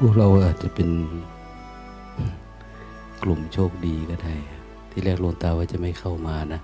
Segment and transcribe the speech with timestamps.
[0.00, 0.88] พวกเราอาจจะเป็น
[3.22, 4.34] กลุ่มโชคดีก็ได้
[4.90, 6.60] ที่แรกลงตาว่าจะไม่เข้ามานะ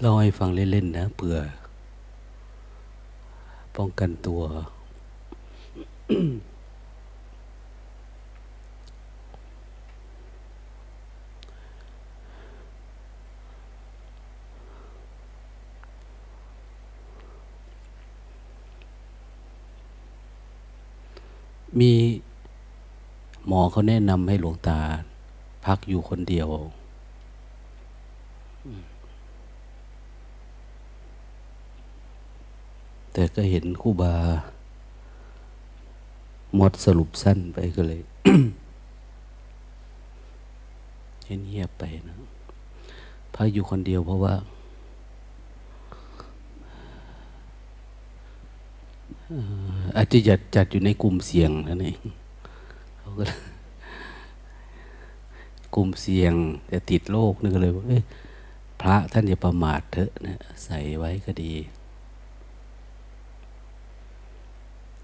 [0.00, 1.38] เล่าให้ฟังเล่น ๆ นะเผื่อ
[3.76, 4.42] ป้องกันตัว
[21.80, 21.92] มี
[23.46, 24.78] หมอเขาแนะนำให้หลวงตา
[25.64, 26.48] พักอยู่คนเดียว
[33.12, 34.14] แต่ก็เห็นคู่บา
[36.56, 38.00] หมดสรุปสั้นไปก็เลย
[41.26, 42.16] เห็นเงียบไปนะ
[43.34, 44.34] พักอยู่คนเดียวเพราะว่า
[49.96, 51.98] อาจจะจัดจัดอยู่ในกลุ่มเสี่ยงนั่นเอง
[52.98, 53.24] เขาก็
[55.74, 56.34] กลุ่มเสี่ยง
[56.72, 57.84] จะติดโรคนึกเลยว่า
[58.80, 61.52] พระท่านอย่าประมาทเถอะนะใส่ไว้ก็ดี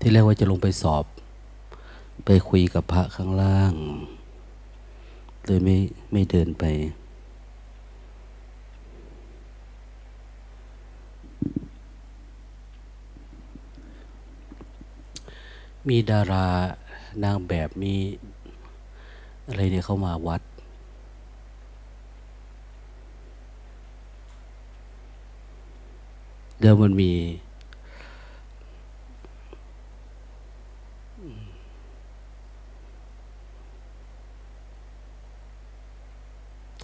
[0.01, 1.05] ที่แรกว่าจะลงไปสอบ
[2.27, 3.75] ไปคุยกับพระข้างล่าง
[5.47, 5.77] เลยไม่
[6.13, 6.65] ไม่เดินไป
[15.89, 16.47] มีดารา
[17.25, 17.95] นางแบบมี
[19.47, 20.43] อะไรเนี่ยเข้ามาวัด
[26.59, 27.13] เดี๋ยวมันมี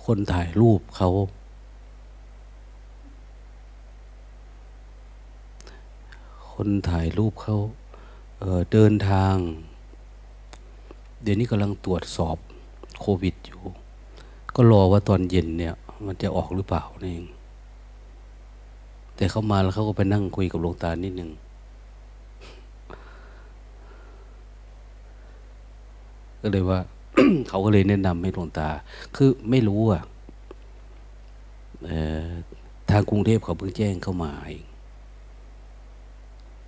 [0.04, 1.10] คนถ่ายรูปเขา
[6.52, 7.56] คนถ่ายรูปเขา
[8.72, 9.34] เดินทาง
[11.22, 12.36] เดี๋ยวนี้กำลังตรวจสอบ
[13.00, 13.62] โควิดอยู่
[14.54, 15.74] ก็รอว่าตอนเย็นเนี่ย
[16.06, 17.26] มันจะออกหรือเปล่านี่เอง
[19.16, 21.30] แต่เขามาแล้วเขาก็ไปนั่งคุยกับหลวงตานิดหนึ่ง
[26.40, 26.80] ก็เลยว่า
[27.48, 28.68] เขาก็เลยแนะนำให้หลวงตา
[29.16, 30.02] คือไม่รู้อะ
[32.90, 34.65] ทางกรุงเทพเขาเพิ่งแจ้งเข้ามาเอง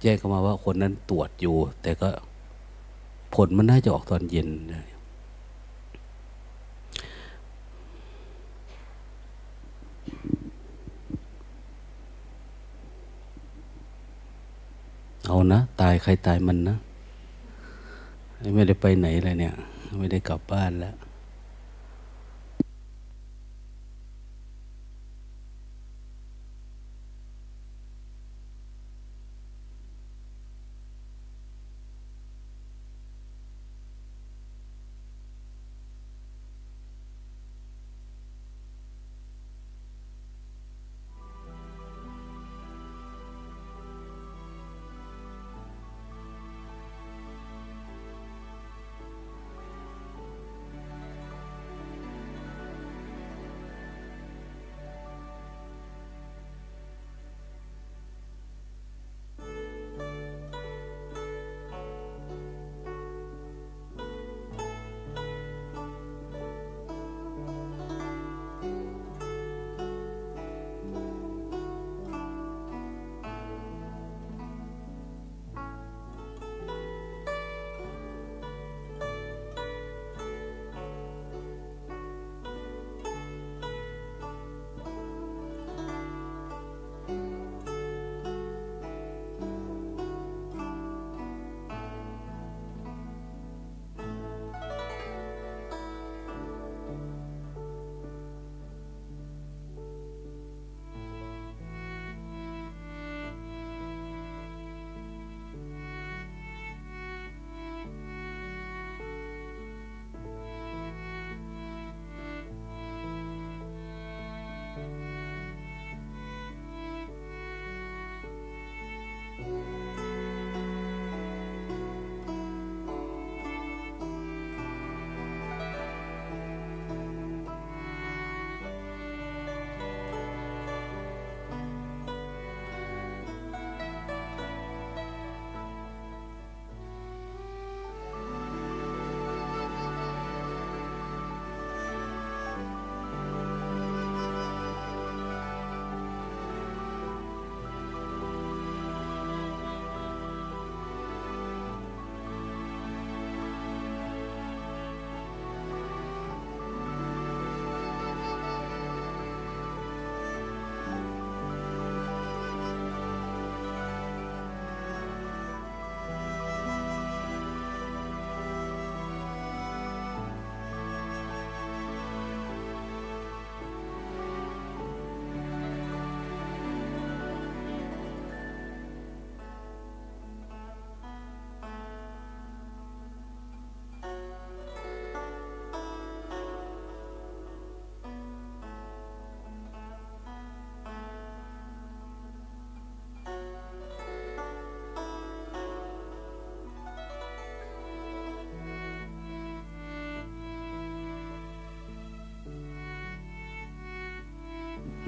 [0.01, 2.09] แจ้งเข้ามาว่าคนนั้นตรวจอยู่ แต่ก็
[3.35, 4.49] ผลมันน่าจะออกตอนเย็น
[15.27, 16.77] เอานะ ตายใครตายมันนะ
[18.55, 19.55] ไม่ได้ไปไหนเลยเนี่ย
[19.99, 20.95] ไม่ได้กลับบ้านแล้ว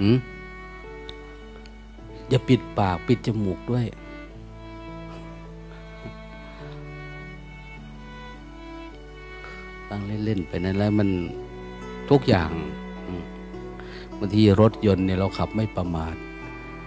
[0.01, 0.17] หืม
[2.29, 3.87] อย่าปิดปากปิดจมูกด้วย
[9.89, 11.09] ตั้งเล่น ๆ ไปนั่นแล้วมัน
[12.11, 12.51] ทุกอย่าง
[14.19, 16.17] บางทีรถยนต์เนี่ยเราขับไม่ประมาท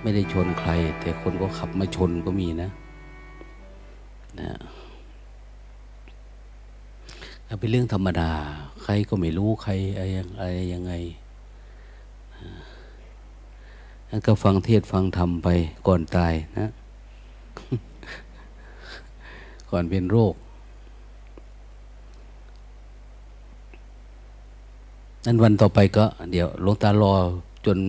[0.01, 2.69] ไม่ได้ชนใคร แต่คนก็ขับมาชนก็มีนะ
[4.39, 4.51] นะ
[7.59, 8.31] เป็นเรื่องธรรมดา
[8.83, 10.03] ใครก็ไม่รู้ใครอะ
[10.43, 10.93] ไรยังไง
[14.27, 15.49] ก็ฟังเทศฟังธรรมไป
[15.87, 16.67] ก่อนตายนะ
[19.71, 20.33] ก่อนเป็นโรค
[25.25, 27.13] นั้นวันต่อไปก็ เดี๋ยวลงตารอ
[27.65, 27.79] จน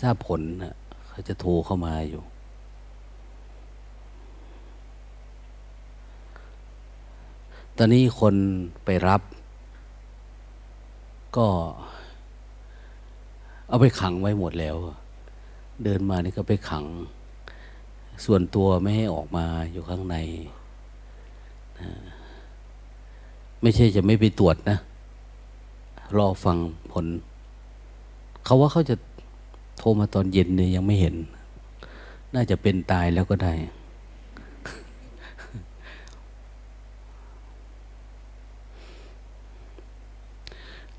[0.00, 0.74] ทราบผลนะ
[1.08, 2.22] เขาจะโทรเข้ามาอยู่
[7.76, 8.34] ตอนนี้คน
[8.84, 9.22] ไปรับ
[11.36, 11.46] ก็
[13.68, 14.76] เอาไปขังไว้หมดแล้ว
[15.84, 16.84] เดินมานี่ก็ไปขัง
[18.24, 20.16] ส่วนตัวไม่ให้ออกมาอยู่ข้างใน
[23.62, 24.78] ไม่ใช่จะไม่ไปตรวจนะ
[26.18, 26.56] รอฟัง
[26.92, 27.06] ผล
[28.44, 28.96] เขาว่าเขาจะ
[29.78, 31.14] โทรมาตอนเย็นเนี่ยยังไม่เห็น
[32.34, 33.54] น่าจะเป็นตายแล้วก็ได้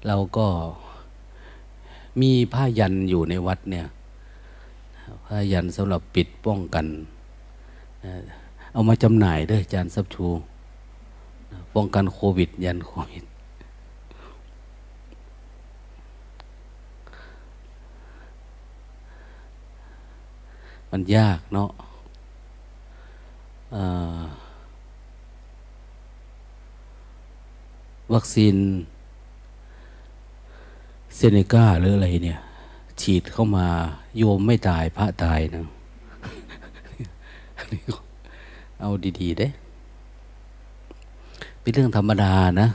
[0.07, 0.48] เราก็
[2.21, 3.86] มีผ้ายันอยู่ในวัดเนี่ย
[5.25, 6.86] ผ้ายันสำหรับปิดป้องกัน
[8.74, 10.27] เอามาจำหน่ายด้วยอาจารย์ซับชู
[11.75, 13.24] ป้องกันโควิด ยันโควิด
[20.92, 21.69] มันยากเนาะ
[28.13, 28.56] วัคซีน
[31.16, 32.40] เซเนกาหรืออะไรเนี่ย
[33.02, 33.68] ฉีดเข้ามา
[34.18, 35.66] โยมไม่ตายพระตายนะ
[38.80, 39.48] เอาดีๆเด้
[41.60, 42.68] เป็นเรื่องธรรมดานะ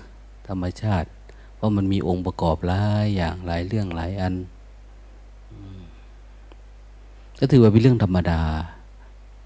[0.49, 1.09] ธรรมชาติ
[1.57, 4.35] เพราะมันมีองค์ประกอบหลายอย่างหลายเรื่องหลายอัน
[7.39, 8.41] ก็ถือว่าเป็นเรื่องธรรมดา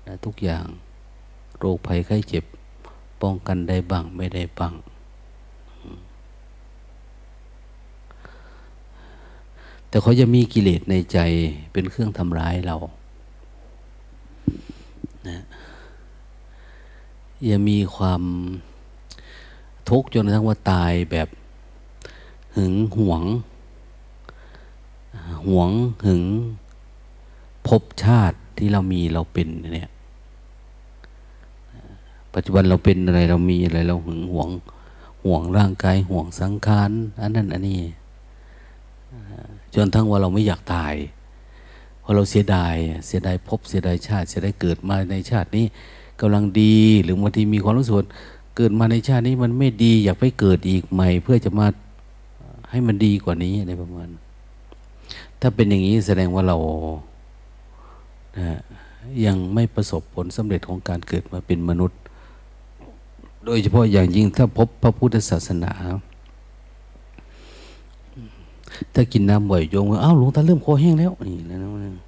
[0.06, 0.66] นะทุกอย่าง
[1.58, 2.44] โรคภัยไข้เจ็บ
[3.22, 4.74] ป้องกันได้บ้างไม่ได้บ้าง
[9.88, 11.18] แต่เขาจะมีกิเลสในใจ
[11.72, 12.76] เป็นเครื่องทำร้ายเรา
[15.28, 15.38] นะ
[17.44, 18.22] อย่ามีความ
[19.88, 21.28] ทุกข์จนกระทั่งว่าตายแบบ
[22.56, 23.22] หึงหวง
[25.48, 25.70] หวง
[26.06, 26.22] หึง
[27.66, 29.90] ภพชาติที่เรามีเราเป็นเนี่ย
[32.34, 34.48] ปัจจุบันเราเป็นอะไรเรามีอะไรเราหึงหวง
[35.24, 36.90] ห่วงร่างกายห่วงสังขาร
[37.20, 37.80] อันนั้นอันนี้
[39.74, 40.94] จนทั้งว่าเราไม่อยากตาย
[42.00, 42.74] เพราะเราเสียดาย
[43.06, 45.64] เสียดายพบเสียดายชาติ เสียดายเกิดมาในชาตินี้
[46.20, 47.94] กำลังดีหรือบางทีมีความรู้สึก
[48.56, 51.66] เกิดมาในชาตินี้มันไม่ดีอยากไปเกิดอีกใหม่ เพื่อจะมา
[52.70, 54.08] ให้มันดีกว่านี้อะไรประมาณ
[55.40, 56.56] ถ้าเป็นอย่างนี้แสดงว่าเรา
[58.38, 58.58] นะ
[59.24, 61.98] ยังไม่ประสบผลสำเร็จของการเกิดมาเป็นมนุษย์
[63.44, 65.72] โดยเฉพาะอย่างยิ่งถ้าพบพระพุทธศาสนา
[68.94, 72.04] ถ้ากินน้ำบ่อยโยมก็อ้าวหลวงตาเริ่มคอแห้งแล้วนี่แล้วนะ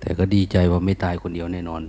[0.00, 1.82] แต่ก็ดีใจว่าไม่ตายคนเดียวแน่นอน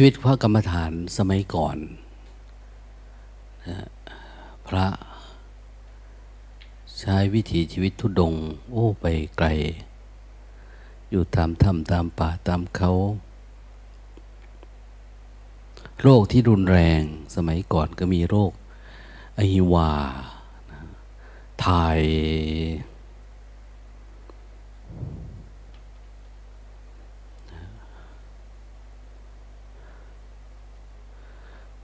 [0.00, 1.76] ชีวิตพระกรรมฐานสมัยก่อน
[4.68, 4.86] พระ
[6.98, 8.34] ใช้วิถีชีวิตทุดง
[8.70, 9.46] โอ้ไปไกล
[11.10, 12.92] อยู่ตามถ้ำตามป่าตามเขา
[16.00, 17.02] โรคที่รุนแรง
[17.36, 18.52] สมัยก่อนก็มีโรค
[19.38, 19.92] อหิวา
[21.64, 22.00] ถ่าย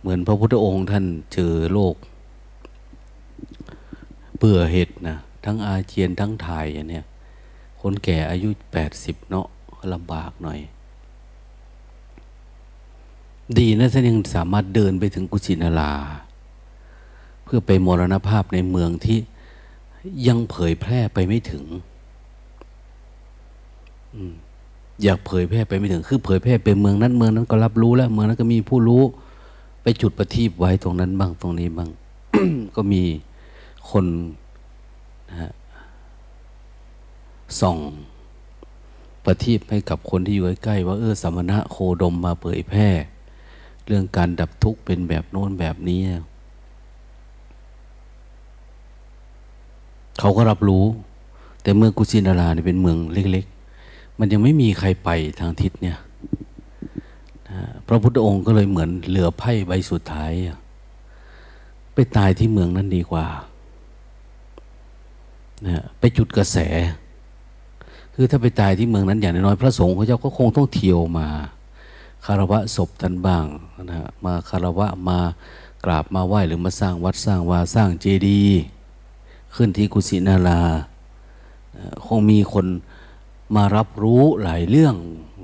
[0.04, 1.94] เหมือนพระพุทธองค์ท่านเจอโลก
[4.38, 7.04] เบื่อเห็ดนะทั้งอาเจียนทั้งถ่ายอย่างเนี้ย
[7.80, 9.46] คนแก่อายุแปดสิบเนาะ
[9.92, 10.58] ลำบากหน่อย
[13.58, 15.92] ดีนะท่านยังสามารถเดินไปถึงกุชินารา
[17.44, 19.18] เพื่อไปมรณภาพในเมืองที่
[20.26, 21.64] ยังเผยแพร่ไปไม่ถึง
[25.02, 29.02] อยากเผยแพร่ไปไม่ถึง คือเผยแพร่ไปเมืองนั้นเมืองนั้นก็รับรู้แล้ว เมืองนั้นก็มีผู้รู้
[29.84, 31.90] ไปจุดประทีปไว้ตรงนั้นบ้างตรงนี้บ้าง
[32.76, 33.02] ก็มี
[33.90, 34.04] คน
[35.28, 35.52] นะฮะ
[37.60, 37.78] ส่อง
[39.24, 42.88] ประทีปให้กับคนที่อยู่ใกล้ๆว่าเออสมณะโคดมมาเผยแพร่
[43.86, 46.00] เรื่องการดับทุกข์เป็นแบบโน้นแบบนี้
[50.20, 50.84] เขาก็รับรู้
[51.62, 53.46] แต่เมืองกุสินาราเนี่ยเป็นเมืองเล็ก
[53.82, 55.96] ๆ มันยังไม่มีใครไปทางทิศเนี่ย
[57.86, 60.32] พระพุทธองค์ก็เลยเหมือนเหลือไพ่ใบสุดท้าย
[61.94, 63.26] ไปตายที่เมืองนั้นดีกว่า
[65.66, 66.58] นะไปจุดกระแส
[68.14, 71.28] คือถ้าไปตายที่เมืองนั้นอย่างน้อยพระสงฆ์เขาเจ้าก็คงต้องเที่ยวมา
[72.24, 73.44] คารวะศพท่านบ้าง
[73.90, 75.18] นะมาคารวะมา
[75.84, 78.60] กราบมาไหว้หรือมาสร้างวัดสร้างวาสร้างเจดีย์
[79.54, 80.60] ขึ้นที่กุสินารา
[82.06, 82.66] คงมีคน
[83.56, 84.94] มารับรู้หลายเรื่อง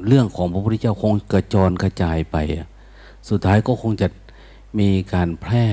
[0.07, 2.37] เรื่องของพระพุทธเจ้าคงกระจรกระจายไป
[3.28, 4.09] สุดท้ายก็คงจะ
[4.78, 5.66] มีการแพร่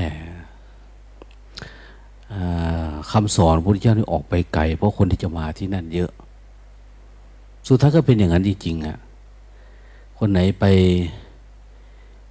[3.12, 6.12] คำสอนพระพุทธเจ้านี่ออกไปไกล เพราะคนที่จะมาที่นั่นเยอะ
[7.68, 8.98] สุดท้ายก็เป็นอย่างนั้นจริงๆอะ
[10.18, 10.66] คนไหนไป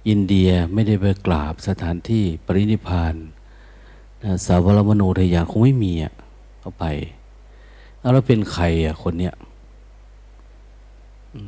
[0.07, 3.15] อินเดียไม่ได้ไปกราบสถานที่ปรินิพาน
[4.45, 6.13] สาวรมโนทยานคงไม่มีอะ
[6.59, 6.85] เขาไป
[7.99, 9.33] แล้วเป็นใครอะคนเนี้ย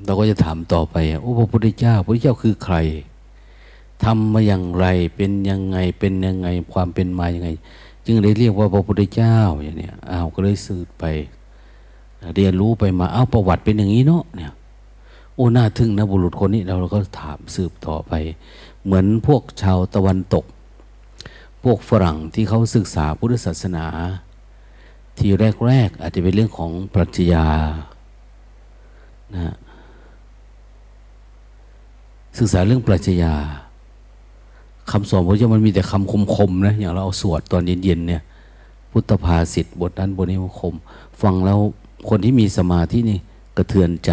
[0.05, 2.75] เราก็จะถามต่อไปอะโอ้พระพุทธเจ้าพระพุทธเจ้าคือใคร
[4.03, 7.50] ทำมาอย่างไรเป็นยังไงเป็นยังไงความเป็นมาอย่างไง
[8.05, 11.03] จึงได้เรียกว่าพระพุทธเจ้าอย่างเนี้ยอ้าวก็เลยสืบไป
[12.36, 14.53] เรียนรู้ไปมาเอาประวัติเป็นอย่างนี้เนาะเนี่ย
[15.36, 18.13] โอ้น่าทึ่งนะบุรุษคนนี้เราก็ถามสืบต่อไป
[18.84, 20.46] เหมือนพวกชาวตะวันตก
[21.63, 23.86] พวกฝรั่งที่เขาศึกษาพุทธศาสนา
[25.17, 25.31] ที่
[25.67, 27.48] แรกๆอาจจะเป็นเรื่องของปรัชญา
[29.36, 29.55] นะ
[32.38, 33.33] ศึกษาเรื่องปรัชญา
[34.91, 38.21] คำสอนพระเจ้ามันมีแต่คำคมๆนะอย่างเราเอาสวดตอนเย็นๆเนี่ย
[38.91, 40.75] พุทธภาษิตบทนั้นบทนี้มันคม
[41.21, 41.59] ฟังแล้ว
[42.09, 43.19] คนที่มีสมาธินี่
[43.57, 44.12] กระเทือนใจ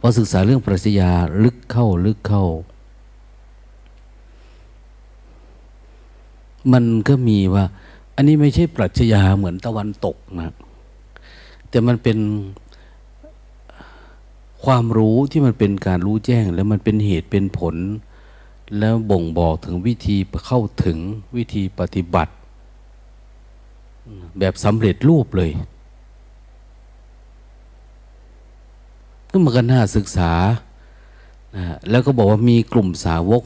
[0.00, 1.10] พอศึกษาเรื่องปรัชญา
[1.44, 2.44] ลึกเข้าลึกเข้า
[6.72, 7.64] มันก็มีว่า
[8.16, 10.54] อันนี้ไม่ใช่ปรัชญาเหมือนตะวันตกนะ
[11.68, 12.18] แต่มันเป็น
[14.64, 17.76] ความรู้ที่มันเป็นการรู้แจ้ง แล้วมันเป็นเหตุเป็นผล
[18.78, 20.98] แล้วบ่งบอกถึงวิธีเข้าถึง
[21.36, 22.32] วิธีปฏิบัติ
[24.38, 25.50] แบบสำเร็จรูปเลย
[29.30, 30.32] ก็มันก็น่าศึกษา
[31.90, 33.42] แล้วก็บอกว่ามีกลุ่มสาวก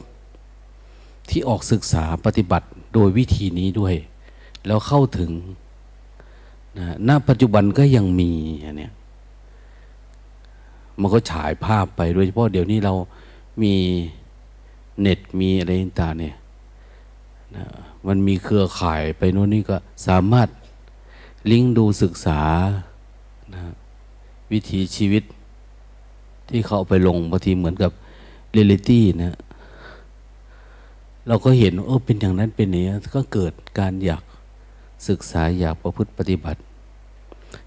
[1.29, 3.95] ที่ออกศึกษาปฏิบัติโดยวิธีนี้ด้วย
[4.65, 5.31] แล้วเข้าถึง
[6.77, 8.31] นะณปัจจุบันก็ยังมี
[8.65, 8.93] อันเนี้ย
[10.99, 12.93] มันก็ฉายภาพไปโดยเฉพาะเดี๋ยวนี้เรา
[13.61, 13.75] มี
[14.99, 16.35] เน็ตมีอะไรต่างเนี่ย
[17.55, 17.65] นะ
[18.07, 20.47] มันมีเครือข่ายไปโน่นนี่ก็สามารถ
[21.51, 22.41] ลิงก์ดูศึกษา
[23.53, 23.61] นะ
[24.51, 25.23] วิถีชีวิต
[26.49, 27.91] ที่เขาไปลงบางทีเหมือนกับ
[28.51, 29.37] เรียลิตี้นะ
[31.27, 34.23] เราก็เห็นเออเป็นอย่างนั้นเป็นอย่างนี้ก็เกิดการอยาก
[35.07, 36.59] ศึกษาอยากประพฤติปฏิบัติ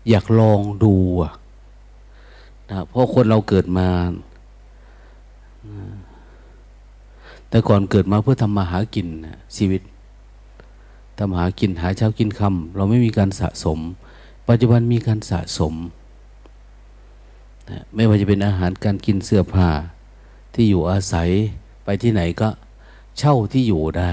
[0.08, 0.94] อยากลองดู
[2.70, 3.88] นะเพราะคนเราเกิดมา
[7.48, 9.06] แต่ก่อนเกิดมาเพื่อทำมาหากิน
[9.56, 9.82] ชีวิต
[11.18, 13.78] ทำหากินหาเช้ากินคำเราไม่มีการสะสม
[14.48, 15.74] ปัจจุบันมีการสะสม
[17.70, 19.68] นะไม่ว่าจะเป็นอาหารการกินเสื้อผ้า
[20.54, 21.28] ที่อยู่อาศัย
[21.84, 22.48] ไปที่ไหนก็
[23.18, 24.12] เช่าที่อยู่ได้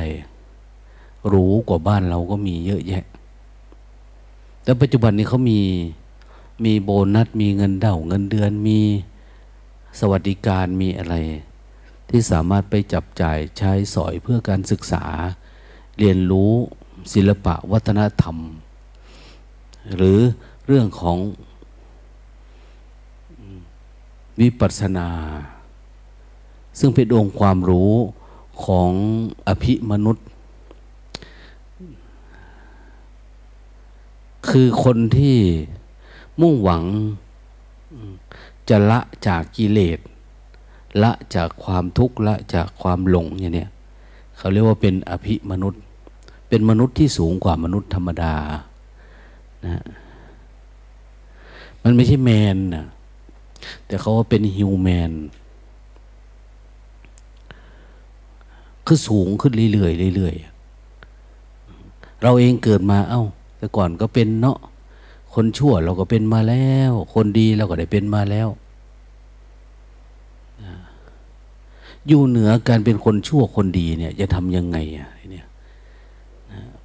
[1.34, 3.03] รู้กว่าบ้านเราก็มีเยอะแยะ
[4.63, 5.60] แต่ปัจจุบันนี้เขามี
[6.63, 8.79] มีโบนัส มีเงินเด่าเงินเดือน มี
[9.99, 11.15] สวัสดิการ มีอะไร
[12.09, 15.05] ที่สามารถไปจับจ่ายใช้สอยเพื่อการศึกษา
[15.99, 16.51] เรียนรู้
[17.13, 18.37] ศิลปะวัฒนธรรม
[19.95, 20.19] หรือ
[20.65, 21.17] เรื่องของ
[24.39, 25.09] วิปัสสนา
[26.79, 27.93] ซึ่งเป็นองค์ความรู้
[28.65, 28.91] ของ
[29.47, 30.25] อภิมนุษย์
[34.49, 35.37] คือคนที่
[36.39, 36.83] มุ่งหวัง
[38.69, 40.00] จะละจากกิเลส
[41.03, 43.69] ละจากความทุกข์ละจากความหลงอย่างเนี้ย
[44.38, 45.81] เขาเรียกว่าเป็นอภิมนุษย์
[46.50, 48.35] เป็นมนุษย์ที่สูงกว่ามนุษย์ธรรมดา
[49.65, 49.83] นะ
[51.83, 52.85] มันไม่ใช่แมนนะ
[53.88, 55.11] แต่เขาว่าเป็นฮิวแมน
[58.85, 63.23] คือสูงขึ้นเรื่อยๆเรื่อยๆเราเองเกิดมาเอา้า
[63.57, 64.57] แต่ก่อนก็เป็นเนาะ
[65.33, 68.47] คนชั่วเราก็เป็นมาแล้ว คนดีเราก็ได้เป็นมาแล้ว
[72.07, 75.47] อยู่เหนือการเป็นคนชั่วคนดีเนี่ย จะทำยังไงอะเนี่ย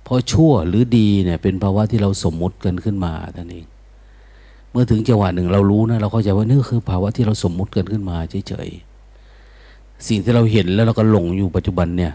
[0.03, 3.67] เพราะชั่วหรือดีเนี่ย เป็นภาวะที่เราสมมติกันขึ้นมาท่านเอง
[4.71, 8.17] เมื่อถึงจังหวะหนึ่งเรารู้นะเราเข้าใจว่านี่คือภาวะที่เราสมมติกันขึ้นมา
[8.49, 12.13] เฉยๆสิ่งที่เราเห็นแล้วเราก็หลงอยู่ปัจจุบันเนี่ย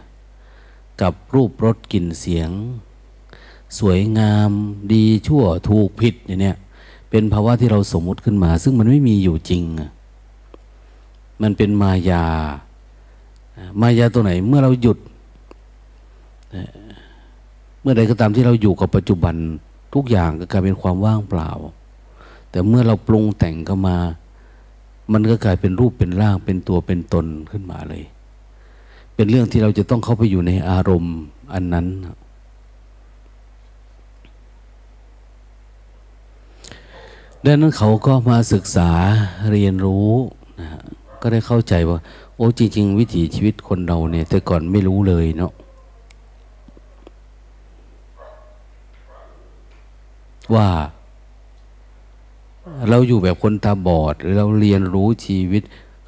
[1.01, 2.49] กับรูปรสกลิ่นเสียง
[3.79, 4.51] สวยงาม
[4.93, 6.57] ดีชั่วถูกผิดเนี่ย
[7.09, 9.63] เป็นภาวะที่เราสมมุติขึ้นมา ซึ่งมันไม่มีอยู่จริง
[11.41, 12.25] มันเป็นมายา
[13.81, 14.97] มายาตัวไหน เมื่อเราหยุด
[17.81, 19.35] เมื่อใดก็ตามที่เราอยู่กับปัจจุบัน
[19.93, 21.49] ทุกอย่างก็กลายเป็นความว่างเปล่า
[22.49, 23.97] แต่เมื่อเราปรุงแต่งเข้ามา
[25.13, 28.03] มันก็กลายเป็นรูปเป็นร่างเป็นตัวเป็นตนขึ้นมาเลย
[29.15, 31.17] เป็นเรื่องที่เราจะต้องเข้าไปอยู่ในอารมณ์
[31.53, 31.85] อันนั้น
[37.45, 38.89] ดังนั้นเขาก็มาศึกษา
[39.51, 40.09] เรียนรู้
[40.59, 40.67] นะ
[41.21, 41.97] ก็ได้เข้าใจว่า
[42.35, 45.53] โอ้จริง ๆ วิถีชีวิตคนเราเนี่ย แต่ก่อนไม่รู้เลยเนาะ
[50.55, 50.67] ว่า
[52.89, 55.61] เราอยู่แบบคนตาบอด หรือเราเรียนรู้ชีวิต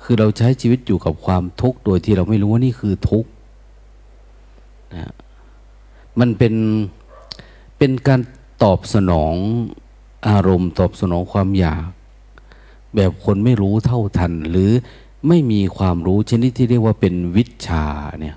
[0.03, 3.29] คือเราใช้ชีวิตอยู่กับความทุกข์โดยที่เราไม่รู้ว่านี่คือทุกข์
[4.93, 5.11] นะ
[6.19, 6.53] มันเป็น
[7.77, 8.19] เป็นการ
[8.63, 9.35] ตอบสนอง
[10.27, 11.85] อารมณ์ตอบสนองความอยาก
[12.95, 14.71] แบบคนไม่รู้เท่าทัน หรือ
[15.27, 17.85] ไม่มีความรู้ชนิดที่เรียกว่าเป็นวิชา
[18.19, 18.35] เนี่ย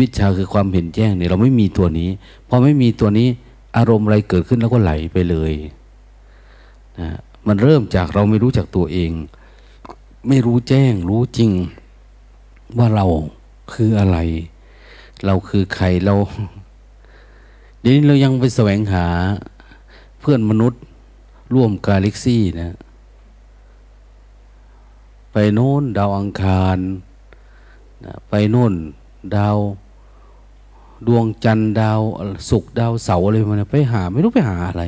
[0.04, 2.08] ิชาคือความเห็นแจ้งเนี่ยเราไม่มีตัวนี้
[2.48, 3.28] พอไม่มีตัวนี้
[3.76, 5.52] อารมณ์อะไรเกิดขึ้นแล้วก็ไหลไปเลย
[6.98, 7.10] นะ
[7.46, 9.10] มันเริ่มจากเราไม่รู้จักตัวเอง
[10.28, 11.50] ไม่รู้แจ้งรู้จริง
[12.78, 13.06] ว่าเรา
[13.72, 14.18] คืออะไร
[15.26, 16.14] เราคือใครเรา
[17.80, 19.06] เดี๋ยวนี้เรายังไปแสวงหา
[20.20, 20.80] เพื่อนมนุษย์
[21.54, 22.76] ร่วมกาแล็กซี่นะ
[25.32, 26.78] ไปโน่นดาวอังคาร
[28.04, 28.72] นะไปโน่น
[29.36, 29.56] ดาว
[31.06, 32.00] ดวงจันทร์ดาว
[32.50, 34.84] ศุกร์ดาวเสาร์อะไรมาไปหา ไม่รู้ไปหาอะไร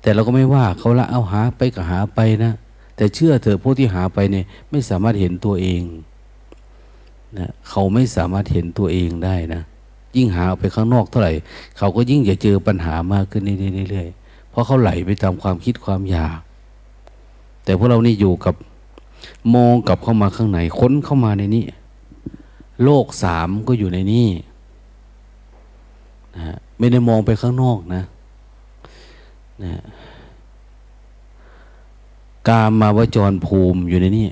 [0.00, 2.52] แต่เราก็ไม่ว่าเขาละเอาหาไปก็หาไปนะ
[2.96, 5.82] แต่เชื่อเถอะพวกที่หาไปเนี่ยไม่สามารถเห็นตัวเอง
[7.38, 9.62] นะเขาไม่สามารถเห็นตัวเองได้นะ
[10.16, 11.32] ยิ่งหาออกไปข้างนอกเท่าไหร่
[11.78, 13.42] เขาก็ยิ่งจะเจอปัญหามากขึ้น
[13.90, 14.27] เรื่อยๆ
[14.58, 16.40] ราะเขาไหลไปตามความคิดความอยาก
[17.64, 18.54] แต่พวกเรานี่อยู่กับ
[19.54, 21.64] มองกลับเข้ามาข้างในค้นเข้ามาในนี้
[22.84, 24.28] โลกสามก็อยู่ในนี้
[26.36, 28.02] นะไม่ได้มองไปข้างนอกนะ
[29.64, 29.74] นะ
[32.48, 34.26] กามาวจรภูมิอยู่ในนี้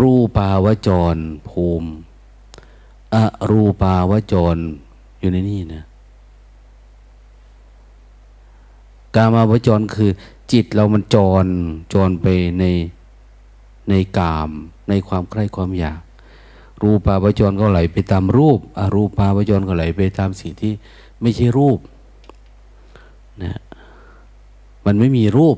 [0.00, 1.16] รูปาวจร
[1.48, 1.88] ภูมิ
[3.14, 3.16] อ
[3.50, 4.56] รูปาวจร
[5.20, 5.82] อยู่ในนี้นะ
[9.16, 10.10] กามาวจรคือ
[10.52, 11.46] จิตเรามันจร
[11.92, 12.26] จรไป
[12.58, 12.64] ใน
[13.88, 14.50] ในกาม
[14.88, 16.00] ในความใคร่ความอยาก
[16.82, 20.72] รูปาวจรก็ไหลไปตามรูปอรูปาวจรก็ไหลไปตามสิ่งที่
[21.20, 21.78] ไม่ใช่รูป
[23.42, 23.60] นะ
[24.86, 25.56] มันไม่มีรูป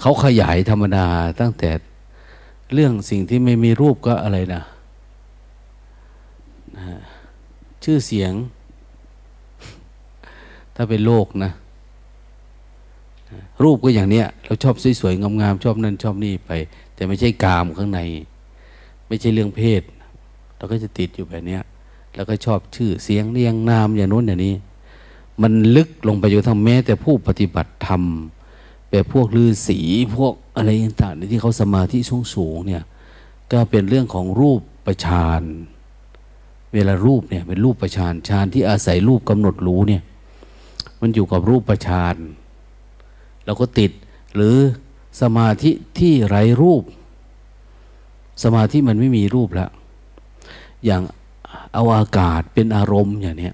[0.00, 1.06] เขาขยายธรรมดา
[1.40, 1.70] ตั้งแต่
[2.72, 4.62] เรื่องสิ่งที่ไม่มีรูปก็อะไรนะ
[6.76, 6.84] นะ
[7.84, 8.32] ชื่อเสียง
[10.82, 11.52] ถ้าเป็นโลกนะ
[13.62, 16.50] รูปก็อย่างเนี้ย เราชอบสวยๆงามๆชอบนั่นชอบนี่ไป
[16.94, 18.00] แต่ไม่ใช่กามข้างใน
[19.08, 19.82] ไม่ใช่เรื่องเพศ
[20.56, 21.62] เราก็จะติดอยู่แบบเนี้ย
[22.14, 24.54] แล้วก็ชอบชื่อเสียงเรียงนามอย่างนู้นอย่างนี้
[25.42, 28.02] มันลึกลงไปอยู่ทั้งแม้ แต่ผู้ปฏิบัติธรรม
[28.90, 29.80] แบบพวกฤาษี
[30.16, 32.82] พวกอะไรต่างๆที่เขาสมาธิสูงสูงเนี่ย
[33.52, 35.42] ก็เป็นเรื่องของรูปประชาน
[36.74, 40.02] เวลารูปเนี่ยเป็นรูปประชานฌานที่อาศัยรูปกำหนดรู้เนี่ย
[41.00, 42.16] มันอยู่กับรูปประชาน
[43.44, 43.90] เราก็ติด
[44.34, 44.56] หรือ
[45.20, 46.84] สมาธิที่ไร้รูป
[48.42, 49.70] สมาธิมันไม่มีรูปแล้ว
[50.84, 51.02] อย่าง
[51.74, 53.50] เอาอากาศเป็นอารมณ์อย่างนี้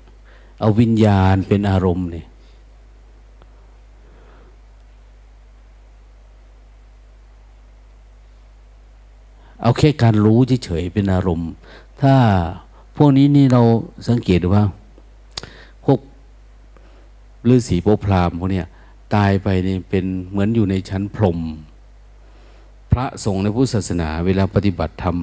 [0.61, 2.27] เอาวิญญาณเป็นอารมณ์เนี่ย
[9.63, 11.51] เอาแค่การรู้เฉยๆเป็นอารมณ์
[12.03, 12.15] ถ้า
[12.97, 13.63] พวกนี้นี่เรา
[14.09, 14.65] สังเกตดูว่า
[17.55, 18.67] ฤาษีโพพรามพวกเนี้ย
[19.15, 21.39] ตายไปนี่เป็นเหมือนอยู่ในชั้นพรหม
[22.93, 25.19] พระสงฆ์ในพุทธศาสนา เวลาปฏิบัติธรรม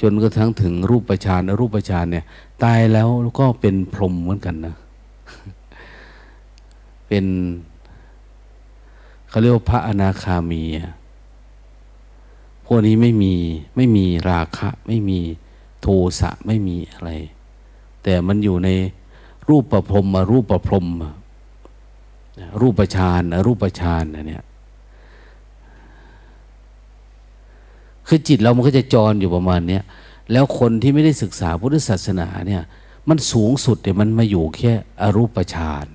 [0.00, 2.24] จนกระทั่งถึงรูปประชานรูปประชานเนี่ย
[2.64, 3.08] ตายแล้ว
[3.40, 4.76] ก็เป็นพรหมเหมือนกันนะ
[7.08, 7.24] เป็น
[9.28, 10.62] เขาเรียกว่าพระอนาคามี
[12.64, 13.34] พวกนี้ไม่มี
[13.76, 15.18] ไม่มีราคะ ไม่มี
[15.80, 15.86] โท
[16.20, 17.10] สะไม่มีอะไร
[18.02, 18.68] แต่มันอยู่ใน
[19.48, 21.10] รูปประพรมมารูปประพรมมา
[22.60, 24.44] รูปประชานรูปประชานนะเนี่ย
[28.06, 29.82] คือจิตเรามันก็จะจรอยู่ประมาณเนี้ย
[30.32, 32.62] แล้วคนที่ไม่ได้ศึกษาพุทธศาสนาเนี่ย
[33.08, 35.86] มันสูงสุดเนี่ยมันมาอยู่แค่อรูปฌาน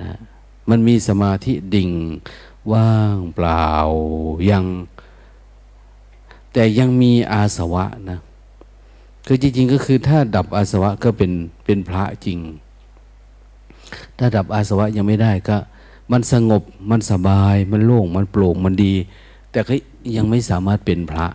[0.00, 0.18] นะ
[0.70, 1.90] มันมีสมาธิดิ่ง
[2.72, 3.68] ว่างเปล่า
[4.50, 4.64] ยัง
[6.52, 8.18] แต่ยังมีอาสวะนะ
[9.26, 11.32] คือจริงๆก็คือถ้าดับอาสวะก็เป็น
[11.64, 12.38] เป็นพระจริง
[14.18, 15.56] ถ้าดับอาสวะยังไม่ได้ก็
[16.12, 18.94] มันสงบมันสบาย มันโล่งมันโปร่งมันดี
[19.50, 19.74] แต่ก็
[20.16, 21.26] ยังไม่สามารถเป็นพระ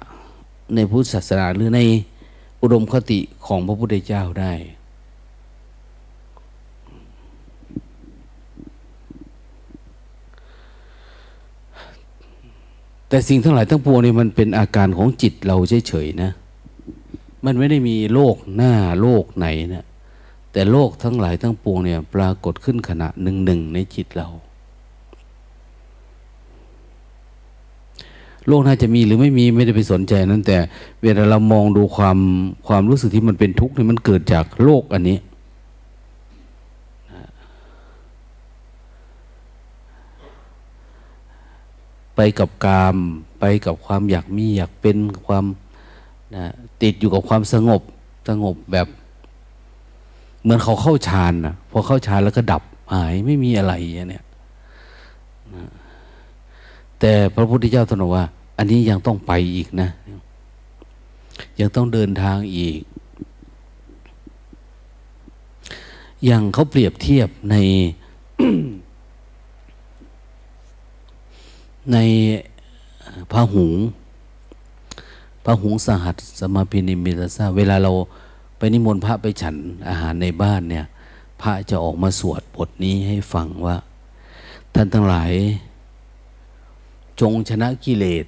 [0.76, 1.80] ในพุทธศาสนาหรือใน
[2.62, 4.54] อุดมคติของพระพุทธเจ้าได้
[13.08, 16.32] แต่สิ่งทั้งหลายทั้งปวงนี่มันเป็นอาการของจิตเราเฉยๆนะ
[17.46, 19.86] มันไม่ได้มีโลกหน้าโลกไหนนะ
[20.52, 24.30] แต่โลกทั้งหลายทั้งปวงเนี่ย ปรากฏขึ้นขณะหนึ่งหนึ่งในจิตเรา
[28.48, 30.58] โลกน่าจะมีหรือไม่มีไม่ได้ไปสนใจนั้น แต่
[31.02, 32.18] เวลาเรามองดูความ
[32.68, 35.18] ความรู้สึกที่มันเป็นทุกข์เนี่ยมันเกิดจากโลกอันนี้
[42.16, 42.98] ไปกับกาม
[43.40, 45.46] ไปกับความอยากมีอยากเป็นความ
[46.36, 46.46] นะ
[46.82, 47.82] ติดอยู่กับความสงบ
[48.30, 48.88] สงบแบบ
[50.42, 54.26] เหมือนเขาเข้าฌานนะพอเข้าฌานแล้วก็ดับหายไม่มีอะไรอย่างเนี้ย
[57.00, 58.24] แต่พระพุทธเจ้าตรัสว่า
[58.58, 59.90] อันนี้ยังต้องไปอีกนะ
[61.60, 62.82] ยังต้องเดินทางอีก
[66.26, 67.56] อย่างเขาเปรียบเทียบใน
[71.94, 71.98] ใน
[73.32, 73.74] พระหุง
[75.46, 77.92] พระหุงสหัสสมาพินิมิตาซาเวลาเรา
[78.60, 79.56] ไปนิมนต์พระไปฉัน
[79.90, 80.86] อาหารในบ้านเนี่ย
[81.42, 83.78] พระจะออกมาสวดบทนี้ให้ฟังว่า
[84.74, 85.32] ท่านทั้งหลาย
[87.20, 88.26] จงชนะกิเลส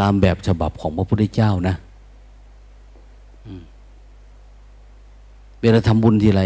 [0.00, 1.74] ตามแบบฉบับของพระพุทธเจ้านะ
[5.60, 6.42] เวลาทำบุญทีไร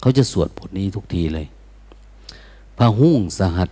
[0.00, 1.46] เขาจะสวดบทนี้ทุกทีเลย
[2.76, 3.70] พระหุ่งสหัส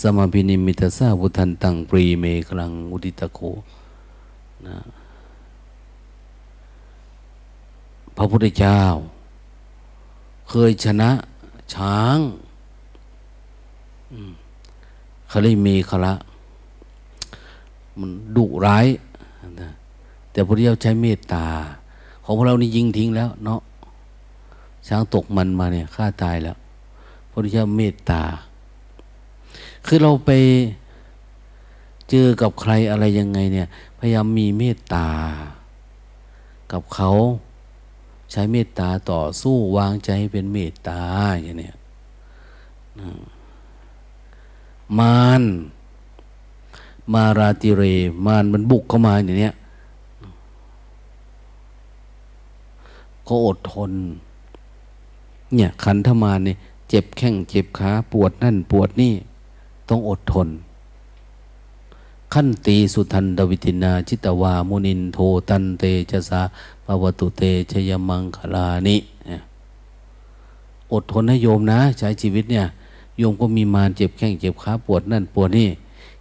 [0.00, 3.40] สมาพินิมิตาซาบุทันตังปรีเมกลังอุดิตะโก
[4.66, 4.76] นะ
[8.16, 8.80] พระพุทธเจ้า
[10.48, 11.10] เคยชนะ
[11.74, 12.18] ช้าง
[14.12, 14.32] อืม
[15.30, 16.14] คาลิมีคละ
[17.98, 18.86] มันดุร้าย
[20.30, 21.46] แต่พระเจ้าใช้เมตตา
[22.24, 23.60] ของพวกเรานี่ยิงทิ้งแล้ว เนาะ
[24.88, 26.56] ช้างตกมันมาเนี่ยฆ่าตายแล้ว
[27.30, 28.22] พระเจ้าเมตตา
[29.86, 30.30] คือเราไป
[32.10, 33.66] เจอกับใครอะไรยังไงเนี่ย
[33.98, 35.08] พยายามมีเมตตา
[36.72, 37.10] กับเขา
[38.30, 41.02] ใช้เมตตาต่อสู้วางใจเป็นเมตตา
[41.42, 41.70] อย่างนี้
[44.98, 45.42] มาร
[47.14, 47.82] มาราติเร
[48.26, 49.54] มารมันบุกเข้ามาอย่างเนี้ย
[53.26, 53.92] ก็อดทน
[55.54, 56.56] เนี่ยขันธมารเนี่ย
[56.88, 59.14] เจ็บแข้งเจ็บขาปวดนั่นปวดนี่
[59.88, 60.48] ต้องอดทน
[62.34, 66.40] ขั้นตีสุทันดวิตินาจิตวามุนินโทตันเตจสา
[66.84, 68.96] ปวตุเตชยมังคลานิ
[70.92, 72.66] อดทนให้โยมนะ ใช้ชีวิตเนี่ย
[73.18, 75.68] โยมก็มีมารเจ็บแข้งเจ็บขาปวดนั่นปวดนี่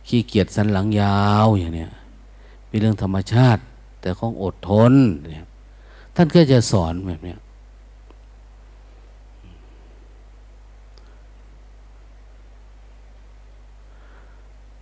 [0.08, 1.90] ขี้เกียจสันหลังยาวอย่างเนี้ย
[2.68, 3.62] เป็นเรื่องธรรมชาติ
[4.02, 4.94] แต่ของอดทน
[5.32, 5.46] เนี่ย
[6.16, 7.38] ท่านก็จะสอนแบบเนี้ย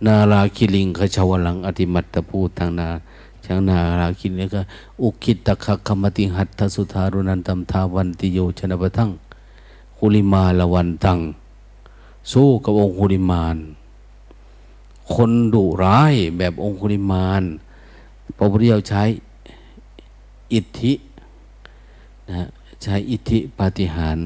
[0.06, 2.88] นาราคิลิงขชาวลังอธิมัตตพูดทางนา
[3.44, 4.62] ช่างนาราคิลิงก็
[5.02, 9.10] อุคิตตะคคมติหัตถสุธารุนันตัมทาวันติโยชนะปะทัง
[9.96, 11.18] คุลิมาละวันตัง
[12.32, 13.56] สู้กับองคุริมาน
[15.12, 17.42] คนดุร้ายแบบองคุริมาน
[18.36, 19.02] พระพุทธเจ้าใช้
[20.52, 20.92] อิทธิ
[22.30, 22.46] นะ
[22.82, 24.18] ใช้อิทธิปาฏิหาร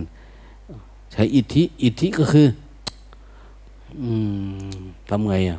[1.12, 2.46] ใช้อิทธิ อิทธิก็คือ
[4.00, 4.02] อ
[5.08, 5.58] ทำไงอะ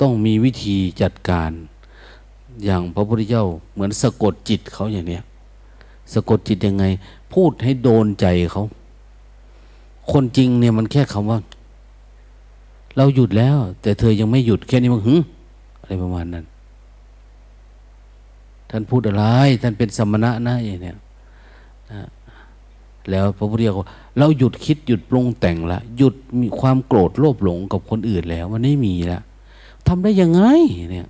[0.00, 1.50] ต้องมีวิธีจัดการ
[2.64, 5.22] อย่างพระพุทธเจ้า เหมือนสะกดจิตเขาอย่างเนี้ย
[6.12, 6.84] สะกดจิตยังไง
[7.32, 8.64] พูดให้โดนใจเขา
[10.12, 11.38] คนจริงเนี่ยมันแค่คำว่า
[12.96, 15.14] เราหยุดแล้ว แต่เธอยังไม่หยุดแค่นี้มันหึ
[15.80, 16.44] อะไรประมาณนั้น
[18.70, 19.24] ท่านพูดอะไร
[19.62, 20.96] ท่านเป็นสมณะนะอย่างเนี้ย
[21.92, 22.00] นะ
[23.10, 23.74] แล้วพระพุทธเจ้า
[24.18, 29.20] เราหยุดคิดหยุดปรุงแต่งละหยุดมีความโกรธโลภหลงกับคนอื่นแล้วมันไม่มีละ
[29.86, 30.42] ทำได้ยังไง
[30.90, 31.08] เนี่ย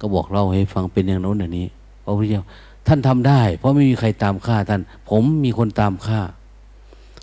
[0.00, 1.66] ก็บอกเราให้ฟังเป็นอย่างโน้นอย่างนี้
[2.04, 2.44] พระพุทธเจ้า
[2.86, 6.20] ท่านทำได้ เพราะไม่มีใครตามฆ่าท่าน ผมมีคนตามฆ่า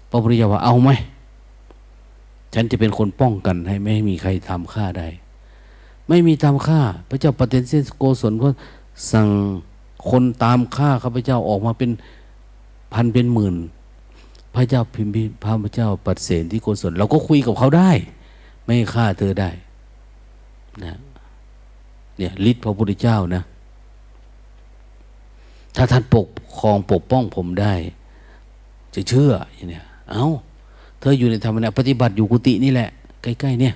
[0.10, 0.90] พระพุทธเจ้าว่าเอาไหม
[2.54, 5.08] ฉันจะเป็นคนป้องกันให้ไม่ให้มีใครทำฆ่าได้
[6.08, 8.50] ไม่มีตามฆ่า พระเจ้าปเตนเซนโกศลก็
[9.12, 9.28] สั่ง
[10.10, 11.90] คนตามฆ่าข้าพเจ้าออกมาเป็น
[12.94, 13.56] พันเป็นหมื่น
[14.60, 17.92] ระเจ้าพิมพิพระเจ้าปัดเสนที่โกศลเราก็คุยกับเขาได้
[18.66, 19.50] ไม่ฆ่าเธอได้
[20.84, 20.98] นะ
[22.18, 23.44] เนี่ยฤทธิ์พระพุทธเจ้านะ
[25.76, 27.74] ถ้าท่านปกครองปกป้องผมได้
[28.96, 30.28] จะเชื่ออย่างเนี้ยเอา้า
[31.00, 32.90] เธออยู่ในธรรมะปฏิบัติอยู่กุฏินี่แหละ
[33.22, 33.76] ใกล้ๆเนี่ย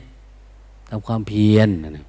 [0.89, 2.05] ทำความเพียรนะ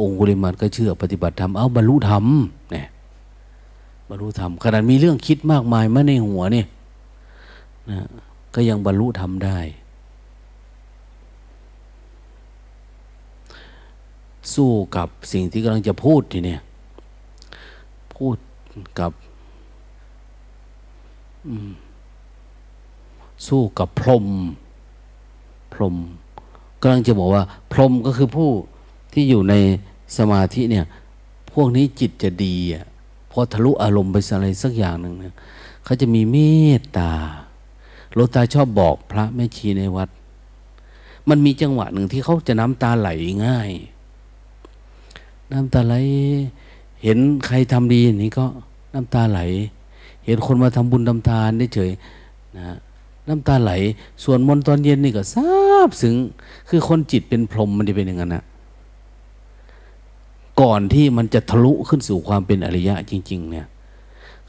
[0.00, 2.24] องค์กุลิมานก็เชื่อปฏิบัติธรรมเอาบรรลุธรรม
[2.72, 2.86] เนี่ย
[4.08, 6.66] บรรลุธรรมขนาดมีเรื่องคิดมากมายมาในหัวเนี่ย
[7.90, 8.08] นะ
[8.54, 9.58] ก็ยังบรรลุธรรมได้
[14.54, 16.60] สู้กับสิ่งที่กำลังจะพูดทีเนี่ย
[18.16, 18.36] พูด
[19.00, 19.12] กับ
[23.46, 24.26] สู้กับพรหม
[25.74, 25.96] พรหม
[26.82, 28.50] กำลังจะบอกว่า พรหมก็คือผู้
[29.12, 29.54] ที่อยู่ใน
[30.16, 30.84] สมาธิเนี่ย
[31.52, 32.84] พวกนี้จิตจะดีอะ
[33.30, 35.34] พอทะลุอารมณ์ไปอะไรสักอย่างหนึ่งเนี่ย
[35.84, 36.36] เขาจะมีเม
[36.76, 37.12] ตตา
[38.18, 40.08] ลตาชอบบอกพระแม่ชีในวัด
[41.28, 43.10] มันมีจังหวะหนึ่งที่เขาจะน้ำตาไหล
[43.46, 43.70] ง่าย
[45.52, 45.94] น้ำตาไหล
[47.02, 48.46] เห็นใครทำดีอย่างนี่ก็
[48.94, 49.40] น้ำตาไหล
[50.24, 51.90] เห็นคนมาทำบุญทำทานได้เฉย
[52.56, 52.76] นะ
[53.28, 53.72] น้ำตาไหล
[54.24, 55.48] ส่วนมนตอนเย็นนี่ก็ซา
[55.88, 56.14] บซึ้ง
[56.68, 58.44] คือคนจิตเป็นพรหมมันจะเป็นอย่างนั้นนะ
[60.60, 63.66] ก่อนที่มันจะทะลุขึ้นสู่ความเป็นอริยะจริง ๆ เนี่ย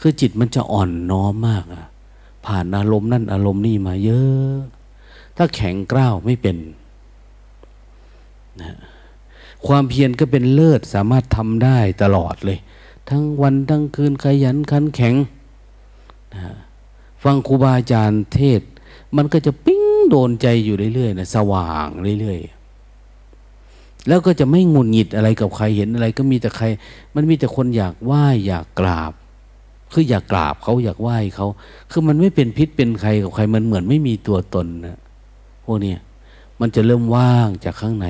[0.01, 1.85] คือจิตมันจะอ่อนน้อมมากอะ
[2.49, 4.53] ผ่านอารมณ์นั่นอารมณ์นี่มาเยอะ
[5.37, 6.57] ถ้าแข็งกร้าวไม่เป็น
[8.61, 8.71] นะ
[9.67, 12.59] ความเพียรก็เป็นเลิศสามารถทำได้ตลอดเลย
[13.09, 15.15] ทั้งวันทั้งคืนขยันขันแข็ง
[16.35, 16.41] นะ
[17.23, 18.61] ฟังครูบาอาจารย์เทศ
[19.15, 21.87] มันก็จะปิ้งโดนใจอยู่เรื่อยๆนะสว่าง
[22.19, 26.65] เรื่อยๆแล้วก็จะไม่งุนหงิดอะไรกับใครเห็นอะไร ก็มีแต่ใคร
[27.15, 29.13] มันมีแต่คนอยากไหว้อยากกราบ
[29.91, 31.47] คืออยากกราบเขาอยากไหว้เขา
[31.91, 34.97] คือมันไม่เป็นพิษเป็นใครกับใครมันเหมือนไม่มีตัวตนนะ
[35.65, 35.93] พวกนี้
[36.59, 38.07] มันจะเริ่มว่างจากข้างใน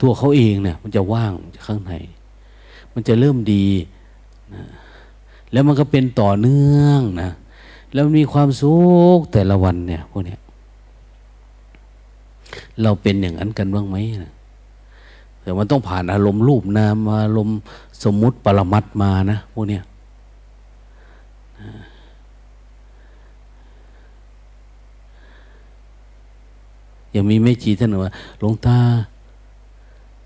[0.00, 1.94] ตัวเขาเองเนี่ย มันจะว่างจากข้างใน
[2.94, 3.66] มันจะเริ่มดี
[4.54, 4.64] นะ
[5.52, 7.30] แล้วมันก็เป็นต่อเนื่องนะ
[7.92, 8.74] แล้วมีความสุ
[9.16, 10.36] ขแต่ละวันเนี่ยพวกนี้
[12.82, 14.32] เราเป็นอย่างนั้นกันบ้างไหมนะ
[15.42, 17.58] แต่มันต้องผ่านอารมณ์รูปนามอารมณ์
[18.04, 19.82] สมมุติปรมัตมานะพวกเนี้ย
[27.14, 28.78] ยังมีไม่จีท่านว่าหลวงตา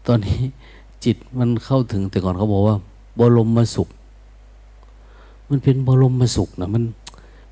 [0.06, 0.38] ตอนนี้
[1.04, 2.76] จิตมันเข้าถึงแต่ก่อนเขาบอกว่า
[3.18, 3.88] บรมมาสุข
[5.48, 6.82] มันเป็นบรมมาสุขนะมัน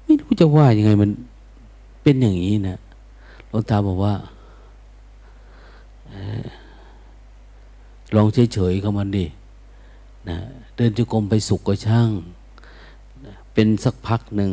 [0.04, 1.10] ไม่รู้จะว่ายังไงมัน
[2.02, 2.78] เป็นอย่างนี้นะ
[3.48, 4.14] หลวงตาบอกว่า
[8.16, 9.26] ลองเฉยๆกับมันดิ
[10.28, 10.38] นะ
[10.76, 12.10] เดินจุกรมไปสุขก็ช่าง
[13.54, 14.52] เป็นสักพักหนึ่ง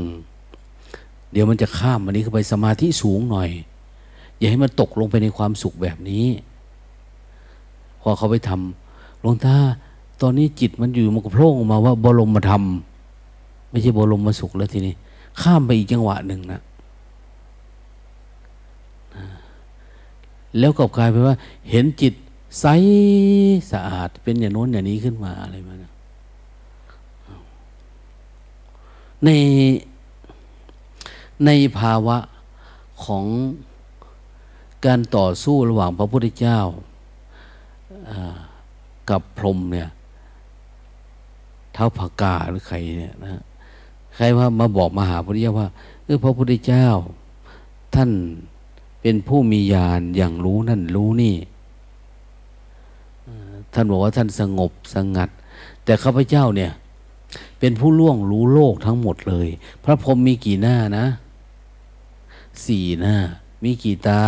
[1.32, 3.50] เดี๋ยวมันจะข้ามวันนี้เข้าไปสมาธิสูงหน่อย
[4.38, 6.26] อย่าให้มันตกลงไปในความสุขแบบนี้
[8.02, 9.56] พอเขาไปทำหลวงตา
[10.22, 14.94] ตอนนี้จิตมันอยู่มันก็โผล่ออกมาว่าบรมมาทำไม่ใช่บรมมาสุขแล้วทีนี้
[15.42, 16.62] ข้ามไปอีกจังหวะหนึ่งนะ
[20.60, 21.36] แล้วกลับกลายไปว่า
[21.70, 22.14] เห็นจิต
[22.60, 22.66] ใส
[23.72, 25.92] สะอาดเป็นอย่างโน้นอย่างนี้ขึ้นมาอะไรมานะ
[29.26, 29.30] ใน
[31.46, 32.18] ในภาวะ
[33.06, 33.26] ของ
[34.86, 36.60] การต่อสู้ระหว่างพระพุทธเจ้า
[39.10, 39.90] กับพรหมเนี่ย
[41.74, 43.44] เท้าผากาหรือใครเนี่ยนะ
[44.16, 45.70] ใครว่ามาบอกมาหาพระพุทธเจ้าว่า
[46.06, 46.88] เออพระพุทธเจ้า
[47.96, 48.10] ท่าน
[49.02, 51.36] เป็นผู้มีญาณอย่างรู้นั่นรู้นี่
[53.74, 55.30] ท่านบอกว่าท่านสงบสงัด
[55.84, 56.72] แต่ข้าพเจ้าเนี่ย
[57.60, 59.48] เป็นผู้ล่วงรู้โลกทั้งหมดเลย
[59.84, 61.06] พระพรหมมีกี่หน้านะ
[62.66, 63.16] สี่หน้า
[63.64, 64.22] มีกี่ตา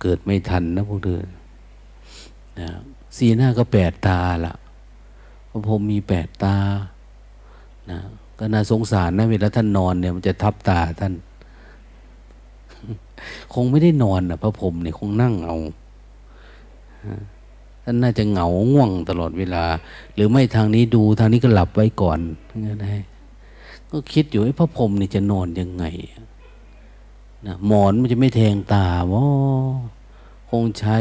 [0.00, 1.22] เกิดไม่ทันนะพวกเธอ
[2.58, 2.68] นะ
[3.16, 4.54] สี่หน้าก็แปดตาละ
[5.50, 6.56] พระพรหมมีแปดตา
[7.90, 7.98] นะ
[8.38, 11.12] ก็น่าสงสารนะเวลาท่านนอนเนี่ยมันจะทับตาท่าน
[13.52, 15.56] คงไม่ได้นอนนะพระพรหมเนี่ยคงนั่งเอา
[17.82, 19.64] ท่านน่าจะเหงาง่วงตลอดเวลา
[20.14, 22.18] หรือไม่ทางนี้ดูทางนี้ก็หลับไว้ก่อน
[22.64, 22.94] งั้นได้
[23.90, 25.84] ก็คิดอยู่ไอ้พระพรหมนี่จะนอนยังไง
[27.46, 29.24] นะหมอนมันจะไม่แทงตาวะ
[30.50, 30.96] คงใช้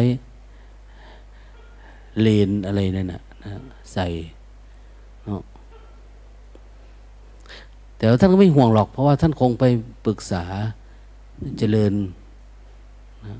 [2.19, 3.21] เลนส์อะไรนั่นนะ
[3.93, 4.07] ใส่
[7.97, 9.63] แต่ท่านก็ไม่ห่วงหรอก เพราะว่าท่านคงไป
[10.05, 10.43] ปรึกษา
[11.59, 11.93] เจริญ
[13.25, 13.35] นะ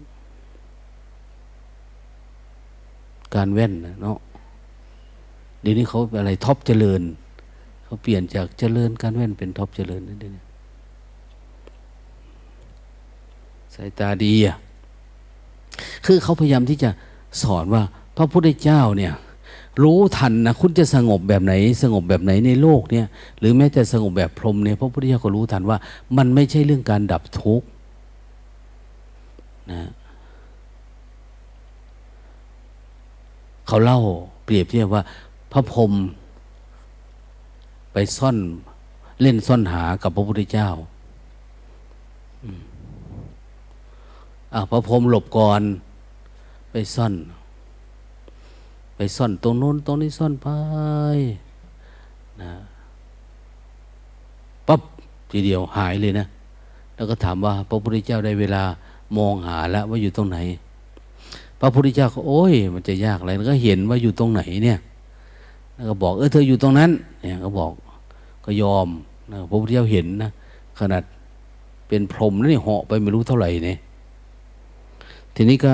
[3.36, 4.18] การแว่นเนาะ
[5.62, 7.02] เดี๋ยวนี้เขาอะไรท็อปเจริญ
[7.84, 10.34] เขาเปลี่ยนจากเจริญการแว่นเป็นท็อปเจริญนั่นเอง
[13.76, 14.56] สายตาดีอะ
[16.06, 16.90] คือเขาพยายามที่จะ
[17.42, 17.84] สอนว่า
[18.18, 19.14] พระพุทธเจ้าเนี่ย
[19.84, 23.06] รู้ทันนะคุณจะสงบแบบไหน สงบแบบไหนในโลกเนี่ย
[23.40, 25.78] หรือแม้แต่สงบแบบพรหมเนี่ยพระพุทธเจ้าก็รู้ทันว่า
[26.18, 27.68] มันไม่ใช่เรื่องการดับทุกข์
[29.72, 29.82] นะ
[33.68, 34.00] เขาเล่า
[34.46, 35.02] เปรียบเทียบว่า
[35.52, 35.92] พระพรหม
[37.94, 38.38] ไปซ่อน
[39.22, 40.68] เล่นซ่อนหากับพระพุทธเจ้า
[44.54, 45.62] อาพระพรหมหลบก่อน
[46.72, 47.14] ไปซ่อน
[48.96, 50.50] ไปซ่อนตรงโน้นตรงนี้ซ่อนไป
[52.42, 52.54] นะ
[54.68, 54.82] ปั๊บ
[55.32, 56.26] ทีเดียวหายเลยนะ
[56.96, 58.64] แล้วก็ถามว่า พระพุทธเจ้าได้เวลา
[59.18, 60.38] มองหาแล้วว่าอยู่ตรงไหน
[61.66, 64.80] ระพุทธเจ้าก็โอ้ย มันจะยากอะไรก็เห็นว่าอยู่ตรงไหนเนี่ย
[65.74, 66.90] แล้วก็บอกเออเธออยู่ตรงนั้น
[67.22, 67.72] เนี่ยก็บอก
[68.46, 68.88] ก็ยอม
[69.32, 70.32] นะพระพุทธเจ้าเห็นนะ
[70.80, 71.04] ขนาด
[71.88, 73.78] เป็นพรหมนี่เหาะไปไม่รู้เท่าไหร่เนี่ย
[75.36, 75.74] ทีนี้ก็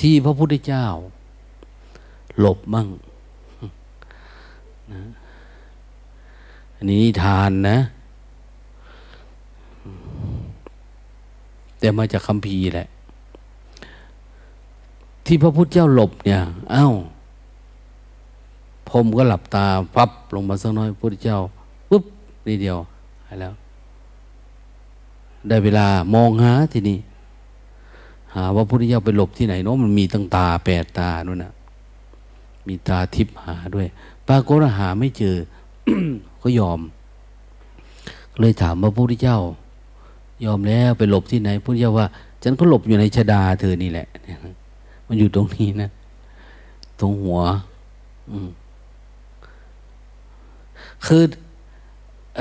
[0.00, 0.86] ที่พระพุทธเจ้า
[2.40, 2.88] หลบมั่ง
[4.92, 5.00] นะ
[6.76, 7.78] อันนี้ทานนะ
[11.78, 12.88] แต่มาจากคำพีแหละ
[15.26, 16.40] ที่พระพุทธเจ้าหลบเนี่ย
[16.72, 16.88] เอา้า
[18.88, 21.38] พรมก็หลับตาพับลงมาสักน้อยพระพุทธเจ้า
[21.90, 22.04] ปุ๊บ
[22.46, 22.78] นี่เดียว
[23.26, 23.52] หายแล้ว
[25.48, 26.98] ได้เวลามองหาทีนี้
[28.34, 31.52] หาว่าพุทธเจ้าไปหลบที่ไหนเนาะมันมีตั้งตาแปดตานู่นนะ
[32.68, 33.86] มีตาทิพหาด้วย
[34.28, 35.36] ปรากฏหาไม่เจอ
[36.42, 36.80] ก็ยอม
[38.40, 39.38] เลยถามว่าพระพุทธเจ้า
[40.44, 42.06] ยอมแล้วไปหลบที่ไหนพุทธเจ้าว่า
[42.42, 44.06] ฉันก็หลบอยู่ในชดาเธอนี่แหละ
[45.06, 45.90] มันอยู่ตรงนี้นะ
[47.00, 47.40] ตรงหัว
[48.30, 48.48] อืม
[51.06, 51.22] คือ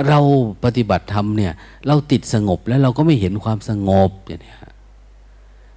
[0.08, 0.20] เรา
[0.64, 1.54] ปฏิบัติธรรมเนี่ย
[1.88, 4.56] เราติดสงบแล้วเราก็ไม่เห็นความสงบอย่างนี้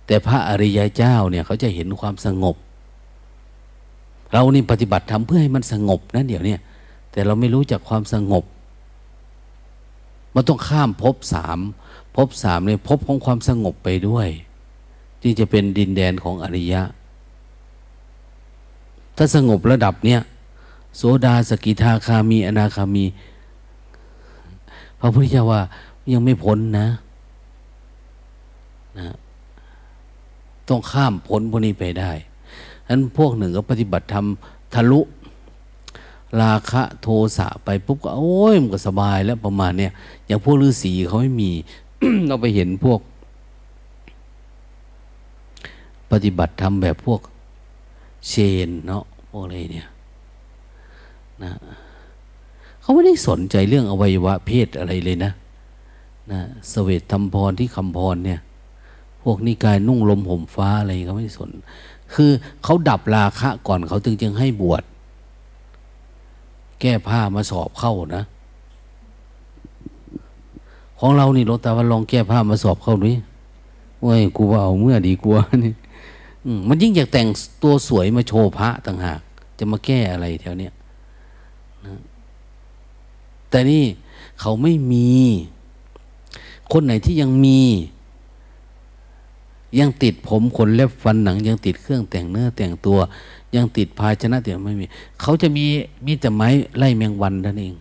[0.06, 2.56] แต่พระอริยเจ้าเนี่ย เขาจะเห็นความสงบ
[4.32, 6.56] เรานี่ปฏิบัติทำเพื่อให้มันสงบนะเดี๋ยวนี้
[7.12, 8.44] แต่เราไม่รู้จักความสงบ
[10.34, 11.58] มันต้องข้ามภพสาม
[12.16, 14.28] ภพสามเนี่ยภพของความสงบไปด้วย
[15.22, 16.82] จึงจะเป็นดินแดนของอริยะ
[19.16, 20.20] ถ้าสงบระดับเนี้ย
[20.96, 23.04] โสดาสกิทาคามี อนาคามี
[25.00, 25.62] พระพุทธเจ้าว่า
[26.12, 26.88] ยังไม่พ้นนะ
[28.98, 29.08] นะ
[30.68, 32.10] ต้องข้ามพ้นพวกนี้ไปได้
[32.86, 34.26] ฉะนั้นพวกหนึ่งก็ปฏิบัติธรรม
[34.74, 35.00] ทะลุ
[36.40, 39.92] ราคะโทสะไปปุ๊บก็โอ้ยมันก็สบายแล้วประมาณเนี้ย
[40.26, 41.52] อย่างพวกฤาษีเขาไม่มี
[42.26, 43.00] เราไปเห็นพวก
[46.10, 47.20] ปฏิบัติธรรมแบบพวก
[48.28, 48.34] เช
[48.66, 49.88] นเนาะพวกอะไรเนี่ย
[51.42, 51.52] นะ
[52.80, 55.32] เขาไม่ได้สนใจเรื่องอวัยวะเพศอะไรเลยนะ
[56.32, 56.40] นะ
[56.72, 58.40] สเวตธรรมพรที่คำพรเนี่ย
[59.22, 61.50] พวกนิกายนุ่งลมห่มฟ้าอะไรเขาไม่สน
[62.14, 62.30] คือ
[62.64, 64.82] เขาดับราคะก่อนเขาจึงจึงให้บวช
[66.80, 68.24] แก้ผ้ามาสอบเข้านะ
[70.98, 73.16] ของเรานี่หลวงตาวันลองแก้ผ้ามาสอบเข้านี่
[74.00, 75.72] โอ้ยกูว่าเอาเมื่อดีกว่านี่
[76.68, 77.28] มันยิ่งอยากแต่ง
[77.62, 79.20] ตัวสวยมาโชว์พระต่างหาก
[79.58, 80.72] จะมาแก้อะไรแถวเนี้ย
[81.84, 81.94] นะ
[83.50, 83.84] แต่นี่
[84.40, 85.10] เขาไม่มี
[86.72, 87.60] คนไหนที่ยังมี
[89.78, 92.98] ยังติดผมขนเล็บฟันหนัง ยังติดเครื่องแต่งเนื้อแต่งตัว
[93.54, 94.84] ยังติดภาชนะเดี๋ยวไม่มี
[95.20, 95.64] เขาจะมี
[96.06, 97.74] มีแต่ไม้ไล่แมงวันนั่นเอง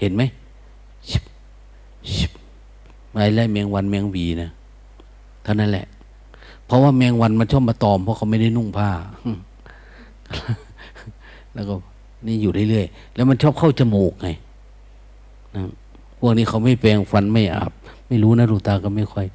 [0.00, 0.22] เห็นไหม
[3.12, 4.48] ไม้ไล่แมงวันแมงวีนะ
[5.42, 5.86] เท่านั้นแหละ
[6.66, 8.90] เพราะว่าแมงวันมันชอบมาตอม เพราะเขาไม่ได้นุ่งผ้า
[11.54, 11.74] แล้วก็
[12.26, 14.28] นี่อยู่เรื่อยๆแล้วมันชอบเข้าจมูกไง
[15.54, 15.62] นะ
[16.18, 17.72] พวกนี้เขาไม่แปรงฟันไม่อาบ
[18.08, 19.26] ไม่รู้นะลูกตาก็ไม่ค่อย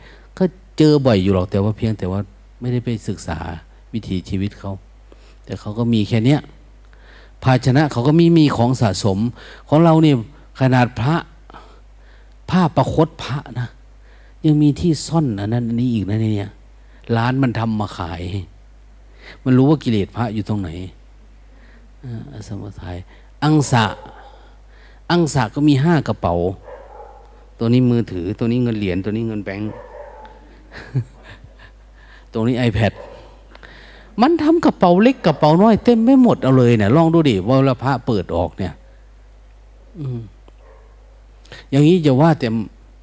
[0.82, 2.20] เจอบ่อยอยู่หรอกแต่ว่าเพียงแต่ว่า
[2.60, 3.38] ไม่ได้ไปศึกษา
[3.94, 4.72] วิถีชีวิตเขา
[5.46, 6.40] แต่เขาก็มีแค่เนี้ย
[7.44, 9.18] ภาชนะเขาก็มีมีของสะสม
[9.70, 10.16] ของเราเนี่ย
[10.60, 11.16] ขนาดพระ
[12.50, 13.68] ผ้าประคตพระนะ
[14.46, 16.52] ยังมีที่ซ่อนอันนั้นอันนี้อีกนะเนี่ย
[17.18, 18.22] ร้านมันทำมาขาย
[19.44, 20.70] มันรู้ว่ากิเลสพระอยู่ตรงไหน
[22.48, 22.98] สมุทัย
[23.44, 23.86] อังสะ
[25.12, 26.36] อังสะก็มีห้ากระเป๋า
[27.60, 29.72] ตัวนี้มือถือ ตัวนี้เงินเหรียญ ตัวนี้เงินแบงค์
[32.34, 32.92] ตรงนี้ iPad
[34.22, 38.74] มันทำกระเป๋าเล็กกระเป๋าน้อยเต็มไม่หมดเอาเลยเนี่ยลองดูดิว่าละพระเปิดออกเนี่ย
[41.70, 42.48] อย่างนี้จะว่าแต่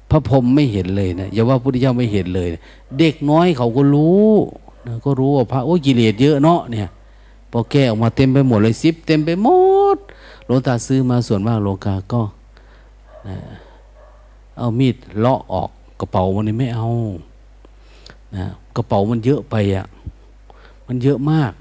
[0.09, 2.49] พระพรหมไม่เห็นเลยนะอย่าว่าพุทธเจ้าไม่เห็นเลย
[2.99, 4.29] เด็กน้อยเขาก็รู้
[4.87, 6.89] นะก็รู้ว่าพระโอ้กิเลสเยอะเนาะเนี่ย
[7.51, 9.47] พอแก้ออกมาเต็มไปหมดเลยซิปเต็มไปหม
[9.95, 9.97] ด
[10.45, 12.21] หลวงตาซื้อมาส่วนมากโลกาก็
[14.57, 16.87] เอามีดเลาะออกกระเป๋ามันนี่ไม่เอา
[18.35, 18.45] นะ
[18.75, 19.85] กระเป๋ามันเยอะไปอะ่ะ
[20.87, 21.53] มันเยอะมาก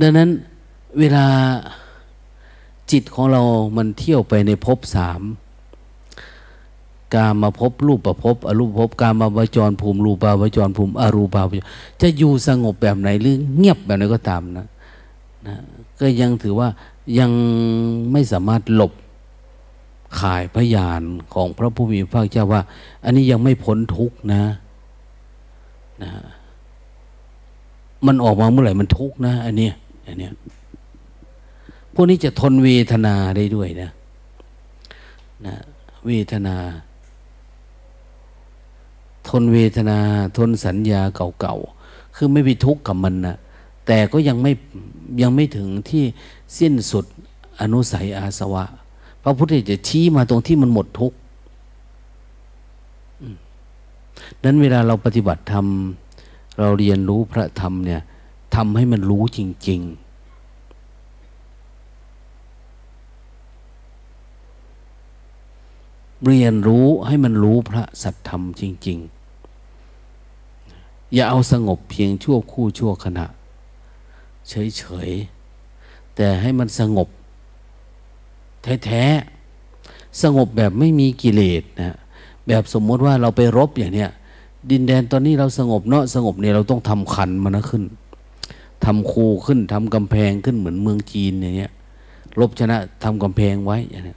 [0.00, 0.28] ดังนั้น
[0.98, 1.26] เวลา
[2.90, 3.42] จิตของเรา
[3.76, 5.22] มันเที่ยวไปในภพสาม
[7.14, 11.66] กามาพบรูปประพบอรูปภพกามาวจรภูมิรูปาวจรภูมิอรูปาวจร
[12.00, 14.66] จะอยู่สงบแบบไหนหรือเงียบแบบไหนก็ตามนะ
[15.46, 15.54] นะ
[16.00, 16.68] ก็ยังถือว่า
[17.18, 17.30] ยัง
[18.12, 18.92] ไม่สามารถหลบ
[20.20, 21.02] ขายพยาน
[21.34, 22.62] ของพระผู้มีพระเจ้าว่า
[23.04, 24.42] อันนี้ยังไม่พ้นทุกนะ
[26.02, 26.10] นะ
[28.06, 29.74] มันออกมาเมื่อไหร่มันทุกนะ อันเนี้ย
[30.06, 30.32] อันเนี้ย
[31.94, 33.90] พวกนี้จะทนเวทนาได้ด้วยนะ
[35.46, 35.54] นะ
[36.06, 36.56] เวทนา
[39.28, 39.98] ทนเวทนา
[40.36, 41.02] ทนสัญญา
[41.40, 43.36] เก่าๆ คือไม่ไปทุกข์กับมันนะ
[43.86, 44.52] แต่ก็ยังไม่
[45.22, 46.04] ยังไม่ถึงที่
[46.58, 47.04] สิ้นสุด
[47.60, 48.64] อนุสัยอาสวะ
[49.22, 51.16] พระพุทธเจ้าจะชี้มาตรงที่มันหมดทุกข์
[54.44, 55.66] นั้นเวลาเราปฏิบัติธรรม
[56.58, 58.00] เราเรียนรู้พระธรรมเนี่ย
[58.54, 60.03] ทำให้มันรู้จริง ๆ
[66.26, 68.98] เรียนรู้ให้มันรู้พระสัทธรรมจริง
[69.86, 73.26] ๆ อย่าเอาสงบเพียงชั่วคู่ชั่วขณะ
[74.48, 75.10] เฉย
[75.64, 77.08] ๆ แต่ให้มันสงบ
[78.84, 79.04] แท้
[79.62, 81.96] ๆ สงบแบบไม่มีกิเลสนะ
[82.46, 84.10] แบบสมมติว่าเราไปรบอย่างเนี้ย
[84.70, 87.84] ดินแดนตอนนี้เราสงบเนาะสงบเนี่ยเราต้องทำคันมันนะขึ้น
[88.84, 91.72] ทำคูขึ้นทำกำแพงขึ้นเหมือนเมืองจีนอย่างเงี้ย
[92.40, 94.14] รบชนะทำกำแพงไว้อย่างนี้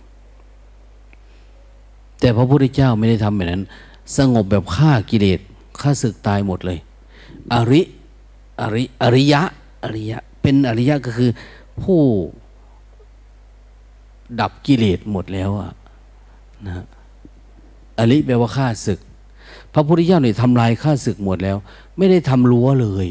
[2.20, 3.63] แต่พระพุทธเจ้าไม่ได้ทำแบบนั้น
[4.18, 5.39] สงบแบบฆ่ากิเลส
[5.82, 6.80] ฆ่าศึกตายหมดเลย
[7.53, 7.82] อริ
[8.61, 9.41] อริอริยะ
[9.84, 11.32] อริยะ เป็นอริยะก็คือ
[11.84, 12.01] ผู้
[14.39, 15.72] ดับกิเลสหมดแล้วอะ
[16.65, 16.86] นะ
[17.99, 18.99] อริแปลว่าฆ่าศึก
[19.74, 21.57] พระพุทธเจ้าเนี่ยทำลายฆ่าศึกหมดแล้ว
[21.97, 23.07] ไม่ได้ทำรั้วเลย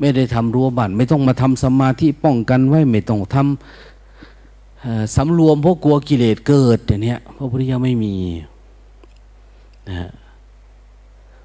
[0.00, 3.95] ไม่ได้ทำรั้วบ้านไม่ต้องมาทำสมาธิป้องกันไว้ไม่ต้องทำ
[5.16, 8.14] สำรวมเพราะกลัวกิเลสเกิดอย่างนี้พระพุทธเจ้าไม่มี
[9.90, 10.10] นะ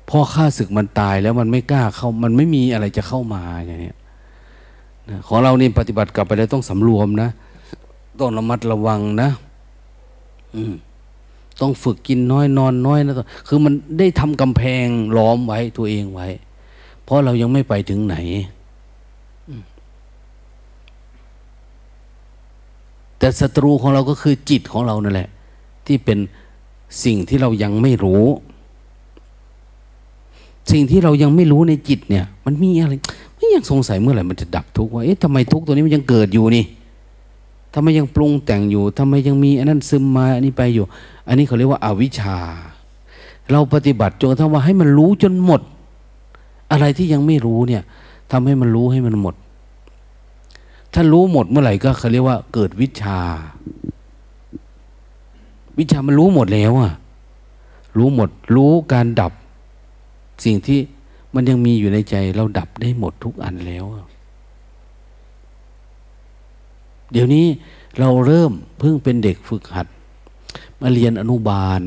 [0.09, 3.91] พอข้าศึกมันตายแล้วมันไม่กล้าเข้ามันไม่มีอะไรจะเข้ามาอย่างนี้
[5.09, 7.29] นะของเรานี่ปฏิบัติกลับไปแล้วต้องสำรวมนะ
[8.19, 9.29] ต้องระมัดระวังนะ
[10.55, 10.73] อืม
[11.61, 13.13] ต้องฝึกกินน้อยนอนน้อยนะ
[13.47, 14.85] คือมันได้ทำกำแพง
[15.17, 16.27] ล้อมไว้ตัวเองไว้
[17.03, 18.15] เพราะเรายังไม่ไปถึงไหน
[23.21, 25.29] แต่ศัตรูของเราก็คือจิตของเรานั่นแหละ
[25.85, 26.19] ที่เป็น
[27.03, 28.25] สิ่งที่เรายังไม่รู้
[30.71, 32.93] สิ่งที่เรายังไม่รู้ในจิตเนี่ย มันมีอะไร
[33.35, 36.65] ไม่ยังสงสัยเมื่อไหร่มันจะดับทุกข์ว่าเอ๊ะทำไมทุกข์ตัวนี้มันยังเกิดอยู่นี่
[37.73, 40.85] ทำไมยังปรุงแต่งอยู่ทำไมยังมีอันนั้นซึมมาอันนี้ไปอยู่
[41.27, 42.37] อันนี้เขาเรียกว่าอาวิชชา
[43.51, 45.61] เราปฏิบัติจนกระทั่งว่าให้มันรู้จนหมด
[46.71, 47.83] อะไรที่ยังไม่รู้เนี่ย
[48.31, 49.35] ทำให้มันรู้ให้มันหมด
[50.93, 53.19] ถ้ารู้หมดเมื่อไหร่ก็เขาเรียกว่าเกิดวิชา
[55.77, 56.93] วิชามันรู้หมดแล้วอะ
[57.97, 59.33] รู้หมด รู้การดับ
[60.45, 60.79] สิ่งที่
[61.33, 63.85] มันยังมีอยู่ในใจ เราดับได้หมดทุกอันแล้ว
[67.11, 67.45] เดี๋ยวนี้
[67.99, 69.87] เราเริ่มเพิ่งเป็นเด็กฝึกหัด
[70.81, 71.81] มาเรียนอนุบาล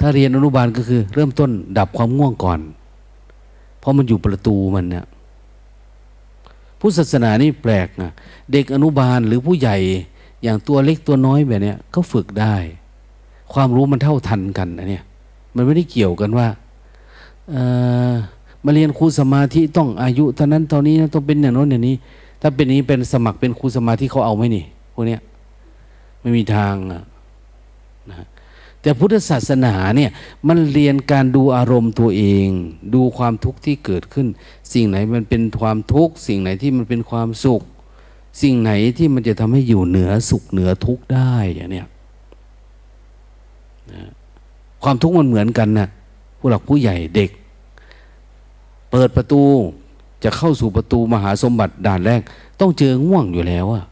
[0.00, 2.60] ถ้าเรียนอนุบาลก็คือ เริ่มต้นดับความง่วงก่อน
[3.78, 5.06] เพราะมันอยู่ประตูมันเนี่ย
[6.84, 8.10] พุทธศาสนานี่แปลกนะ
[8.52, 9.76] เด็กอนุบาลหรือผู้ใหญ่
[10.42, 12.54] อย่างตัวเล็กตัวน้อยแบบนี้ก็ฝึกได้
[13.52, 15.04] ความรู้มันเท่าทันกันนะเนี่ย
[15.54, 16.46] มันไม่ได้เกี่ยวกันว่า
[18.64, 21.94] มาเรียนครูสมาธิต้องอายุเท่านั้นตอนนี้ต้องเป็นอย่างโน้นอย่างนี้
[22.40, 24.64] ถ้าเป็นนี้เป็นสมัครเป็นครูสมาธิเขาเอาไหมนี่
[24.94, 25.20] พวกเนี้ย
[26.20, 27.02] ไม่มีทางนะ
[28.82, 30.10] แต่พุทธศาสนาเนี่ย
[30.48, 32.48] มันเรียนการดูอารมณ์ตัวเอง
[32.94, 34.26] ดูความทุกข์ที่เกิดขึ้น
[34.72, 37.62] สิ่งไหนมันเป็นความทุกข์สิ่งไหนที่มันเป็นความสุข
[38.42, 41.86] สิ่งไหนที่มันจะทำให้อยู่เหนือสุขเหนือทุกข์ได้อย่างเนี้ย
[44.82, 45.88] ความทุกข์มันเหมือนกันนะ
[46.38, 47.30] ผู้หลักผู้ใหญ่เด็ก
[48.90, 49.42] เปิดประตู
[50.24, 52.20] จะเข้าสู่ประตูมหาสมบัติด่านแรก
[52.60, 53.84] ต้องเจอง่วงอยู่แล้วอะ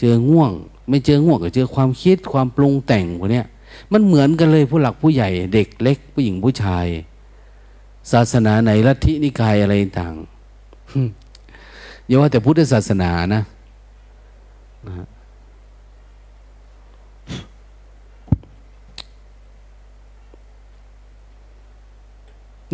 [0.00, 0.50] เจอง่วง
[0.88, 3.42] ไม่เจอง่วงก็เจอความคิดความปรุงแต่งพวกนี้
[3.92, 6.86] มันเหมือนกันเลยผู้หลักผู้ใหญ่ เด็กเล็ก ผู้หญิงผู้ชาย
[8.12, 10.14] ศาสนาไหนลัทธินิกายอะไรต่าง
[12.06, 13.42] อย่าว่าแต่พุทธศาสนานะ
[14.88, 15.06] นะ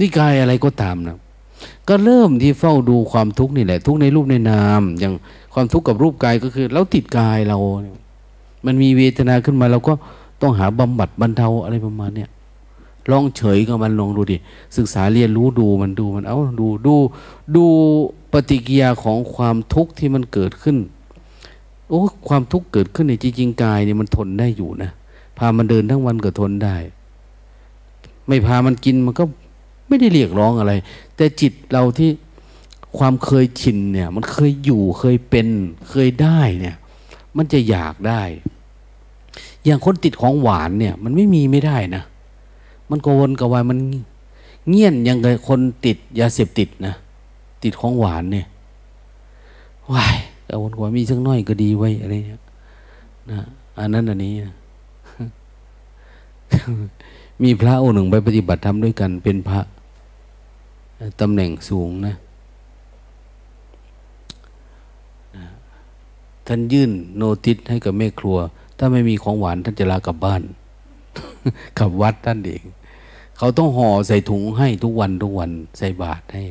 [0.01, 1.19] นิกายอะไรก็ตามนะ
[1.89, 5.15] ก็เริ่มที่เฝ้าดูความทุกข์นี่แหละ ทุกข์ในรูปในนาม อย่าง
[5.55, 7.59] ความทุกข์กับรูปกายก็คือเราติดกายเรา
[8.67, 9.95] มันมีเวทนาขึ้นมาเราก็
[10.43, 12.31] ต้องหาบำบัดบรรเทาอะไรประมาณเนี้ย
[13.11, 14.37] ลองเฉยกับมันลองดูดิ
[14.77, 16.95] ศึกษาเรียนรู้ดูมันดูมัน เอาดูดู
[17.57, 17.65] ดู
[18.33, 20.77] ปฏิกิยาของความทุกข์ที่มันเกิดขึ้น
[21.89, 24.91] โอ้ความทุกข์เกิดขึ้นในจริงๆกายเนี่ยมันทนได้อยู่นะ
[25.39, 26.77] พามันเดินทั้งวันก็ทนได้
[28.29, 29.25] ไม่พามันกินมันก็
[29.89, 30.73] ไม่ได้เรียกร้องอะไร
[31.17, 32.11] แต่จิตเราที่
[32.99, 35.49] ความเคยชินเนี่ย มันเคยอยู่เคยเป็น
[35.91, 36.77] เคยได้เนี่ย
[37.37, 38.23] มันจะอยากได้
[39.65, 42.03] อย่างคนติดของหวานเนี่ย มันไม่มีไม่ได้นะ
[42.91, 43.79] มันกวนกวายมัน
[44.69, 46.95] เงียนยังไงคนติดยาเสพติดนะ
[47.63, 48.47] ติดของหวานเนี่ย
[49.93, 50.17] วาย
[50.49, 52.43] กวนกวายมีสักน้อยก็ดีไว้อะไรเงี้ย
[53.31, 53.41] นะ
[53.79, 54.55] อันนั้นอันนี้นะ
[57.43, 59.61] มีพระองค์หนึ่งไปปฏิบัติธรรมด้วยกัน เป็นพระ
[61.21, 62.15] ตำแหน่งสูงนะ
[66.47, 68.39] ท่านยื่นโนติสให้กับแม่ครัว
[68.83, 70.43] ถ้าไม่มีของหวานท่านจะลากลับบ้าน
[71.79, 72.65] กลับวัดท่านเอง
[73.39, 76.43] เขาต้องห่อใส่ถุงให้ทุกวันทุกวันใส่บาตรให้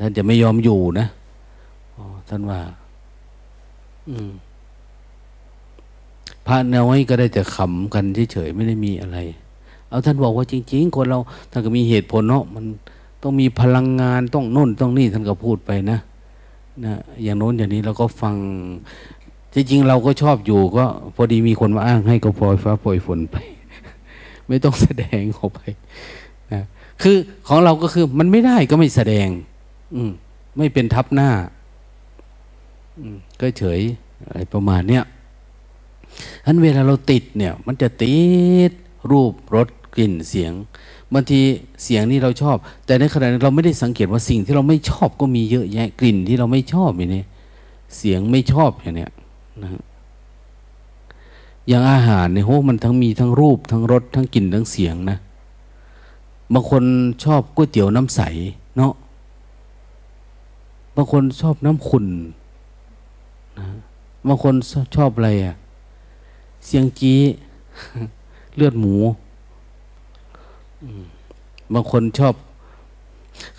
[0.00, 1.06] ท่านจะไม่ยอมอยู่นะ
[2.28, 2.60] ท่านว่า
[4.08, 4.30] อืม
[6.46, 9.18] พระน้อยก็ได้แต่ขำกันเฉยๆไม่ได้มีอะไร
[9.88, 11.18] เอาท่านบอกว่าจริง ๆ คนเรา
[11.50, 12.64] ท่านก็มีเหตุผลเนาะมัน
[13.22, 15.98] ต้องมีพลังงานต้องโน่นต้องนี่ท่านก็พูดไปนะ
[16.84, 18.34] นะอย่างโน้นอย่างนี้เราก็ฟัง
[19.54, 20.84] จริงๆเราก็ชอบอยู่ก็
[21.14, 23.36] พอดีมีคนมาอ้างให้ก็ปล่อยฟ้าปล่อยฝนไป
[24.48, 25.60] ไม่ต้องแสดงออกไป
[26.52, 26.62] นะ
[27.02, 27.16] คือ
[27.48, 29.28] ของเราก็คือมันไม่ได้ก็ไม่แสดง
[29.94, 30.10] อืม
[30.58, 31.30] ไม่เป็นทับหน้า
[32.98, 33.80] อืมก็เฉย
[34.26, 35.04] อะไรประมาณเนี้ย
[36.46, 38.18] อันเวลาเราติดเนี่ย มันจะติ
[38.70, 38.72] ด
[39.10, 40.52] รูปรสกลิ่นเสียง
[41.12, 41.40] บางที
[41.84, 47.24] เสียงนี่เราชอบ แต่ในขณะนั้นเราไม่ได้สังเกตว่าสิ่งที่เราไม่ชอบก็มีเยอะแยะกลิ่นที่เราไม่ชอบอย่างนี้
[47.96, 49.10] เสียงไม่ชอบอย่างเนี้ย
[49.64, 49.70] นะ
[51.68, 55.16] อย่างอาหารเนี่ยโหมันทั้งมีทั้งรูปทั้งรสทั้งกลิ่นทั้งเสียงนะ
[56.52, 56.84] บางคน
[57.24, 58.20] ชอบก๋วยเตี๋ยวน้ำใส
[58.76, 58.92] เนาะ
[60.96, 62.06] บางคนชอบน้ำขุ่น
[63.58, 63.66] นะ
[64.26, 64.54] บางคน
[64.96, 65.54] ชอบอะไรอะ
[66.66, 67.18] เสียงจี้
[68.56, 68.94] เลือดหมู
[71.74, 72.34] บางคนชอบ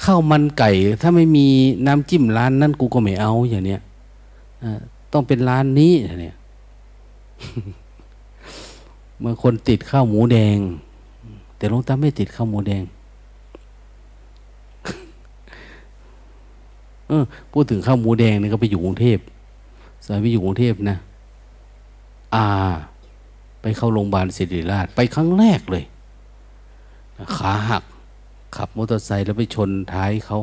[0.03, 0.69] ข้าวมันไก่
[1.01, 1.45] ถ้าไม่มี
[1.87, 3.81] น้ำจิ้มร้านนั้นกูก็ไม่เอาอย่างเนี้ย
[5.13, 6.35] ต้องเป็นร้านนี้เนี้ย
[9.23, 10.57] บางคนติดข้าวหมูแดง
[11.57, 12.83] แต่ลงตาไม่ติดข้าวหมูแดง
[17.07, 19.19] เออพูดถึงข้าวหมูแดงนี่ก็ไปอยู่กรุงเทพ
[20.05, 20.97] สายไปอยู่กรุงเทพนะ
[22.35, 22.45] อ่า
[23.61, 25.83] ไปเข้าโรงพยาบาลศิริราช ไปครั้งแรกเลย
[27.37, 27.83] ขาหัก
[28.55, 30.39] ขับมอเตอร์ไซค์แล้วไปชนท้ายเขา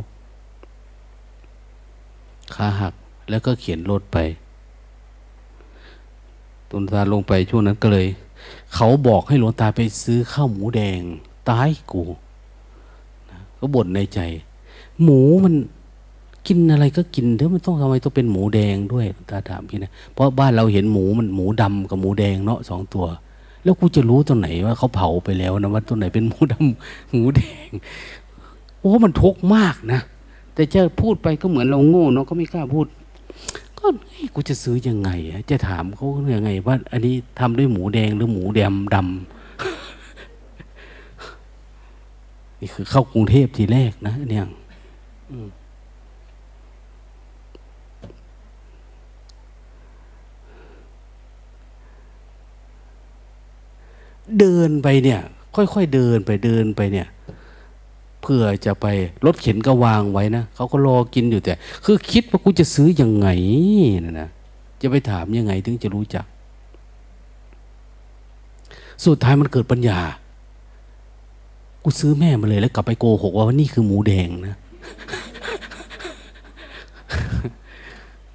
[2.54, 2.94] ขาหัก
[3.30, 4.18] แล้วก็เขียนรถไป
[6.70, 8.06] ตุนตาลงไปช่วงนั้นก็เลย
[8.74, 11.00] เขาบอกให้หลวงตาไปซื้อข้าวหมูแดง
[11.50, 12.02] ตายกู
[13.58, 14.20] ก็บ่นในใจ
[15.02, 15.54] หมูมัน
[16.46, 23.06] กินอะไรก็กินเถอะมันต้องทำไมต้องเป็นหมูแดงด้วยตาถามพี่นะเพราะบ้านเราเห็นหมูมันหมูดำกับหมูแดงเนาะสองตัว
[23.62, 27.68] แล้วกูจะรู้ตรงไหนว่าเขาเผาไปแล้วนะว่าตัวไหนเป็นหมูดำหมูแดง
[28.80, 30.00] โอ้มันทุกข์มากนะ
[30.54, 32.86] แต่จะพูดไปก็เหมือนเราโง่เนาะก็ไม่กล้าพูด
[33.78, 33.86] ก็
[34.34, 35.10] กูจะซื้อยังไง
[35.50, 39.06] จะถามเขายังไง ว่า อันนี้ทำด้วยหมูแดงหรือหมูแดงดำ
[42.60, 44.46] นี่คือเข้ากรุงเทพทีแรกนะ เนี่ย
[54.38, 55.20] เดินไปเนี่ย
[55.54, 57.08] ค่อยๆเดินไปเดินไปเนี่ย
[58.22, 58.86] เพื่อจะไป
[59.26, 61.52] รถเข็นก็วางไว้นะเขาก็รอกินอยู่แต่
[61.84, 63.28] คือคิดว่ากูจะซื้อยังไง
[64.04, 64.28] นะนะ
[64.80, 66.24] จะไปถามยังไงถึงจะรู้จัก
[69.04, 70.00] สุดท้ายมันเกิดปัญญา
[71.82, 74.56] กูซื้อแม่มาเลยแล้วกลับไปโกหกว่านี่คือหมูแดงนะ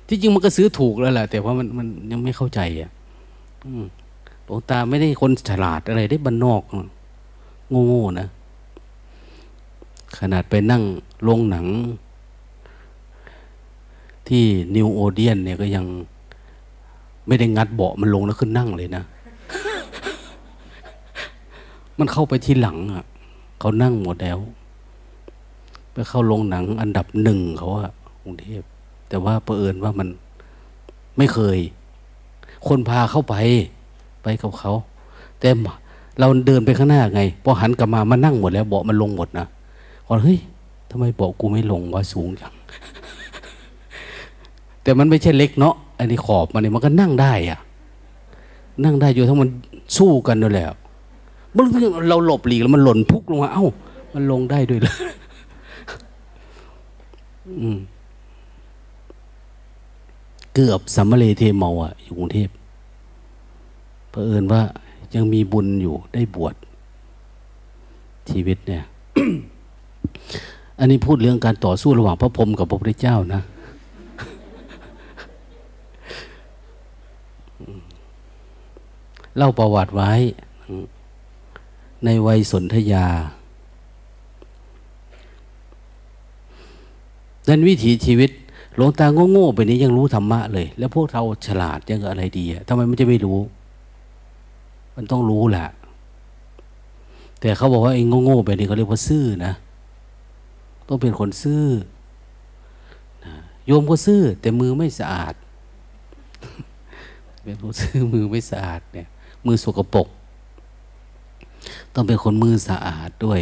[0.08, 2.92] ที่จริงมันก็ซื้อถูกแล้วแหละแต่ว่ามันมันยังไม่เข้าใจอะ
[4.46, 6.62] หลวงตาไม่ได้คนฉลาดอะไรได้บรรนอก
[7.88, 8.28] โง่ๆนะ
[10.18, 10.84] ขนาดไปนั่ง
[11.24, 11.66] โรงหนัง
[14.28, 14.44] ที่
[14.76, 15.86] นิวโอเดียนเนี่ยก็ยัง
[17.28, 19.04] ไม่ได้งัดเบาะมันลงแล้วขึ้นนั่งเลยนะ
[22.00, 23.06] มันเข้าไปที่หลังอะ
[23.60, 24.40] เขานั่งหมดแล้ว
[25.94, 27.92] ไปเข้าลงหนังอันดับหนึ่งเขาอะ
[28.24, 28.62] กรุงเทพ
[29.10, 30.08] แต่ว่าเอิญว่ามัน
[31.18, 31.58] ไม่เคย
[32.68, 33.36] คนพาเข้าไป
[34.24, 34.72] ไปกับเขา
[35.40, 35.50] แต่
[36.20, 39.48] เราเดินไปข้างหน้าไง พอหันกลับมามานั่งหมดแล้วเบาะมันลงหมดนะ
[40.14, 40.40] ก่อนเฮ้ย
[40.92, 42.54] ทำไมบาะกูไม่ลงวะสูงจัง
[44.84, 47.60] แต่มันไม่ใช่เล็กเนาะอันนี้ขอบมันนี่มันก็นั่งได้อะ
[48.84, 49.50] นั่งได้อยู่ทั้งมัน
[49.98, 50.74] สู้กันด้วยแล้ว
[52.10, 53.66] เราหลบหลีกแล้วมันหล่นพุกลงมา เอ้า
[54.14, 54.96] มันลงได้ด้วยเลย
[60.54, 62.50] เกือบสัมเลเทเมาอะอยู่กรุงเทพ
[64.10, 64.62] เผอิญว่า
[65.16, 66.56] ยังมีบุญอยู่ได้บวช
[68.30, 68.84] ชีวิตเนี่ย
[70.80, 73.42] อันนี้พูดเรื่องการต่อสู้ระหว่างพระพรหมกับพระพุทธเจ้านะ
[79.38, 80.12] เล่าประวัติไว้
[82.06, 83.08] ในวัยสนธยา
[87.50, 88.32] นั้นวิถีชีวิต
[88.76, 93.40] หลวงตาโง่ๆไปนี้ยังรู้ธรรมะเลย แล้วพวกเราฉลาดยังอะไรดีอะทำไมมันจะไม่รู้
[94.96, 95.68] มันต้องรู้แหละ
[97.40, 99.54] แต่เขาบอกว่าไอ้โง่ๆไปนี้เขาเรียกว่าซื่อนะ
[100.88, 101.66] ต้องเป็นคนซื่อ
[103.66, 105.34] โยมก็ซื่อ แต่มือไม่สะอาด
[107.44, 109.08] เป็นคนซื่อมือไม่สะอาดเนี่ย
[109.46, 110.08] มือสกปรก
[111.94, 113.40] ต้องเป็นคนมือสะอาดด้วย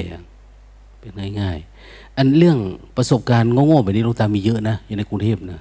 [0.99, 2.57] เป็นง่ายๆ อันเรื่อง
[2.95, 5.59] ประสบการณ์โง่ๆแบบนี้ลุงตามีเยอะนะอยู่ในกรุงเทพนะ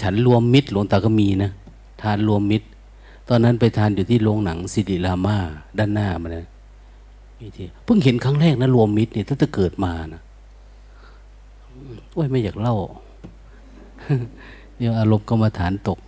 [0.00, 1.50] ฉันรวมมิตรหลวงตาก็มีนะ
[2.02, 2.66] ทานรวมมิตร
[3.28, 5.36] ตอนนั้นไปทานอยู่ที่โรงหนังสิริรามา
[5.78, 10.22] ด้านหน้ามานะีทีเพิ่งเห็นครั้งแรกนะรวมมิตรเนี่ยตั้งแต่เกิดมานะ
[12.12, 12.76] โอ้ยไม่อยากเล่า
[14.76, 15.98] เดี๋ยวอารมณ์ก็มาฐานตก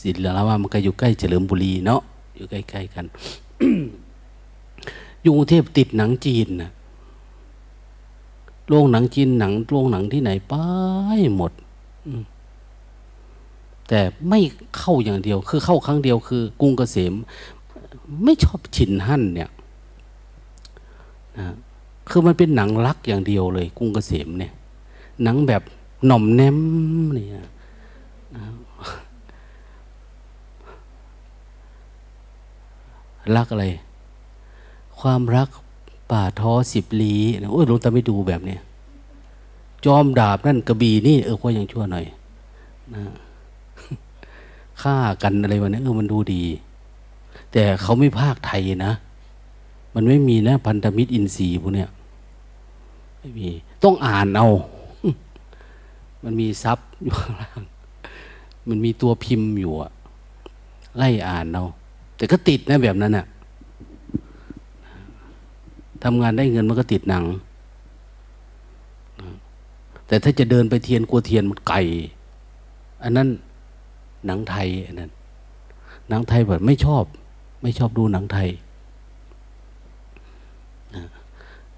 [0.00, 2.00] สิริรามามันก็อยู่ใกล้เฉลิมบุรีเนาะ
[2.36, 3.04] อยู่ใกล้ๆกัน
[5.22, 6.70] อยู่กรุงเทพติดหนังจีนนะ
[8.68, 10.54] โรงหนังจีนหนังโรงหนังที่ไหนไป
[11.36, 11.52] หมด
[13.88, 14.40] แต่ไม่
[14.78, 17.14] เข้าอย่างเดียว คือเข้าครั้งเดียวคือกรุงเกษม
[18.24, 19.50] ไม่ชอบฉินหั่นเนี่ย
[21.38, 21.46] นะ
[22.10, 24.52] คือมันเป็นหนังรักอย่างเดียวเลยกรุงเกษมเนี่ย
[25.22, 25.62] หนังแบบ
[26.06, 26.58] หน่อมแนม
[27.14, 27.44] เนี่นะ
[33.36, 33.66] รักอะไร
[35.00, 35.48] ความรัก
[36.10, 37.14] ป่าท้อสิบลี
[37.52, 38.60] โอ้ยหลวงตาไม่ดูแบบเนี้ย
[39.84, 42.04] จอมดาบนั่นกระบี่นี่เออก็ยังชั่วหน่อย
[42.94, 43.02] นะ
[44.82, 46.42] ฆ่ากันอะไรวะเนี่ยเออมันดูดี
[47.54, 48.92] แต่เขาไม่ภาคไทยนะ
[49.94, 51.90] มันไม่มีนะพันธมิตรอินทรีย์พวกเนี้ย
[53.18, 53.48] ไม่มี
[53.84, 54.48] ต้องอ่านเอา
[56.24, 57.60] มันมีซับอยู่ข้างล่าง
[58.68, 59.90] มันมีตัวพิมพ์อยู่อะ
[60.96, 61.64] ไล่อ่านเอา
[62.16, 63.26] แต่ก็ติดนะแบบนั้นอะ
[66.02, 67.24] ทำงานได้เงินมันก็ติดหนัง
[70.06, 71.78] แต่ถ้าจะเดินไปเทียนกลัวเทียนมันไกล
[73.02, 73.28] อันนั้น
[74.26, 75.10] หนังไทยอันนั้น
[76.08, 77.04] หนังไทยแบบไม่ชอบ
[77.64, 78.48] ไม่ชอบดูหนังไทย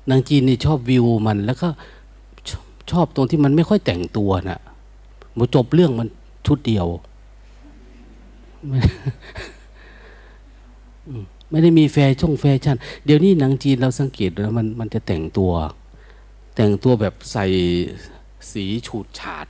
[0.09, 1.69] หนังจีนนี่ชอบวิวมัน แล้วก็
[2.91, 4.61] ชอบตรงที่มันไม่ค่อยแต่งตัวนะ่ะ
[5.39, 6.09] มาจบเรื่องมัน
[6.47, 6.87] ชุดเดียว
[11.51, 15.53] ไม่ได้มีแฟชั่นแฟชั่น เดี๋ยวนี้หนังจีนเราสังเกตแล้วมันมันจะแต่งตัว
[16.55, 17.47] แต่งตัวแบบใส่
[18.51, 19.47] สีฉูดฉาด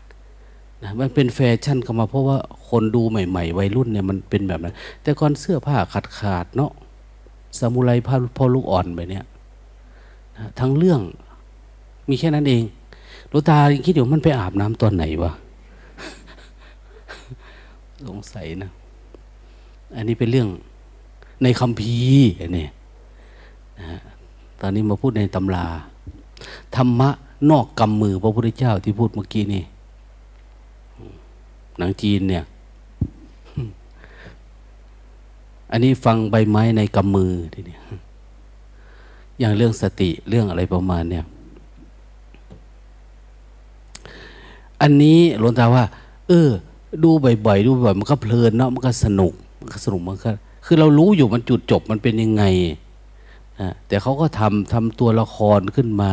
[0.83, 6.73] นะมันเป็นแฟชั่นเข้ามาเพราะว่าคนดูใหม่ ๆ วัยรุ่นเนี่ยมันเป็นแบบนั้น แต่ก่อนเสื้อผ้าขาดขาดเนาะ
[7.59, 9.25] ซามูไรผ้าพ่อลูกอ่อนไปเนี่ย
[10.37, 11.01] นะทั้งเรื่อง
[12.09, 12.63] มีแค่นั้นเอง
[13.29, 13.57] หลวงตา
[13.87, 15.33] คิดอยู่มันไปอาบน้ำตอนไหนวะ
[18.07, 18.71] สงสัยนะ
[19.97, 20.49] อันนี้เป็นเรื่อง
[21.43, 21.95] ในคำพี
[22.39, 22.71] เนี่ย
[23.81, 24.01] นะ
[24.61, 25.67] ตอนนี้มาพูดในตำรา
[26.77, 27.11] ธรรมะ
[27.51, 29.65] นอกกำมือพระพุทธเจ้าที่พูดเมื่อกี้นี่
[31.79, 32.45] หนังจีนเนี่ย
[35.71, 37.79] อันนี้ฟังใบไม้ในกำมือทีนี้
[39.39, 41.25] อย่างเรื่องสติเรื่องอะไรประมาณเนี่ย
[44.83, 45.85] อันนี้หลวงตาว่า
[46.29, 46.49] เออ
[47.05, 47.11] ดู
[47.47, 50.31] บ่อยๆดูบ่อยมันก็เพลินเนาะมันก็สนุก มันก็สนุกมันก็
[50.67, 52.45] คือเรารู้อยู่มันจุดจบมันเป็นยังไง
[53.61, 56.13] นะแต่เขาก็ทำทำตัวละครขึ้นมา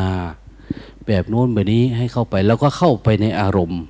[1.08, 3.82] แบบโน้นแบบนี้ให้เข้าไป แล้วก็เข้าไปในอารมณ์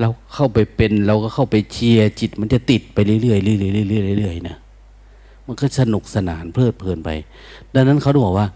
[0.00, 4.56] เราเข้าไปเป็น เราก็เข้าไปเชียร์จิต มันจะติดไปเรื่อยๆเรื่อยๆเรื่อยๆเรื่อยๆนะ
[5.46, 7.10] มันก็สนุกสนานเพลิดเพลินไป
[7.74, 8.46] ดังนั้นเขาบอกว่า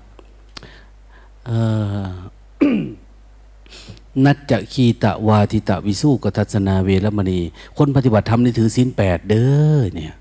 [4.24, 7.40] นัจจะคีตะวาทิตะวิสุกทัศนาเวรมณี
[7.76, 9.46] คนปฏิบัติธรรมนี่ถือศีลแปดเด้
[9.76, 10.14] อเนี่ย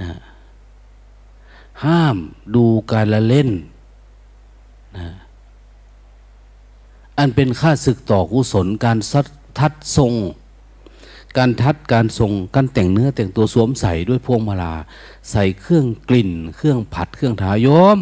[0.00, 0.18] นะ
[1.84, 2.16] ห้าม
[2.54, 3.50] ดูการละเล่น
[4.96, 5.06] นะ
[7.18, 9.26] อันเป็นค่าศึกต่อกุศลการซัด
[9.58, 10.14] ทัดทรง
[11.36, 14.74] การทัดการทรงการแต่งเนื้อแต่งตัวสวมใส่ด้วยพวงมาลา
[15.30, 17.98] ใส่เครื่องกลิ่น เครื่องผัดเครื่องทายม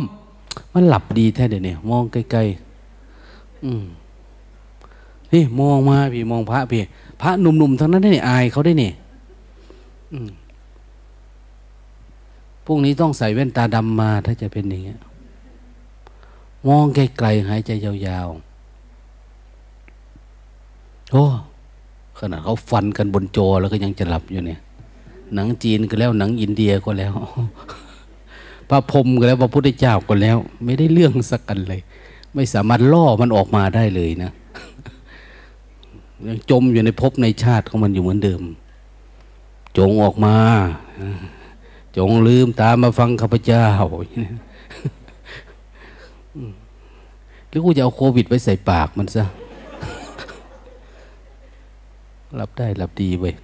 [0.73, 3.85] มันหลับดีแท้เดี๋ยวนี้มองใกล้ๆอืม
[5.33, 6.83] นี่มองมาพี่มองพระพี่
[7.23, 8.95] พระหนุ่มๆทั้งนั้นได้เนี่ยอายเขาได้เนี่ย
[12.67, 15.01] พวกนี้ต้องใส่แว่นตาดำมาถ้าจะเป็นอย่างเงี้ย
[16.69, 18.52] มองไกลๆหายใจยาวๆ
[21.13, 21.25] โอ้
[22.19, 24.61] ขนาดเขาฟันกันบนจอแล้วก็ยังจะหลับอยู่เนี่ย
[25.35, 27.13] หนังจีนก็แล้วหนังอินเดียก็แล้ว
[28.69, 31.81] พระพรมก็แล้วพระพุทธเจ้าก็แล้ว ไม่ได้เรื่องสักกันเลย
[32.35, 34.33] ไม่สามารถล่อมันออกมาได้เลยนะ
[36.27, 38.43] ยังจมอยู่ในภพในชาติของมันอยู่เหมือนเดิม
[39.79, 40.37] จงออกมา
[41.97, 43.67] จงลืมตามมาฟังข้าพเจ้า
[47.49, 49.25] หรือกูจะเอาโควิดไปใส่ปากมันซะ
[52.41, 53.35] รับได้รับดีเว้ย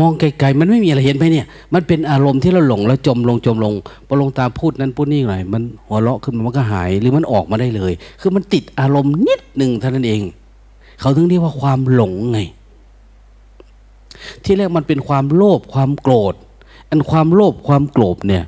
[0.00, 3.74] มองไกลๆมันไม่มีอะไรเห็นไหมเนี่ย มันเป็นอารมณ์ที่เราหลงแล้วจมลงจมลง
[4.06, 10.20] พอลงตาพูดนั้นพูดนี่หน่อยมันหัวเราะขึ้นมันก็หายหรือมันออกมาได้เลย คือมันติดอารมณ์นิดหนึ่งเท่านั้นเอง
[11.00, 12.40] เขาถึงเรียกว่าความหลงไง
[14.44, 16.34] ที่แรกมันเป็นความโลภความโกรธ
[16.90, 18.44] อันความโลภความโกรธเนี่ย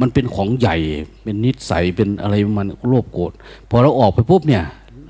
[0.00, 0.76] มันเป็นของใหญ่
[1.22, 3.32] เป็นนิสัยเป็นอะไรมันโลภโกรธ
[3.70, 4.64] พอเราออกไปปุ๊บเนี่ย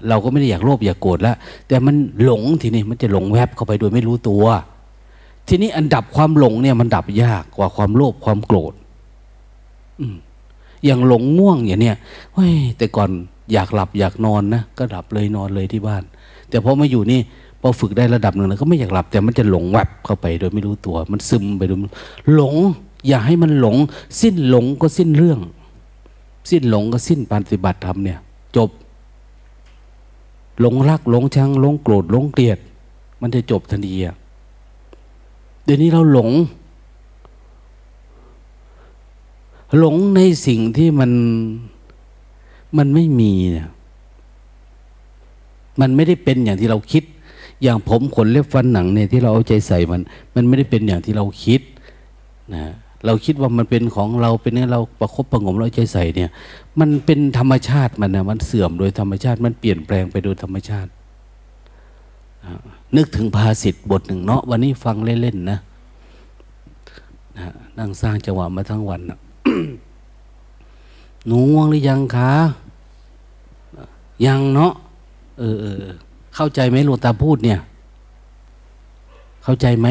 [0.09, 1.37] เราก็ไม่ได้อยากโลภอยากโกรธแล้ว
[1.69, 1.95] แต่มัน
[2.25, 4.45] หลงทีนี้มันจะหลงแวบเข้าไปโดยไม่รู้ตัว
[5.49, 8.75] ทีนี้อันดับความหลงเนี่ยมันดับยากกว่าความโลภความโกรธ
[10.85, 11.97] อย่างหลงง่วงอย่างเนี้ย
[12.35, 13.11] เฮ้ยแต่ก่อน
[13.53, 16.03] อยากหลับอยากนอนนะก็หลับเลยนอนเลยที่บ้าน
[16.49, 17.21] แต่พอมาอยู่นี่
[17.61, 21.79] พอฝึกได้ระดับหนึ่งแล้วก็ไม่อยากหลับ แต่มันจะหลงแวบเข้าไป โดยไม่รู้ตัว มันซึมไปโดย
[22.35, 22.55] หลง
[23.09, 23.77] อย่าให้มันหลง
[24.21, 25.41] สิ้นหลงก็สิ้นเรื่อง
[26.51, 28.19] สิ้นหลงก็สิ้นปฏิบัติธรรมเนี่ย
[28.57, 28.71] จบ
[30.61, 32.59] หลงรักหลงชังหลงโกรธหลงเกลียด
[33.21, 34.17] มันจะจบทันทีอะ
[35.65, 36.31] เดี๋ยวนี้เราหลง
[39.79, 41.11] หลงในสิ่งที่มัน
[42.79, 43.69] มันไม่มีเนี่ย
[45.81, 47.05] มันไม่ได้เป็นอย่างที่เราคิด
[47.63, 50.01] อย่างผมขนเล็บฟันหนังเนี่ยที่เราเอาใจใส่มัน
[50.35, 51.61] มันไม่ได้เป็นอย่างที่เราคิด
[52.55, 52.75] นะ
[53.07, 56.31] เราคิดว่ามันเป็นของเราเป็นเนี่ยเราประคบประงมเราใจใส่เนี่ย
[56.81, 60.91] มันเป็นธรรมชาติมันนะมันเสื่อมโดยธรรมชาติมันเปลี่ยนแปลงไปโดยธรรมชาติ
[62.97, 65.59] นึกถึงภาษิตบทหนึ่งเนาะวันนี้ฟังเล่นๆนะ
[67.39, 67.49] นะ
[67.79, 69.19] นั่งสร้างจังหวะมาทั้งวันนะ
[71.27, 72.33] หนูง่วงหรือยังคะ
[74.27, 74.73] ยังเนาะ
[75.39, 75.83] เออ
[76.35, 77.59] เข้าใจไหมหลวงตาพูดเนี่ย
[79.45, 79.89] เข้าใจไหม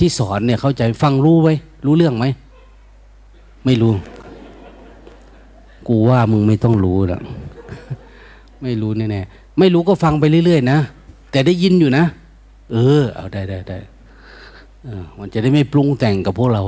[0.00, 1.54] ที่สอนเนี่ยเข้าใจฟังรู้ไว้
[1.86, 2.26] รู้เรื่องไหม
[3.64, 3.92] ไม่รู้
[5.88, 7.20] กูว่ามึงไม่ต้องรู้ละ
[8.62, 10.78] ไม่รู้แน่ๆไม่รู้ก็ฟังไปเรื่อยๆนะ
[11.30, 12.04] แต่ได้ยินอยู่นะ
[12.72, 13.78] เออ เอาได้ได้ได้
[15.18, 16.62] มันจะได้ไม่ปรุงแต่งกับพวกเรา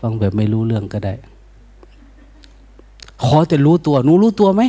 [0.00, 1.14] ฟังแบบไม่รู้เรื่องก็ได้
[3.22, 4.62] ขอแต่รู้ตัวหนูรู้ตัวไหม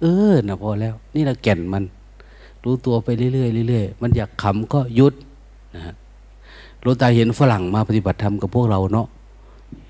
[0.00, 1.84] เออนะพอแล้ว นี่เราแก่นมัน
[2.64, 5.14] รู้ตัวไปเรื่อยๆเรื่อยๆมันอยากขำก็ยุด
[5.74, 5.94] นะฮะ
[6.86, 9.06] ลวงตาเห็นฝรั่งมาปฏิบัติธรรมกับพวกเราเนาะ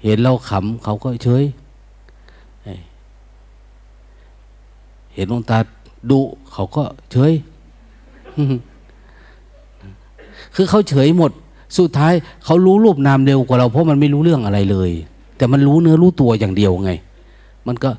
[0.05, 1.45] เห็นเราขำเขาก็เฉย
[5.15, 5.59] เห็นหลวงตา
[6.11, 6.21] ดุ
[6.53, 6.83] เขาก็
[7.13, 7.33] เฉย
[10.55, 11.31] คือเขาเฉยหมด
[11.79, 12.13] สุดท้าย
[12.45, 14.91] เขารู้รูปนามเร็วกว่าเราเพราะมันไม่รู้เรื่องอะไรเลย
[15.37, 16.91] แต่มันรู้เนื้อรู้ตัวอย่างเดียวไง
[17.67, 17.91] มันก็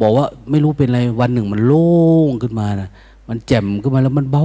[0.00, 1.88] บอกว่าไม่รู้เป็นอะไรวันหนึ่งมันโล่
[2.28, 2.88] งขึ้นมานะ
[3.28, 4.44] มันแจ่มขึ้นมาแล้วมันเบา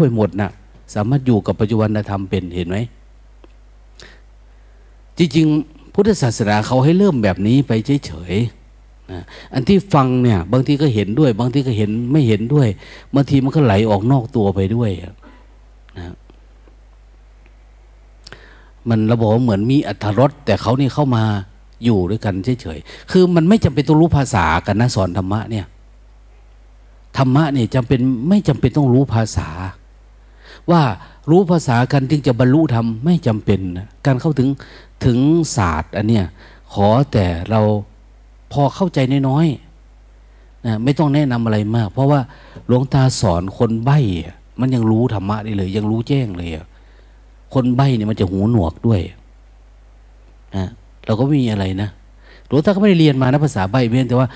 [0.00, 0.50] ไปหมดนะ
[0.94, 2.78] สามารถอยู่กับปัจจุบันธรรมเป็นเห็นไหม
[5.18, 7.72] จริงๆ พุทธศาสนาเขาให้เริ่มแบบนี้ไป
[8.06, 9.22] เฉยๆนะ
[9.54, 12.68] อันที่ฟังเนี่ย บางทีก็เห็นด้วย บางทีก็เห็นไม่เห็นด้วย
[13.14, 14.90] บางทีมันก็ไหลออกนอกตัวไปด้วย
[15.98, 16.14] นะ
[18.88, 21.24] มันเราบอกว่าเหมือนมีอัตรสแต่เขานี่เข้ามา
[21.84, 25.66] อยู่ด้วยกันเฉยๆ คือมันไม่จำเป็นต้องรู้ภาษากันนะสอนธรรมะเนี่ย
[27.16, 29.48] ธรรมะเนี่ยจำเป็นไม่จำเป็นต้องรู้ภาษา
[30.70, 30.82] ว่า
[31.30, 34.48] รู้ภาษากันจึงจะบรรลุธรรมไม่จำเป็นนะการเข้าถึง
[35.04, 35.18] ถึง
[35.56, 36.24] ศาสตร์อันเนี้ย
[36.72, 37.60] ขอแต่เรา
[38.52, 38.98] พอเข้าใจ
[39.28, 42.20] น้อยๆนะไม่ต้องแนะนำอะไรมาก เพราะว่า
[42.66, 43.98] หลวงตาสอนคนใบ้
[44.60, 46.66] มันยังรู้ธรรมะได้เลย ยังรู้แจ้งเลยอะ
[47.54, 49.00] คนใบ้เนี่ยมันจะหูหนวกด้วย
[50.56, 50.66] นะ
[51.06, 51.88] เราก็ไม่มีอะไรนะ
[52.46, 54.28] หลวงตาก็ไม่ได้เรียนมานะภาษาใบ้เพียงแต่ว่า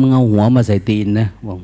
[0.00, 1.58] มึงเอาหัวมาใส่ตีนนะบอก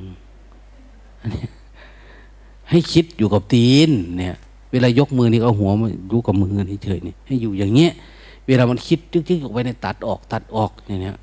[2.73, 4.37] ให้คิดอยู่กับตีนเนี่ย
[4.73, 7.93] เวลายกมือนี่เอาหัวมาอยู่กับมือนี่เฉยนี่ให้อยู่อย่างเงี้ย
[8.47, 11.15] เวลามันคิดจึ๊กๆออกไปในตัดออก ตัดออกอย่างเนี้ย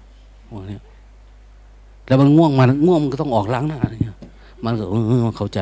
[0.70, 0.82] เนี่ย
[2.08, 4.16] แล้วมันง่วงมันง่วงมันก็ต้องออกล้างหน้าเนี่ย
[4.64, 5.62] มันก็เออเข้าใจ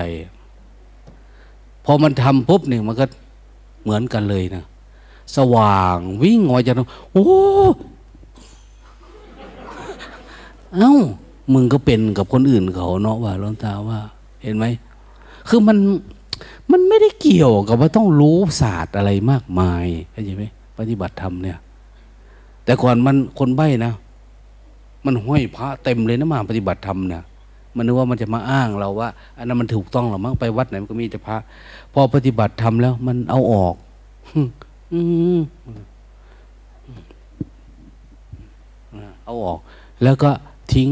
[1.86, 3.06] พอมันทำปุ๊บเนี่ยมันก็
[3.84, 4.64] เหมือนกันเลยนะ
[5.36, 6.76] สว่างวิ่งออกจาก
[7.12, 7.26] โอ้
[10.76, 10.94] เอ้า
[11.54, 14.00] มึงก็เป็นกับคนอื่นเขาเนาะว่าลวงตาว่า
[14.44, 14.66] เห็นไหม
[15.48, 15.78] คือมัน
[16.72, 20.44] มันไม่ได้เกี่ยวกับว่าต้องรู้ศาสตร์อะไรมากมายเข้าใจไหม
[20.80, 21.58] ปฏิบัติธรรมเนี่ย
[22.66, 23.94] แต่ก่อนมันคนใบ้นะ
[25.06, 27.24] มันห้อยพระเต็มเลยนะมาปฏิบัติธรรมเนี่ย
[27.76, 31.38] มันนึกว่ามันจะมาอ้างเราว่าอันนั้นมันถูกต้องหรอมั้งไปวัดไหนมันก็มีแต่พระ
[31.94, 33.76] พอปฏิบัติธรรมแล้ว มันเอาออก
[34.94, 35.02] อื
[39.26, 39.60] เอาออก
[40.04, 40.32] แล้วก็
[40.74, 40.90] ทิ้ง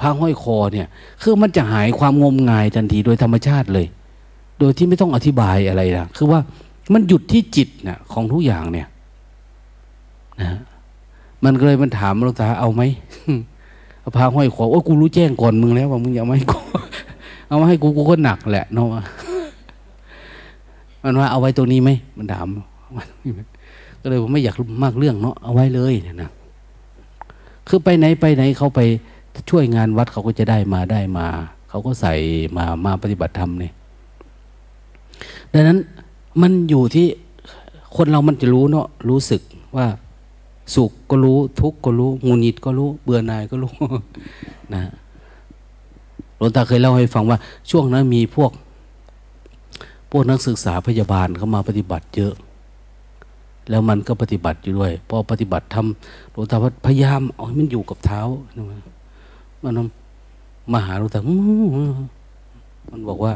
[0.00, 0.86] ผ้าห้อยคอเนี่ย
[1.22, 3.86] คือมันจะหายความงมงายทันทีโดยธรรมชาติเลย
[4.58, 6.40] โดยที่ไม่ต้องอธิบายอะไรนะคือว่า
[6.92, 8.88] มันหยุดที่จิตนะของทุกอย่างเนี่ย
[10.40, 10.58] นะ
[11.44, 12.82] มันก็เลยมันถามหลวงตาเอาไหม
[14.00, 16.58] เอาผ้าห้อยคอโอ้กูรู้แจ้งก่อนมึงแล้วว่ามึงอย่ามาให้กู
[17.46, 18.86] เอามาให้กูกูก็หนักแหละเนาะ
[21.02, 22.46] มันว่าเอาไว้ตรงนี้ไหมมันถาม
[24.02, 26.30] ก็เลยผมไม่อยากมากเรื่องเนาะเอาไว้เลยเนี่ยนะ
[27.68, 28.80] คือไปไหนไปไหนเขาไป
[29.48, 31.26] ช่วยงานวัดเขาก็จะได้มาได้มา
[31.68, 32.14] เขาก็ใส่
[32.56, 33.72] มามาปฏิบัติธรรมเนี่ย
[35.52, 35.78] ดังนั้น
[36.40, 37.06] มันอยู่ที่
[37.96, 39.40] คนเรามันจะรู้เนาะรู้สึก
[39.76, 39.86] ว่า
[40.74, 43.72] สุขก็รู้ ทุกข์ก็รู้งูนิดก็รู้ เบื่อหน่ายก็รู้
[44.74, 44.82] นะ
[46.36, 47.38] หลวงตาเคยเล่าให้ฟังว่า
[47.70, 48.50] ช่วงนั้นมีพวก
[50.10, 52.34] พวกนักศึกษาพยาบาลเขามาปฏิบัติเยอะ
[53.70, 58.20] แล้วมันก็ปฏิบัติอยู่ด้วย พอปฏิบัติทำหลวงตาพยายามเอาให้มันอยู่กับเท้า
[58.56, 58.82] นะ
[59.64, 59.74] มัน
[60.72, 61.20] มาหาหลวงตา
[62.90, 63.32] มันบอกว่า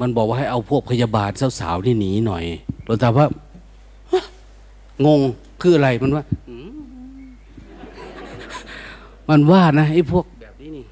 [0.00, 2.44] มันบอกว่าให้เอาพวกพยาบาลสาวๆที่หนีหน่อย
[2.84, 3.26] หลวงตาว่า
[5.06, 5.20] งง
[5.60, 6.24] คืออะไรมันว่า
[9.28, 10.84] มันว่านะไอ้พวกแบบนี้นี่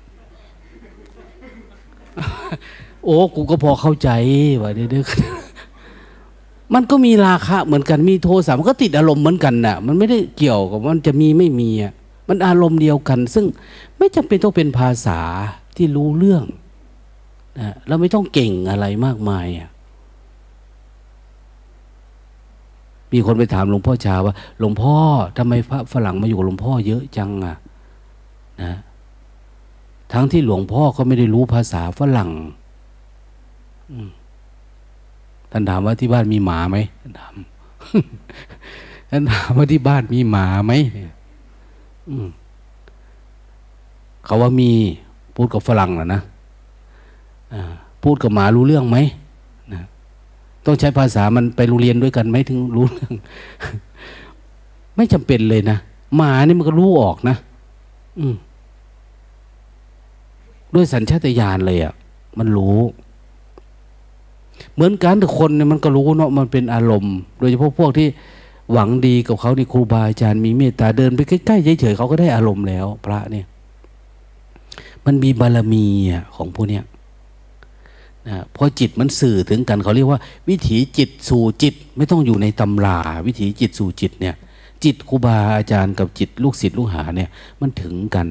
[3.04, 4.10] โอ้กูก็พอเข้าใจ
[4.62, 5.49] ว่าเด็กๆ
[6.74, 11.92] มันก็มีราคาเหมือนกันมีโทสะมันก็ติดอารมณ์เหมือนกันน่ะ มันไม่ได้เกี่ยวกับมันจะมีไม่มีอะ
[12.28, 13.46] มันอารมณ์เดียวกัน ซึ่ง
[13.98, 15.20] ไม่จำเป็นต้องเป็นภาษา
[15.76, 16.44] ที่รู้เรื่อง
[17.60, 19.70] นะเราไม่ต้องเก่งอะไรมากมายอะ
[23.12, 24.94] มีคนไปถามหลวงพ่อชาว่า หลวงพ่อ
[25.36, 27.56] ทำไมพระฝรั่งมาอยู่กับหลวงพ่อเยอะจังอะ
[28.62, 28.74] นะ
[30.12, 32.30] ทั้งที่หลวงพ่อก็ไม่ได้รู้ภาษาฝรั่ง
[35.50, 37.34] ท่านถามว่าที่บ้านมีหมาไหมท่านถาม
[39.10, 40.72] ท่านถามว่าที่บ้านมีหมาไหม
[44.24, 44.70] เขาว่ามี
[45.34, 46.22] พูดกับฝรั่งนะนะ
[48.02, 48.98] พูดกับหมารู้เรื่องไหม
[50.66, 53.12] ต้องใช้ภาษามันไปโรงเรียนด้วยกันไหมถึงรู้เรื่อง
[54.96, 55.78] ไม่จำเป็นเลยนะ
[56.16, 57.36] หมานี่มันก็รู้ออกนะ
[58.18, 58.26] อื
[60.74, 61.94] ด้วยสัญชาตญาณเลยอะ่ะ
[62.38, 62.78] มันรู้
[64.74, 68.08] เหมือนกันแต่คนเนี่ยมันก็รู้เนาะมันเป็นอารมณ์ โดยเฉพาะพวกที่
[68.72, 73.46] หวังดีกับเขาในครูบาอาจารย์มีเมตตาเดินไปใกล้ๆเฉยๆเขาก็ได้อารมณ์แล้ว พระเนี่ย
[75.06, 76.84] มันมีบารมีอะของพวกเนี้ย
[78.28, 84.34] นะพอจิตมันสื่อถึงกันเขาเรียกว่า วิถีจิตสู่จิต ไม่ต้องอยู่ในตำราวิถีจิตสู่จิตเนี่ย
[84.84, 87.30] จิตครูบาอาจารย์กับจิตลูกศิษย์ลูกหาเนี่ย
[87.60, 88.26] มันถึงกัน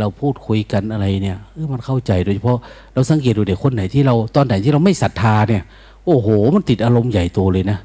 [0.00, 2.58] เราพูดคุยกันอะไรเนี่ยเออมันเข้าใจโดยเฉพาะ
[2.94, 5.62] เราสังเกตดูเด็กคนไหนที่เราตอนไหนที่เราไม่ศรัทธาเนี่ย
[6.06, 7.78] โอ้โห มันติดอารมณ์ใหญ่โตเลยนะ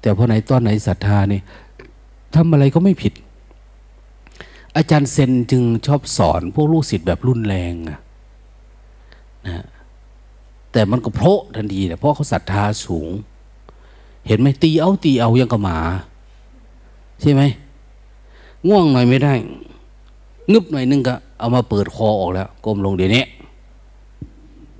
[0.00, 1.42] แต่พอไหนตอนไหนศรัทธาเนี่ย
[2.34, 3.12] ทำอะไรก็ไม่ผิด
[4.76, 7.98] อาจารย์เซนจึงชอบสอนพวกลูกศิษย์แบบรุนแรงนะ
[10.72, 13.10] แต่มันก็โพราะทันทีนะเพราะเขาศรัทธาสูง
[14.26, 15.78] เห็นไหมตีเอาตีเอายังกระหมา
[17.20, 17.42] ใช่ไหม
[18.68, 19.32] ง่วงหน่อยไม่ได้
[20.52, 23.24] งึบหน่อยนึงก็ เอามาเปิดคอออกแล้วก้มลงเดี๋ยวนี้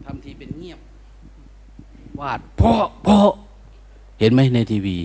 [0.05, 0.79] ทำทีเป็นเงียบ
[2.21, 2.73] วาดพ่อ
[3.07, 3.17] พ่อ
[4.19, 4.97] เห็นไหมในทีวี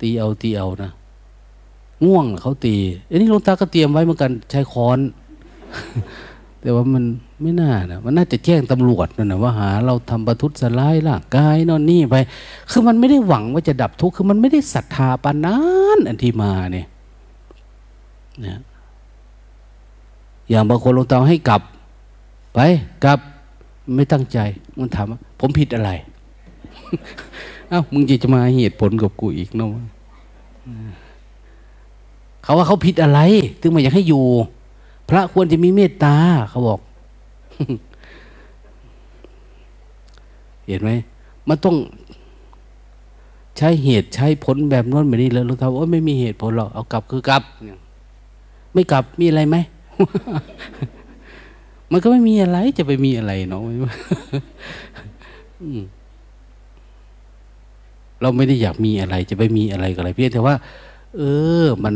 [0.00, 0.90] ตีเอาตีเอานะ
[2.04, 2.76] ง่วงเขาตี
[3.08, 4.98] อันนี้ลงตาก็เตรียมไว้เหมือนกันใช้ค้อน
[6.60, 7.04] แต่ว่ามัน
[7.42, 12.16] ไม่น่านะมันน่าจะแจ้งตำรวจนะนะว่าหา เราทำประทุษร้ายร่างกายนอนนี่ไป
[12.70, 15.60] คือมันไม่ได้หวังว่าจะดับทุกข์คือมันไม่ได้ศรัทธาปานนั้
[15.96, 16.86] นอันที่มาเนี่ย
[18.44, 18.60] นะ
[20.50, 21.62] อย่างบางคนลงตาให้กลับ
[22.54, 22.58] ไป
[23.04, 23.18] กลับ
[23.94, 24.38] ไม่ตั้งใจ
[24.78, 25.90] มันถามว่าผมผิดอะไร
[27.68, 29.70] เอ้ามึงจะจะมาเหตุผลกับกูอีกเนาะ
[32.42, 33.20] เขาว่าเขาผิดอะไร
[33.60, 34.24] ถึงมาอยากให้อยู่
[35.08, 36.14] พระควรจะมีเมตตา
[36.50, 36.80] เขาบอก
[40.66, 40.90] เห็นไหม
[41.48, 41.76] มันต้อง
[43.58, 47.42] ใช้เหตุใช้ผลแบบนั้นแบบนี้แล้วเราทำว่าไม่มีเหตุผลหรอกเอากลับคือกลับ
[48.72, 49.56] ไม่กลับมีอะไรไหม
[51.92, 53.60] มันก็ไม่มีอะไรจะไปมีอะไรเนาะ
[58.20, 60.54] เราไม่ได้อยากมีอะไรจะไปมีอะไรกับอะไร เพียงแต่ว่า
[61.16, 61.22] เอ
[61.62, 61.94] อ มัน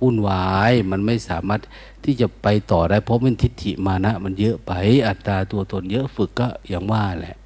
[0.00, 1.60] วุ่นวาย มันไม่สามารถ
[2.04, 4.72] ที่จะไปต่อได้ เพราะมันทิฏฐิมานะ มันเยอะไป
[5.06, 7.36] อัตราตัวตนเยอะฝึกก็อย่างว่าแหละ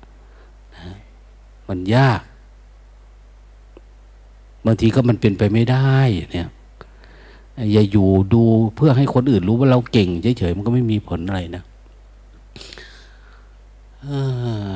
[1.69, 2.21] มันยาก
[4.67, 5.97] บางทีก็มันเป็นไปไม่ได้
[6.33, 6.49] เนี่ย
[7.73, 8.43] อย่าอยู่ดู
[8.77, 11.63] เพื่อให้คนอื่นรู้ว่าเราเก่งเฉยๆมันก็ไม่มีผลอะไรนะ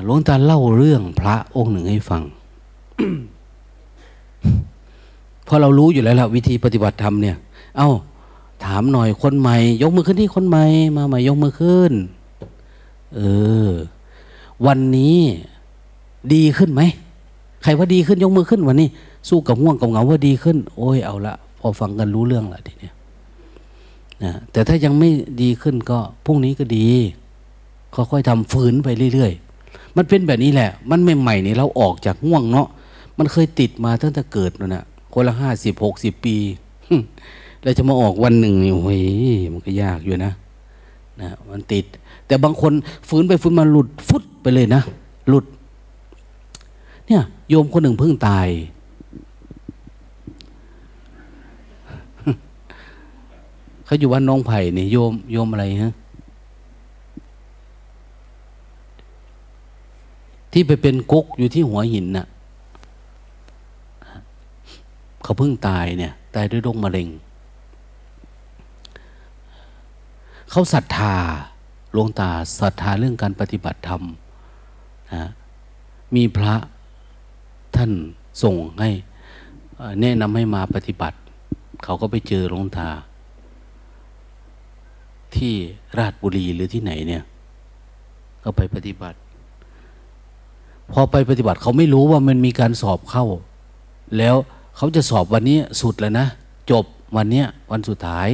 [0.05, 2.23] หลวงตาเล่าเรื่องพระองค์หนึ่งให้ฟัง
[5.51, 7.37] พราะเรารู้อยู่แล้วละวิธีปฏิบัติธรรมเนี่ย
[7.77, 7.91] เอา้า
[8.65, 10.65] ถามหน่อยคนใหม่ ยกมือขึ้นที่คนใหม่
[10.97, 11.93] มาใหม่ยกมือขึ้น
[13.15, 13.21] เอ
[13.69, 13.71] อ
[14.67, 15.19] วันนี้
[16.35, 16.83] ดีขึ้นไหม
[17.63, 18.89] ใครว่าดีขึ้นยกมือขึ้นวันนี้
[19.29, 22.95] สู้กับง่วงกับเหงาว่าดีขึ้น โอ้ยเอาละ พอฟังกันรู้เรื่องละทีเนี้ย
[24.23, 25.11] นะแต่ถ้ายังไม่
[25.43, 26.87] ดีขึ้นก็พรุ่งนี้ก็ดี
[27.95, 32.69] ค่อยๆทำฝืนไปเรื่อยๆ มันเป็นแบบนี้แหละ มันใหม่ๆนี่เราออกจากง่วงเนาะ
[33.19, 36.37] มันเคยติดมาตั้งแต่เกิดนั่นแหะคนละห้าสิบหกสิบปี
[37.63, 39.01] แล้วจะมาออกวันหนึ่งนี่โอ้ย
[39.53, 40.33] มันก็ยากอยู่นะ
[41.21, 41.85] นะ มันติด
[42.27, 42.73] แต่บางคน
[43.09, 44.83] ฝืนไปฝืนมาหลุดฟุดไปเลยนะ
[45.29, 45.45] หลุด
[47.07, 48.49] เนี่ย โยมคนหนึ่งเพิ่งตาย
[53.91, 55.95] เขาอยู่วันน้องไผ่นี่โยมโยมอะไรฮะ
[60.53, 62.27] ที่ไปเป็นกุ๊กอยู่ที่หัวหินน่ะ
[65.23, 67.09] เขาเพิ่งตายเนี่ย ตายด้วยโรคมะเร็ง
[70.51, 71.15] เขาศรัทธา
[71.93, 72.31] หลวงตา
[72.61, 74.03] ศรัทธาเรื่องการปฏิบัติธรรม
[75.13, 75.25] นะ
[76.15, 76.55] มีพระ
[77.77, 77.91] ท่าน
[78.43, 78.91] ส่งให้
[80.01, 81.17] แนะนำให้มาปฏิบัติ
[81.85, 82.89] เขาก็ไปเจอหลวงตา
[85.39, 85.55] ที่
[85.99, 87.23] ราชบุรีหรือที่ไหนเนี่ย
[88.45, 89.19] ก็ไปปฏิบัติ
[90.93, 93.25] พอไปปฏิบัติเขาไม่รู้ว่ามันมีการสอบเข้า
[94.19, 94.37] แล้ว
[94.77, 96.27] เขาจะสอบวันนี้สุดแล้วนะ
[96.71, 96.85] จบ
[97.17, 98.29] วันเนี้ยวันสุดท้าย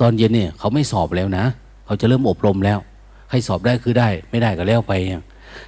[0.00, 1.44] ตอนเย็นเนี่ยเขาไม่สอบแล้วนะ
[1.86, 2.78] เขาจะเริ่มอบรมแล้ว
[3.28, 4.92] ใครสอบได้คือได้ ไม่ได้ก็แล้วไป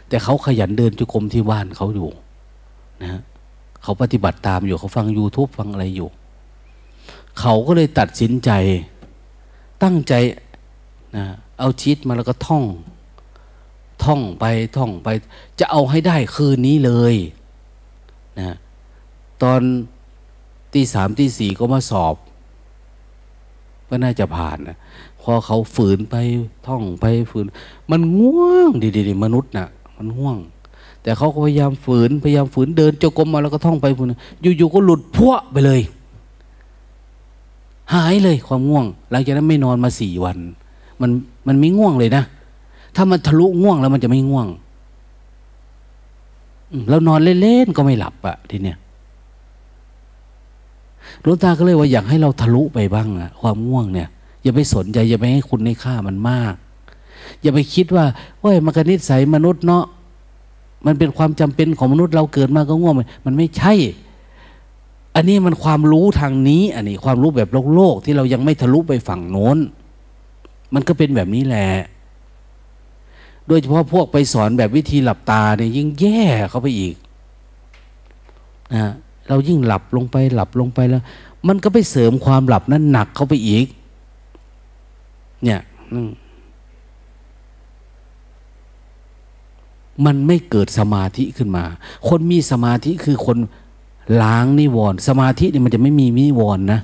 [0.09, 2.09] แต่เขาขยันเดินจุกรมที่บ้านเขาอยู่
[3.03, 3.21] นะ
[3.83, 6.09] เขาปฏิบัติตามอยู่เขาฟัง YouTube ฟังอะไรอยู่
[7.41, 8.51] เขาก็เลยตัดสินใจ
[9.83, 10.15] ตั้งใจ
[11.17, 11.25] นะ
[11.59, 12.65] เอาชีตมาแล้วก็ท่อง
[14.05, 14.45] ท่องไป
[14.77, 15.09] ท่องไป
[15.59, 17.15] จะเอาให้ได้คืนนี้เลย
[18.39, 18.57] นะ
[19.43, 19.61] ตอน
[20.73, 22.15] ตีสามตีสี่ก็มาสอบ
[23.89, 24.77] ก็น่าจะผ่านนะ
[25.23, 26.17] พอเขาฝืนไป
[26.67, 27.47] ท่องไปฝืน
[27.91, 30.39] มันง่วงดีๆมนุษย์นะ่ะ มันง่วง
[31.03, 34.09] แต่เขาก็พยายามฝืนพยายามฝืนเดินจกรมมาแล้วก็ท่องไปฝืน
[34.43, 35.81] อยู่ๆก็หลุดพวไปเลย
[37.95, 40.39] หายเลยความง่วง หลังจากนั้นไม่นอนมาสี่วัน
[41.01, 41.11] มัน
[41.47, 42.25] มันไม่ง่วงเลยนะ
[42.97, 44.47] ถ้ามันทะลุง่วงแล้วมันจะไม่ง่วง
[46.89, 48.79] เรานอนเล่นๆก็ไม่หลับอะทีเนี้ย
[51.23, 54.09] หลวงตาก็เลยว่าอยากให้เราทะลุไปบ้างอะความง่วงเนี่ย
[54.43, 56.55] อย่าไปสนใจอย่าไปให้คุณในค่ามันมาก
[57.43, 58.05] อย่าไปคิดว่า
[58.41, 59.85] เฮ้ยมันกนิสัยมนุษย์เนาะ
[60.87, 62.95] มันเป็นความจำเป็นของมนุษย์เราเกิดมาก็ง่วง
[63.27, 63.73] มันไม่ใช่
[65.19, 69.59] อันนี้มันความรู้ทางนี้ อันนี้ความรู้แบบโลกโลกที่เรายังไม่ทะลุไปฝั่งโน้น
[70.75, 71.69] มันก็เป็นแบบนี้แหละ
[73.49, 76.95] โดยเฉพาะพวกไปสอนแบบวิธีหลับตาเนี่ยยิ่งแย่เข้าไปอีก
[78.75, 78.93] นะ
[79.29, 81.03] เรายิ่งหลับลงไปหลับลงไปแล้ว
[81.49, 83.67] มันก็ไปเสริมความหลับนั้นหนักเข้าไปอีก
[85.45, 85.61] เนี่ย
[90.05, 91.65] มันไม่เกิดสมาธิขึ้นมา
[92.09, 93.39] คนมีสมาธิคือคน
[94.23, 96.81] ล้างนิวรณ์สมาธินี่มันจะไม่มีนิวรณ์นะ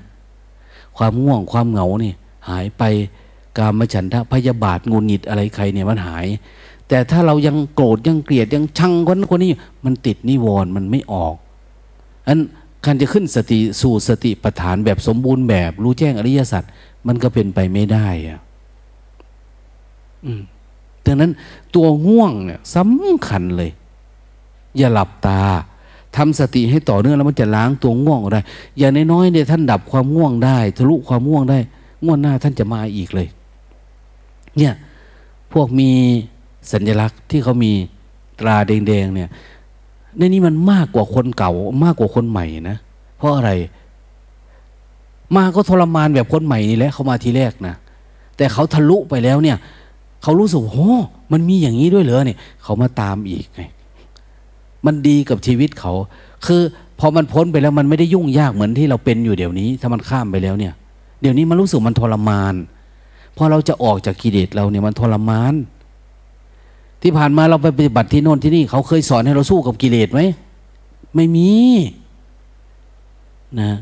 [0.96, 2.12] ความง่วงความเหงานี่
[2.48, 2.82] หายไป
[3.58, 6.26] การมฉันทะพยาบาทงุนหิดอะไรใครเนี่ยมันหาย
[6.88, 9.50] แต่ถ้าเรายังโกรธยังเกลียดยังชังคนคนนี้
[9.84, 11.34] มันติดนิวรณ์มันไม่ออก
[12.26, 12.38] อัน
[12.84, 16.62] การจะขึ้นสติสู่สติปัฏฐานแบบสมบูรณ์แบบรู้แจ้งอริยสัจ
[17.06, 18.40] มันก็เป็นไปไม่ได้อะ
[20.24, 20.42] อืม
[21.06, 21.32] ดังนั้น
[21.74, 23.70] ตัวง่วงเนี่ยสำคัญเลย
[24.76, 25.40] อย่าหลับตา
[26.16, 28.40] ทำสติให้ต่อเนื่องแล้วมันจะล้างตัวง่วงได้
[28.78, 31.58] อย่างน้อยๆเนี่ยท่านดับความง่วงได้ ทะลุความง่วงได้
[32.04, 33.28] ง่วงหน้าท่านจะมาอีกเลย
[34.58, 34.74] เนี่ย
[35.52, 35.90] พวกมี
[36.72, 37.72] สัญลักษณ์ที่เขามี
[38.40, 39.28] ตราแดงๆเนี่ย
[40.18, 41.52] ในนี้มันมากกว่าคนเก่า
[41.84, 42.76] มากกว่าคนใหม่นะ
[43.16, 43.50] เพราะอะไร
[45.36, 47.74] มาก็ทรมานแบบคนใหม่นี่แหละเขามาทีแรกนะ
[48.36, 49.56] แต่เขาทะลุไปแล้วเนี่ย
[50.22, 50.92] เขารู้สึกโอ้
[51.32, 53.62] มันมีอย่างนี้ด้วยเหรอเนี่ย เขามาตามอีกไง
[54.86, 55.92] มันดีกับชีวิตเขา
[56.46, 56.62] คือ
[56.98, 60.74] พอมันพ้นไปแล้วมันไม่ได้ยุ่งยากเหมือนที่เราเป็นอยู่เดี๋ยวนี้ ถ้ามันข้ามไปแล้วเนี่ย
[61.20, 62.54] เดี๋ยวนี้มันรู้สึกมันทรมาน
[63.36, 65.54] พอเราจะออกจากกิเลสเราเนี่ยมันทรมาน
[67.02, 70.20] ที่ผ่านมาเราไปปฏิบัติที่โน่นที่นี่ เขาเคยสอนให้เราสู้กับกิเลสไหม
[71.14, 71.50] ไม่มี
[73.60, 73.72] นะ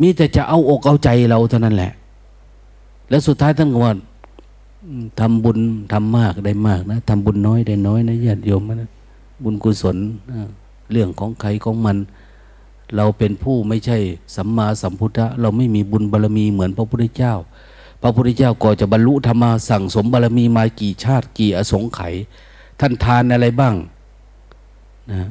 [0.00, 1.92] มีแต่จะเอาอกเอาใจเราเท่านั้นแหละ
[3.10, 3.92] แล้วสุดท้ายท่านก็ว่า
[5.20, 5.58] ทำบุญ
[5.92, 8.90] ทำมากได้มากนะทำบุญน้อยได้น้อยนะญาติโยมนะ
[9.42, 9.96] บุญกุศล
[10.92, 11.96] เรื่องของใครของมัน
[12.96, 13.98] เราเป็นผู้ไม่ใช่
[14.36, 17.34] สัมมาสัมพุทธะเราไม่มีบุญบารรมีเหมือนพระพุทธเจ้า
[18.02, 22.14] พระพุทธเจ้าก็จะบรรลุธรรมาสั่งสมบารรมีมากี่ชาติกี่อสงไขย
[22.80, 23.74] ท่านทานอะไรบ้าง
[25.12, 25.28] นะ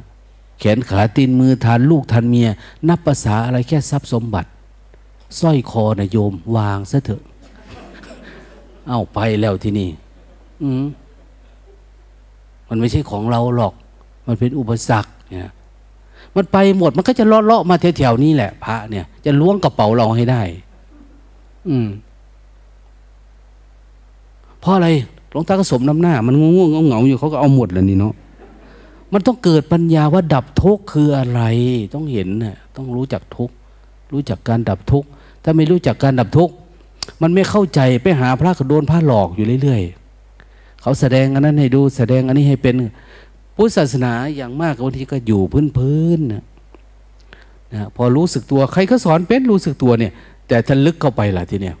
[0.58, 2.48] แขนขาตีนมือทานลูกทานเมีย
[2.88, 4.48] นับภาษาอะไรแค่ทรัพย์สมบัติ
[5.40, 7.22] สร้อยคอนะโยม วางซะเถอะ
[8.88, 9.90] เอาไปแล้วที่นี่
[10.62, 10.84] อืม
[12.68, 13.74] มันไม่ใช่ของเราหรอก
[14.26, 15.50] มันเป็นอุปสรรคเนี่ย
[16.36, 20.42] มันไปหมดมันก็จะเลาะเลาะมาแถวๆนี้แหละ พระเนี่ย จะล้วงกระเป๋าเราให้ได้
[21.68, 21.88] อืม
[24.60, 24.88] เพราะอะไร
[25.30, 28.14] หลวงตาก็สมน้ำหน้า มันง่วงเหงาอยู่เขาก็เอาหมดแล้วนี่เนาะ
[29.12, 31.40] มันต้องเกิดปัญญาว่าดับทุกข์คืออะไร
[31.94, 33.54] ต้องเห็นน่ะต้องรู้จักทุกข์
[34.12, 35.08] รู้จักการดับทุกข์
[35.42, 36.54] ถ้าไม่รู้จักการดับทุกข์
[37.22, 42.76] มันไม่เข้าใจไปหาพระก็โดนพระหลอกอยู่เรื่อยๆเขาแสดงอันนั้นให้ดูแสดงอันนี้ให้เป็น
[43.56, 45.40] พุทธศาสนาอย่างมากบางทีก็อยู่
[45.78, 46.44] พื้นๆนะ
[47.74, 50.12] นะพอรู้สึกตัว ใครก็สอนเป็นรู้สึกตัวเนี่ย
[50.48, 51.76] แต่ถ้าลึกเข้าไปล่ะทีเนี้ย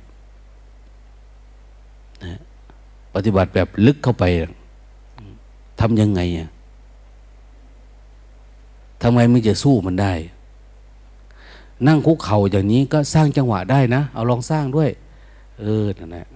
[2.24, 2.38] นะ
[3.14, 4.24] ปฏิบัติแบบลึกเข้าไป
[5.80, 6.48] ทำยังไงอะ
[9.02, 10.12] ทำไมมึงจะสู้มันได้
[11.86, 14.90] นั่งคุกเข่าอย่างนี้ก็สร้างจังหวะได้นะ เอาลองสร้างด้วย
[15.60, 16.26] เออนั่นแหละ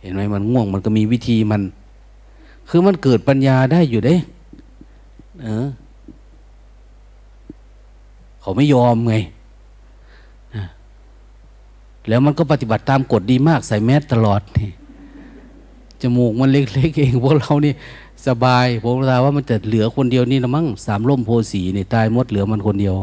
[0.00, 1.62] เห็นไหมมันง่วงมันก็มีวิธีมัน
[2.68, 4.16] คือมันเกิดปัญญาได้อยู่เด้
[5.42, 5.66] เออ
[8.40, 9.14] เขาไม่ยอมไง
[12.08, 14.70] แล้วมันก็ปฏิบัติตามกฎดีมาก ใส่แมสตลอดนี่
[16.00, 17.72] จมูกมันเล็กๆเองพวกเรานี่
[18.26, 22.96] สบายผมตาว่ามันจะเหลือคนเดียวนี่นะมั้งสามล่มโพสีนี่ตายมดเหลือมันคนเดียว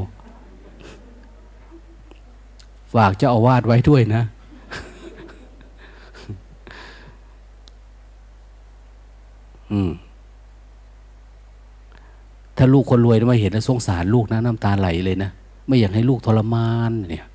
[2.93, 4.23] ฝากเจ้าอาวาสไว้ด้วยนะ
[9.71, 9.91] อืม
[12.57, 15.32] ถ้าลูกคนรวยมาเห็นแล้วสงสารลูกนะน้ำตาไหลเลยนะ
[15.68, 17.26] ไม่อยากให้ลูกทรมานเนี่ย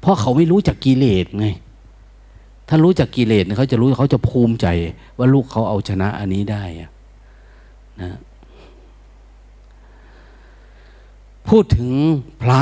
[0.00, 1.46] เพราะเขาไม่รู้จักกิเลสไง
[2.68, 4.66] ถ้ารู้จักกิเลสเขาจะรู้เขาจะภูมิใจ
[5.18, 6.62] ว่าลูกเขาเอาชนะอันนี้ได้
[8.02, 8.18] นะ
[11.48, 11.88] พูดถึง
[12.42, 12.60] พระ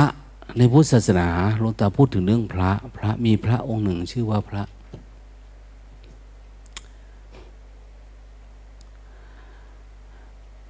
[0.57, 1.27] ในพุทธศาสนา
[1.59, 4.63] หลวงตาพูดถึงเรื่องพระ พระมีพระองค์หนึ่งชื่อว่าพระ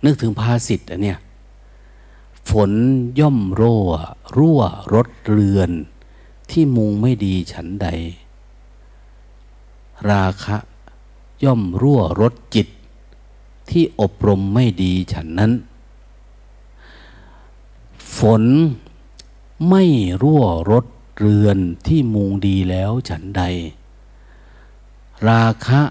[0.06, 1.18] นึกถึงภาสิทธ์อันเนี้ย
[2.50, 2.72] ฝน
[3.20, 3.90] ย่อมรั่ว
[4.38, 4.62] รั่ว
[4.94, 5.72] รถเรือน
[6.50, 7.88] ที่มุงไม่ดีฉันใด
[10.10, 10.58] ราคะ
[11.44, 12.68] ย่อมรั่วรถจิต
[13.70, 15.52] ที่อบรมไม่ดีฉันนั้น
[18.18, 18.44] ฝน
[19.70, 19.84] ไม่
[20.24, 20.86] รั่วรถ
[21.20, 21.58] เรือน
[21.88, 23.44] ที่มุงดีแล้วฉันใด
[25.30, 25.82] ราคะ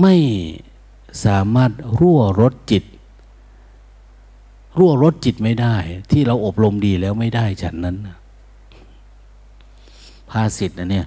[0.00, 0.14] ไม่
[1.24, 2.84] สามารถรั่วรถจิต
[4.78, 5.76] รั่วรถจิตไม่ได้
[6.10, 7.96] ที่เราอบรมดีแล้วไม่ได้ฉันนั้น
[10.30, 11.06] ภาสิทธ์นะเนี่ย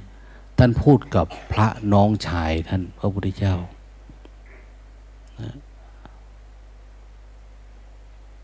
[0.58, 3.56] ท่านพูดกับพระน้องชายท่านพระพุทธเจ้า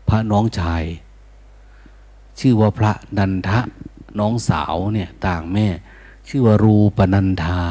[0.08, 0.82] พระน้องชาย
[2.40, 3.60] ชื่อว่าพระนันทะ
[4.20, 5.66] น้องสาวเนี่ย ต่างแม่
[6.28, 7.62] ชื่อว่ารูปนันทา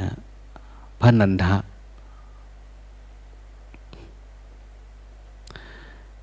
[0.00, 0.10] นะ
[1.00, 1.54] พระนันทะ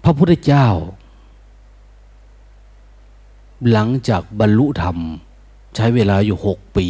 [0.04, 0.68] พระพุทธเจ้า
[3.72, 4.98] หลังจากบรรลุธรรม
[5.76, 6.88] ใช้เวลาอยู่หกปี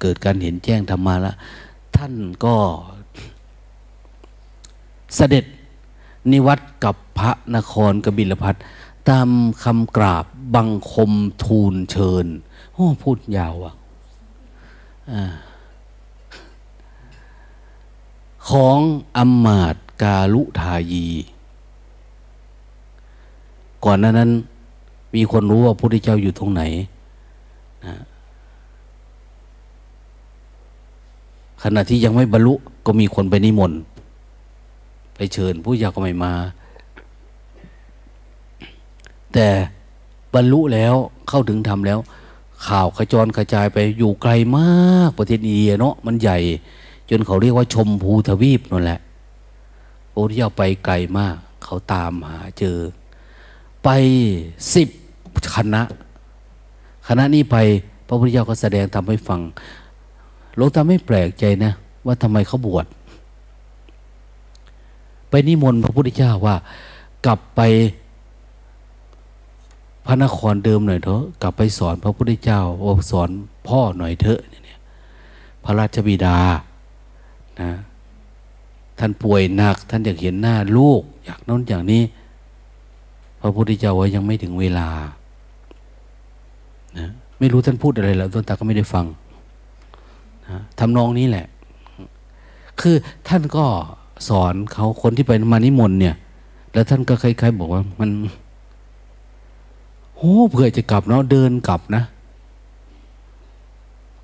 [0.00, 1.36] เกิดการเห็นแจ้งธรรมาแล้ว
[1.96, 2.14] ท่าน
[2.44, 2.56] ก็
[5.14, 5.44] เสด็จ
[6.30, 8.54] นิวัตกับพระนครกบิลพัท
[9.08, 9.28] ตาม
[9.64, 10.24] คำกราบ
[10.54, 11.12] บังคม
[11.44, 12.26] ทูลเชิญ
[12.72, 13.74] โอ้พูดยาวอะ
[18.48, 18.78] ของ
[19.16, 21.06] อมมาตกาลุทายี
[23.84, 24.30] ก่อนนั้น
[25.14, 26.62] มีคนรู้ว่าพระพุทธเจ้าอยู่ตรงไหน
[27.86, 27.94] นะ
[31.62, 32.54] ขณะที่ยังไม่บรรลุ
[32.86, 33.80] ก็มีคนไปนิมนต์
[35.14, 36.32] ไปเชิญผู้ยาก็ไม่มา
[39.34, 39.48] แต่
[40.34, 40.94] บรรลุแล้ว
[41.28, 41.98] เข้าถึงธรรมแล้ว
[42.66, 44.68] ข่าวขจรกระจายไปอยู่ไกลมา
[45.08, 46.38] กประเทศอินเดียเนาะมันใหญ่
[47.10, 49.00] จนเขาเรียกว่าชมพูทวีปนั่นแหละ
[50.10, 52.78] พระพุทธเจ้าไปไกลมาก เขาตามหาเจอ
[53.84, 53.88] ไป
[54.74, 54.88] สิบ
[55.54, 55.82] คณะ
[57.08, 57.56] คณะนี้ไป
[58.06, 59.40] พระพุทธเจ้าก็แสดงทำให้ฟัง
[60.56, 61.72] หลวงตาไม่แปลกใจนะ
[62.06, 62.86] ว่าทำไมเขาบวช
[65.30, 66.56] ไปนิมนต์พระพุทธเจ้าว่า
[67.26, 67.60] กลับไป
[70.06, 73.30] พระนครเดิมหน่อยเถอะกลับไปสอนพระพุทธเจ้าว่าสอน
[73.68, 74.78] พ่อหน่อยเถอะเนี่ย
[75.64, 76.38] พระราชบิดา
[77.60, 77.70] นะ
[78.98, 82.02] ท่านป่วยหนัก ท่านอยากเห็นหน้าลูก อยากน้นอย่างนี้
[83.40, 84.88] พระพุทธเจ้าว่ายังไม่ถึงเวลา
[86.98, 87.08] นะ
[87.38, 89.06] ไม่รู้ท่านพูดอะไรแล้วต้นตาก็ไม่ได้ฟัง
[90.48, 91.46] นะทำนองนี้แหละ
[92.80, 92.96] คือ
[93.28, 93.64] ท่านก็
[94.28, 96.14] สอนเขาคนที่ไปมานิมนต์เนี่ย
[96.72, 98.10] แล้วท่านก็คล้ายๆบอกว่ามัน
[100.16, 102.02] โอ้เผื่อจะกลับเนาะเดินกลับนะ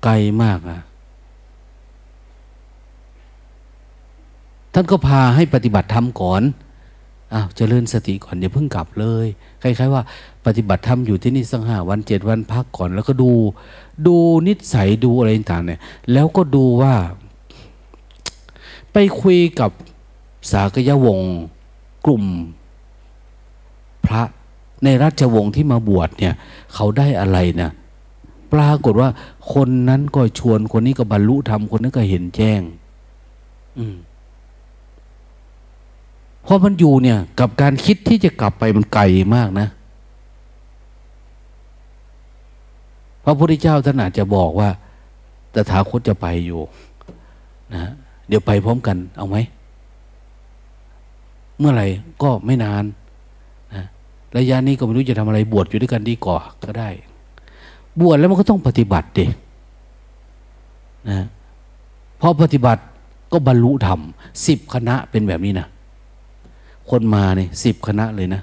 [0.03, 0.13] ไกล
[0.43, 0.79] มากอะ
[4.73, 6.41] ท่านก็พาให้ปฏิบัติธรรมก่อน
[7.33, 9.27] อ้าวเจริญสติก่อนอย่าเพิ่งกลับเลย
[9.61, 10.03] คล้ายๆว่า
[10.45, 13.31] ปฏิบัติธรรมอยู่ที่นี่สักห้าวันเจ็ดวันพักก่อน แล้วก็ดู
[14.07, 14.15] ดู
[14.47, 15.79] นิสัยดูอะไรต่างเนี่ย
[16.13, 16.93] แล้วก็ดูว่า
[18.93, 19.71] ไปคุยกับ
[20.51, 21.35] สากยวงศ์
[22.05, 22.23] กลุ่ม
[24.05, 24.23] พระ
[24.83, 26.33] ในราชวงศ์ที่มาบวชเนี่ย
[26.73, 27.71] เขาได้อะไรนะ
[28.53, 29.09] ปรากฏว่า
[29.53, 32.61] คนนั้นก็ชวนคนนี้ก็บรรลุธรรมคนนั้นก็เห็นแจ้ง
[33.77, 33.95] อืม
[36.45, 39.03] พราะมันอยู่เนี่ยกับการคิดที่จะกลับไปมันไกล
[39.35, 39.67] มากนะ
[43.23, 44.69] พระพุทธเจ้าท่านอาจจะบอกว่า
[45.53, 46.61] ตถาคตจะไปอยู่
[47.73, 47.83] นะ
[48.27, 49.37] เดี๋ยวไปพร้อมกันเอาไหม
[51.59, 51.87] เมื่อไหร่
[52.23, 52.83] ก็ไม่นาน
[53.73, 53.83] นะ
[54.37, 56.89] ระยะนี้ก็ไม่รู้จะทำอะไรบวชอยู่ด้วยกันดีกว่าก็ได้
[58.01, 59.25] บวชแล้วมันก็ต้องปฏิบัติดิ
[61.09, 61.25] นะ
[62.21, 62.81] พอปฏิบัติ
[63.31, 63.99] ก็บรรลุธรรม
[64.45, 65.67] สิบคณะเป็นแบบนี้นะ
[66.89, 68.41] คนมาเนี่ยสิบคณะเลยนะ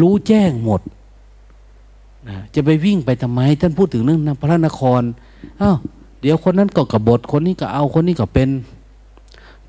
[0.00, 0.80] รู้แจ้งหมด
[2.28, 5.02] นะจะไปวิ่งไปทำไม ท่านพูดถึงเรื่องพระนคร
[5.60, 5.76] อ้าว
[6.20, 8.48] เดี๋ยวคนนั้นก็กบฏคนนี้ก็เอาคนนี้ก็เป็น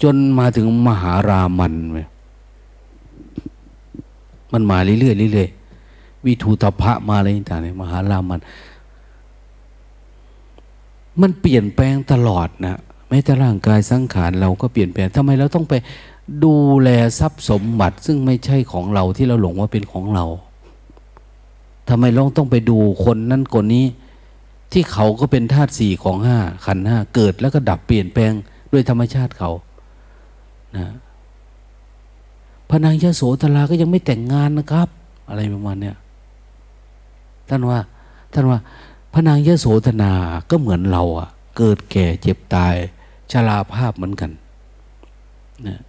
[0.04, 1.74] จนมาถึงมหารามัน
[4.54, 4.98] มันมาเรื่อ
[5.30, 8.40] ยๆเรื่อยๆวิทูตพระมาอะไรต่างๆมหารามัน
[11.22, 12.80] มันเปลี่ยนแปลงตลอดนะ
[13.10, 15.74] แม้แต่ร่างกายสังขารเราก็เปลี่ยนแปลงทำไมเราต้องไป
[16.44, 16.90] ดูแล
[17.20, 20.26] ทรัพย์สมบัติ ซึ่งไม่ใช่ของเราที่เราหลงว่าเป็นของเรา
[21.90, 23.86] ทำไมเราต้องไปดูคนนั้นคนนี้
[24.72, 28.32] ที่เขาก็เป็นธาตุสี่ของห้าขันห้าเกิดแล้วก็ดับเปลี่ยนแปลง
[28.72, 29.52] ด้วยธรรมชาติเขา
[30.78, 30.86] นะ
[32.70, 34.90] พระนางยโสธราก็ยังไม่แต่งงานนะครับ
[35.30, 35.96] อะไรประมาณเนี้ย
[37.50, 37.80] ท่านว่า
[38.34, 38.60] ท่านว่า
[39.14, 40.12] พระนางยโสธนา
[40.50, 42.76] ก็เหมือนเราอะเกิดแก่เจ็บตาย
[43.32, 44.32] ชราภาพเหมือนกัน
[45.68, 45.80] นะ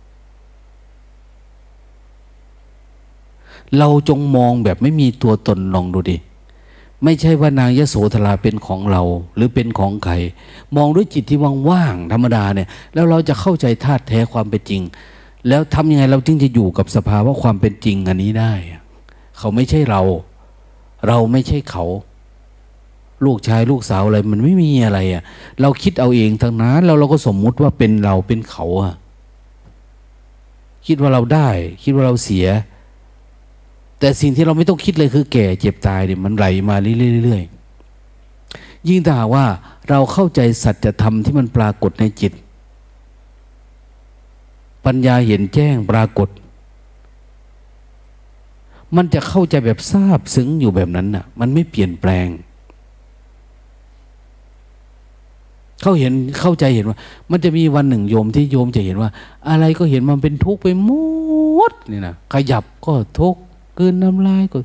[3.79, 6.17] เราจงมองแบบไม่มีตัวตนลองดูดิ
[7.05, 9.03] ไม่ใช่ว่านางยโสธราเป็นของเรา
[9.37, 10.15] หรือเป็นของใคร
[10.77, 11.39] มองด้วยจิตที่
[11.71, 14.83] ว่างๆธรรมดาเนี่ยแล้วเราจะเข้าใจธาตุแท้ความเป็นจริง
[15.49, 18.53] แล้วทำยังไงเราจึงจะอยู่กับสภาวะความเป็นจริงอันนี้ได้
[19.39, 20.03] เขาไม่ใช่เรา
[21.07, 21.85] เราไม่ใช่เขา
[23.25, 25.23] ลูกชายลูกสาวอะไร มันไม่มีอะไรอะ่ะ
[25.61, 28.95] เราคิดเอาเองทั้งนั้นแล้วเราก็สมมุติว่าเป็นเราเป็นเขาอะ
[30.87, 31.49] คิดว่าเราได้
[31.83, 32.47] คิดว่าเราเสีย
[33.99, 39.47] แต่สิ่งที่เราไม่ต้องคิดเลยคือ แก่เจ็บตายเนี่ยมันไหลมาเรื่อยๆยิ่งถ้าว่า
[39.89, 42.33] เราเข้าใจสัจธรรมที่มันปรากฏในจิต
[44.85, 46.29] ปัญญาเห็นแจ้งปรากฏ
[48.97, 52.29] มันจะเข้าใจแบบทราบซึ้งอยู่แบบนั้นน่ะ มันไม่เปลี่ยนแปลง
[55.83, 56.99] เขาเห็นเข้าใจเห็นว่า
[57.31, 59.11] มันจะมีวันหนึ่งโยมที่โยมจะเห็นว่า
[59.49, 60.91] อะไรก็เห็นมันเป็นทุกข์ไปหม
[61.71, 63.41] ดนี่นะขยับก็ทุกข์
[63.79, 64.59] กืนน้ำลายก็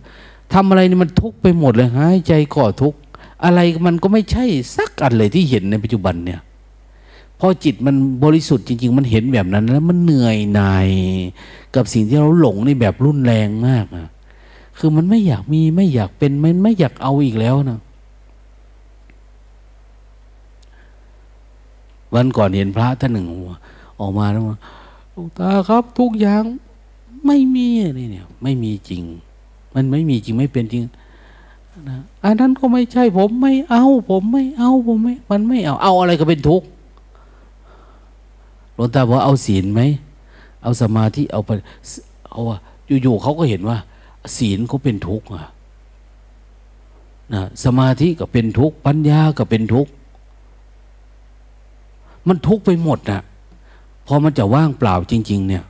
[0.53, 2.95] ทำอะไรนี่มันทุกไปหมดเลยหายใจก็ทุก
[3.43, 4.45] อะไรมันก็ไม่ใช่
[4.77, 6.41] สักอันเลยที่เห็นในปัจจุบันเนี่ย
[7.39, 10.89] พอจิตมันบริสุทธิ์จริง ๆ มันเห็นแบบนั้น แล้วมันเหนื่อยหน่าย
[11.75, 14.07] กับสิ่งที่เราหลงในแบบรุนแรงมากอะ
[14.77, 17.79] คือมันไม่อยากมีไม่อยากเป็นมันไม่อยากเอาอีกแล้วนะ
[22.15, 23.27] วันก่อนเห็นพระท่านหนึ่ง
[23.99, 24.43] ออกมาแล้ว
[25.13, 26.43] ลูกตาครับทุกอย่าง
[27.25, 27.67] ไม่มี
[27.99, 29.03] นี่เนี่ย ไม่มีจริง
[29.75, 30.83] มันไม่มีจริงไม่เป็นจริง
[31.89, 36.67] นะอันนั้นก็ไม่ใช่ ผมไม่เอา ผมไม่เอา ผมไม่ มันไม่เอา เอาอะไรก็เป็นทุกข์
[38.73, 39.81] หลวงตาบอกเอาศีลไหม
[40.63, 41.51] เอาสมาธิเอาไป
[42.31, 42.41] เอา
[43.01, 43.77] อยู่ๆเขาก็เห็นว่า
[44.37, 45.45] ศีลเขาเป็นทุกข์อะ
[47.33, 49.91] นะสมาธิก็เป็นทุกข์ปัญญาก็เป็นทุกข์
[52.27, 53.21] มันทุกข์ไปหมดนะ่ะ
[54.07, 55.63] พอมันจะว่างเปล่าจริง ๆ เนี่ย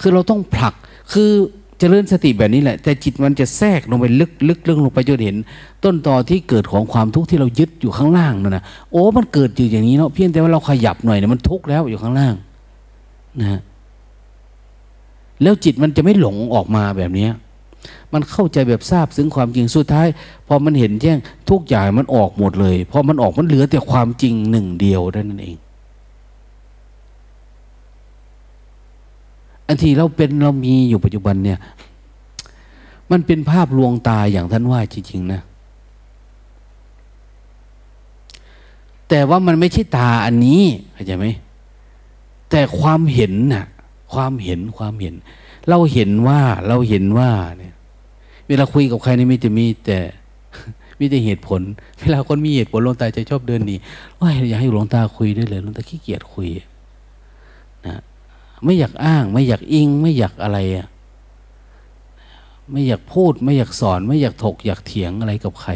[0.00, 0.74] คือเราต้องผลัก
[1.12, 1.30] คือ
[1.76, 5.36] จเจริญสติแบบนี้แหละ แต่จิตมันจะแทรกลงไปลึกลึกลึกลงไปจนเห็น
[5.84, 12.34] ต้นตอที่เกิดของความทุกข์ที่เรายึดอยู่ข้างล่างนั่นนะโอ้มันเกิดอยู่อย่างนี้เนาะเพียงแต่ว่าเราขยับหน่อยเนี่ยมันทุกข์แล้วอยู่ข้างล่าง
[13.40, 13.60] นะ
[15.42, 17.28] แล้วจิตมันจะไม่หลงออกมาแบบนี้
[18.12, 20.08] มันเข้าใจแบบทราบซึ้งความจริงสุดท้าย
[20.46, 21.18] พอมันเห็นแจ้ง
[21.50, 25.56] ทุกอย่างมันออกหมดเลยพอมันออกมันเหลือแต่ความจริงหนึ่งเดียวนั่นเอง
[29.66, 31.58] อันที่เราเป็นเรามีอยู่ปัจจุบันเนี่ย
[33.10, 35.40] มันเป็นภาพลวงตาอย่างท่านว่าจริงๆนะ
[39.08, 40.62] แต่ว่ามันไม่ใช่ตาอันนี้
[40.94, 41.26] เข้าใจไหม
[42.50, 43.64] แต่ความเห็นน่ะ
[44.12, 45.14] ความเห็นความเห็น
[45.68, 47.74] เราเห็นว่าเราเห็นว่าเนี่ย
[48.48, 49.98] เวลาคุยกับใครนี่ไม่จะมีแต่
[50.98, 51.60] มีแต่เหตุผล
[52.00, 53.76] เวลาคนมีเหตุผลหลวงตาจะชอบเดินหนี
[54.20, 56.48] ว่าอยากให้หลวงตาคุยด้วยเลยหลวงตาขี้เกียจคุย
[58.64, 60.86] ไม่อยากอ้าง ไม่อยากอิง ไม่อยากอะไรอะ
[62.70, 65.72] ไม่อยากพูด ไม่อยากสอน ไม่อยากถก อยากเถียงอะไรกับใคร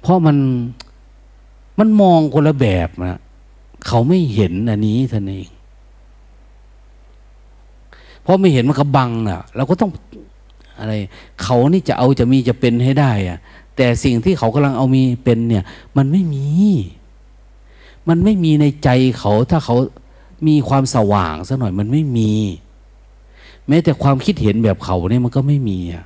[0.00, 0.36] เพราะมัน
[1.78, 3.18] มันมองคนละแบบนะ
[3.86, 5.50] เขาไม่เห็นอันนี้ท่านเอง
[8.22, 9.90] เพราะไม่เห็นมันก็บังอะเราก็ต้อง
[10.78, 10.92] อะไร
[11.42, 13.38] เขานี่จะเอาจะมีจะเป็นให้ได้อะ
[13.76, 15.64] แต่สิ่งที่เขากำลังเอามีเป็นเนี่ย
[15.96, 16.46] มันไม่มี
[18.08, 19.76] มันไม่มีในใจเขาถ้าเขา
[20.48, 22.32] มีความสว่างสักหน่อยมันไม่มี
[23.68, 26.04] แม้แต่ความคิดเห็นแบบเขาเนี่ยมันก็ไม่มีอะ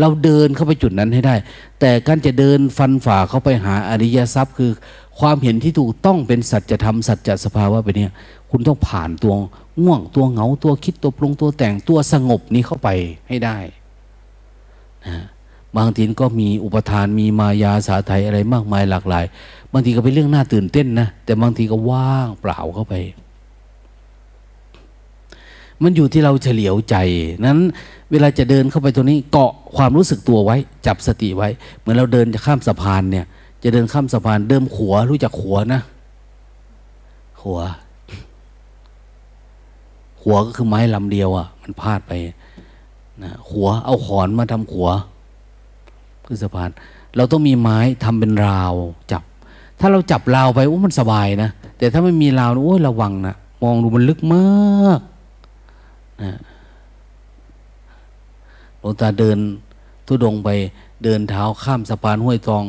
[0.00, 1.34] เราเดินเข้าไปจุดนั้นให้ได้
[1.80, 4.70] แต่การจะเดินฟันฝ่าเข้าไปหาอริยทรัพย์ คือ
[5.18, 8.12] ความเห็นที่ถูกต้องเป็นสัจธรรมสัจสภาวะไปเนี่ย
[8.50, 9.34] คุณต้องผ่านตัว
[9.82, 12.88] ง่วงตัวเหงาตัวคิดตัวปรุงตัวแต่งตัวสงบนี้เข้าไป
[13.28, 13.56] ให้ได้
[15.06, 15.24] นะ
[15.78, 19.24] บางทีก็มีอุปทานมีมายาสาไทยอะไรมากมายหลากหลาย
[19.72, 22.94] บางทีก็เป็นเรื่องน่าตื่นเต้นนะแต่บางทีก็ว่างเปล่าเข้าไป
[25.82, 26.96] มันอยู่ที่เราเฉลียวใจ
[27.46, 27.58] นั้น
[28.10, 30.56] เวลาจะเดินเข้าไปตรงนี้เกาะความรู้สึกตัวไว้
[30.86, 31.48] จับสติไว้
[31.78, 33.26] เหมือนเราเดินจะข้ามสะพานเนี่ย
[33.62, 35.80] จะเดินข้ามสะพานเดิมขัวรู้จักขัวนะ
[37.40, 37.58] ขัว
[40.22, 42.12] หัวก็คือไม้ลำเดียวอะ่ะ มันพาดไป
[43.22, 44.88] นะหัวเอาขอนมาทำหัว
[46.26, 46.70] คือสะพาน
[47.16, 48.72] เราต้องมีไม้ทำเป็นราว
[49.12, 49.22] จับ
[49.80, 55.00] ถ้าเราจับราวไปโอ้มันสบายนะ แต่ถ้าไม่มีราวโอ้ยระวังนะมองดูมันลึกมาก
[56.22, 56.32] นะ
[58.80, 59.38] หลวงตาเดิน
[60.06, 60.48] ทุดงไป
[61.04, 62.64] เดินเท้าข้ามสะพานห้วยทอง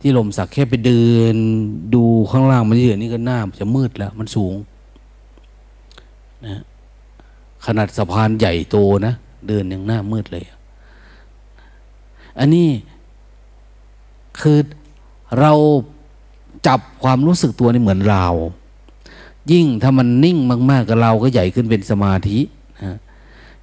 [0.00, 1.04] ที่ลมสักแค่ไปเดิ
[1.34, 1.36] น
[1.94, 4.54] ดูข้างล่างมันเยอะนี่ก็หน้าจะมืดแล้ว มันสูง
[6.46, 6.60] นะ
[7.66, 8.76] ขนาดสะพานใหญ่โต
[9.06, 9.14] นะ
[9.48, 10.44] เดินยังหน้ามืดเลย
[12.38, 12.68] อันนี้
[14.40, 14.58] คือ
[15.40, 15.52] เรา
[16.66, 18.26] จับความรู้สึกตัวนี่เหมือนเรา
[19.52, 20.38] ยิ่งถ้ามันนิ่ง
[20.70, 22.38] มาก ๆกับเราก็ใหญ่ขึ้นเป็นสมาธิ
[22.84, 22.96] นะ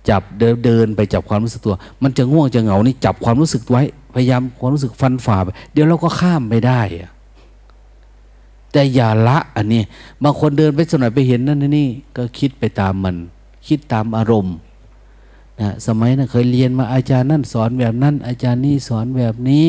[0.09, 3.83] จับเดินเดินไปจับความรู้สึกตัว มันจะง่วงจะเหงานี่จับความรู้สึกไว้
[4.13, 6.81] พยายามความรู้สึกฟันฝ่าไปเดี๋ยวเราก็ข้ามไปได้
[8.71, 9.81] แต่อย่าละอันนี้
[10.23, 11.87] บางคนเดินไปสนอยไปเห็นนั่นนี่
[12.17, 13.15] ก็คิดไปตามมัน
[13.67, 14.55] คิดตามอารมณ์
[15.61, 19.65] นะสมัยนะั้นเคยเรียนมาอาจารย์นั่นสอนแบบนั้น อาจารย์นี่สอนแบบนี้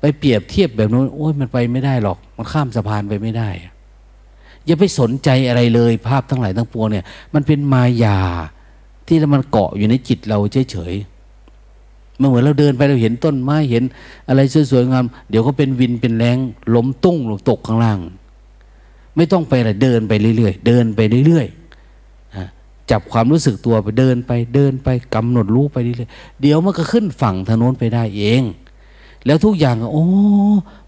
[0.00, 3.48] ไปเปรียบเทียบแบบนู้นโอ้ยมันไปไม่ได้หรอก มันข้ามสะพานไปไม่ได้
[4.66, 7.04] อย่าไปสนใจอะไรเลยภาพทั้งหลายทั้งปวงเนี่ย
[7.34, 8.18] มันเป็นมายา
[9.06, 10.38] ที่มันเกาะอยู่ในจิตเรา
[10.70, 13.84] เฉยๆมันเหมือนเราเดินไปเราเห็นต้นไม้เห็น
[14.28, 14.40] อะไร
[14.70, 16.38] สวยๆงามเดี๋ยวก็เป็นวินเป็นแรง
[16.74, 17.98] ล้มตุ้งลงตกข้างล่าง
[19.16, 21.63] ไม่ต้องไปอะไรเดินไปเรื่อยๆเดินไปเรื่อยๆ
[22.90, 28.42] จับความรู้สึกตัวไปเดินไปเดินไปกำหนดรู้ไปเรื่อยๆเดี๋ยวมันก็ขึ้นฝั่งทางโน้นไปได้เอง
[29.26, 30.06] แล้วทุกอย่างโอ้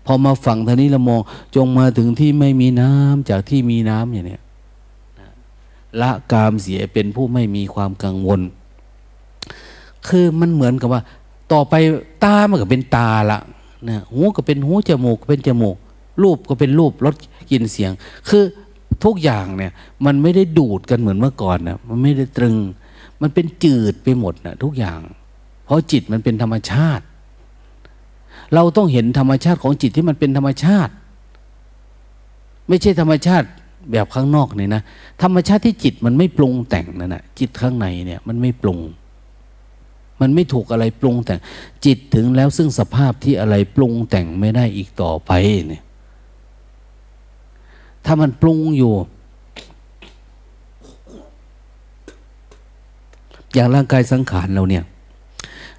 [0.06, 1.20] พอมาฝั่งทางนี้เรามอง
[1.56, 4.43] จงมาถึงที่ไม่มีน้ำจากที่มีน้ำอย่างเนี้ย
[6.01, 8.40] ละกามเสียเป็นผู้ไม่มีความกังวล
[10.09, 11.02] คือมันเหมือนกับว่า
[11.52, 11.74] ต่อไป
[12.24, 13.39] ตามันก็เป็นตาละ
[13.89, 15.77] นะหูก็เป็นหูจมูกก็เป็นจมูก
[16.23, 17.14] รูปก็เป็นรูปรส
[17.51, 17.90] กลิ่นเสียง
[18.28, 18.44] คือ
[19.05, 19.73] ทุกอย่างเนี่ย
[20.06, 22.56] มันไม่ได้ดูดกันเหมือนเมื่อก่อนนะมันไม่ได้ตรึง
[23.23, 25.01] มันเป็นจืดไปหมดนะทุกอย่าง
[25.64, 27.05] เพราะจิตมันเป็นธรรมชาติ
[28.55, 30.93] เราต้องเห็นธรรมชาติของจิตที่มันเป็นธรรมชาติ
[32.68, 33.47] ไม่ใช่ธรรมชาติ
[33.90, 34.82] แบบข้างนอกนี่นะ
[35.23, 38.81] ธรรมชาติที่จิตมันไม่ปรุงแต่งนั่นนะจิตข้างในเนี่ยมันไม่ปรุง
[40.20, 41.40] มันไม่ถูกอะไรปรุงแต่ง
[41.86, 45.32] จิตถึงแล้วซึ่งสภาพที่อะไรปรุงแต่งไม่ได้อีกต่อไป
[45.68, 45.82] เนี่ย
[48.06, 48.94] ถ้ามันปรุงอยู่
[53.54, 54.84] อย่างร่างกายสังขารเราเนี่ย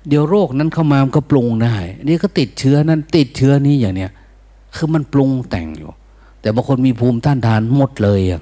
[0.08, 1.76] เดี๋ยวโรคนั้นเข้ามามันก็ปรุงได้
[2.08, 4.12] นี่ก็ติดเชื้อนั้น ติดเชื้อนี้อย่างเนี้ย
[4.76, 5.90] คือมันปรุงแต่งอยู่
[6.42, 8.42] แต่บางคนมีภูมิต้านทานหมดเลยอะ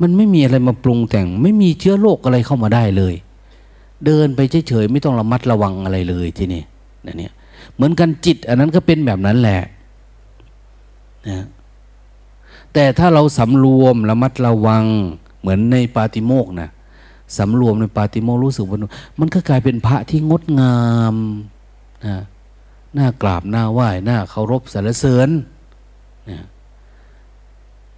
[0.00, 3.14] มันไม่มีอะไรมาปรุงแต่ง ไม่มีเชื้อโรคอะไรเข้ามาได้เลย
[4.06, 6.62] เดินไปเฉยๆไม่ต้องระมัดระวังอะไรเลยทีนี้
[7.06, 7.32] นะเนี่ย
[7.74, 9.60] เหมือนกันจิต อันนั้นก็เป็นแบบนั้นแหละ
[11.28, 11.44] นะ
[12.78, 14.84] แต่ถ้าเราสำรวมระมัดระวัง
[15.40, 16.70] เหมือนในปาติโมกนะ
[17.38, 18.78] สำรวมในปาติโมกรู้สึกว่า
[19.20, 20.78] มันก็กลายเป็นพระที่งดงา
[21.12, 21.14] ม
[22.06, 22.16] นะ
[22.94, 25.28] หน้ากราบหน้าไหว้หน้าเคารพสรรเสริญ
[26.30, 26.44] นะ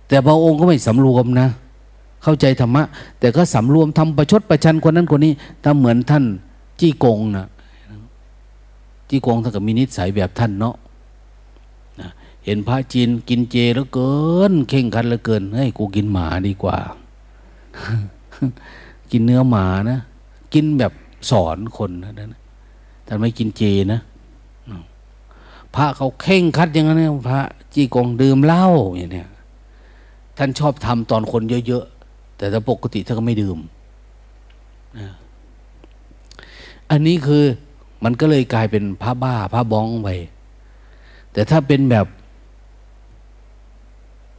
[0.09, 1.49] แต่พระองค์ก็ไม่สำรวมนะ
[2.23, 2.83] เข้าใจธรรมะ
[3.21, 5.33] แต่ก็สำรวมทำประชดประชันคนนั้นคนนี้
[5.63, 6.25] ถ้าเหมือนท่าน
[6.81, 7.47] จี้กงนะ
[9.09, 10.77] จี้กงท่านก็มีนิสัยแบบท่านเนาะ
[12.45, 14.17] เห็นพระจีนกินเจแล้วเกิ
[14.51, 16.79] นเข่งคัดแล้วเกินเฮ้ยกูกินหมาดีกว่า
[19.13, 20.01] กินเนื้อหมานะ
[20.55, 20.93] กินแบบ
[21.31, 22.41] สอนคนนะนะ
[23.05, 23.63] แต่ไม่กินเจ
[23.93, 24.01] นะ
[25.75, 26.99] พระเขาเข่งคัดอย่างนั้น
[27.31, 27.41] พระ
[27.75, 28.67] จีกองดื่มเหล้า
[28.97, 29.31] อย่างเนี้ย
[30.39, 33.59] ท่านชอบทำตอนคนเยอะๆแต่ถ้าปกติท่านก็ไม่ดื่ม
[36.91, 37.45] อันนี้คือ
[38.05, 40.09] มันก็เลยกลายเป็นพระบ้าพระบ้องไป
[41.33, 42.07] แต่ถ้าเป็นแบบ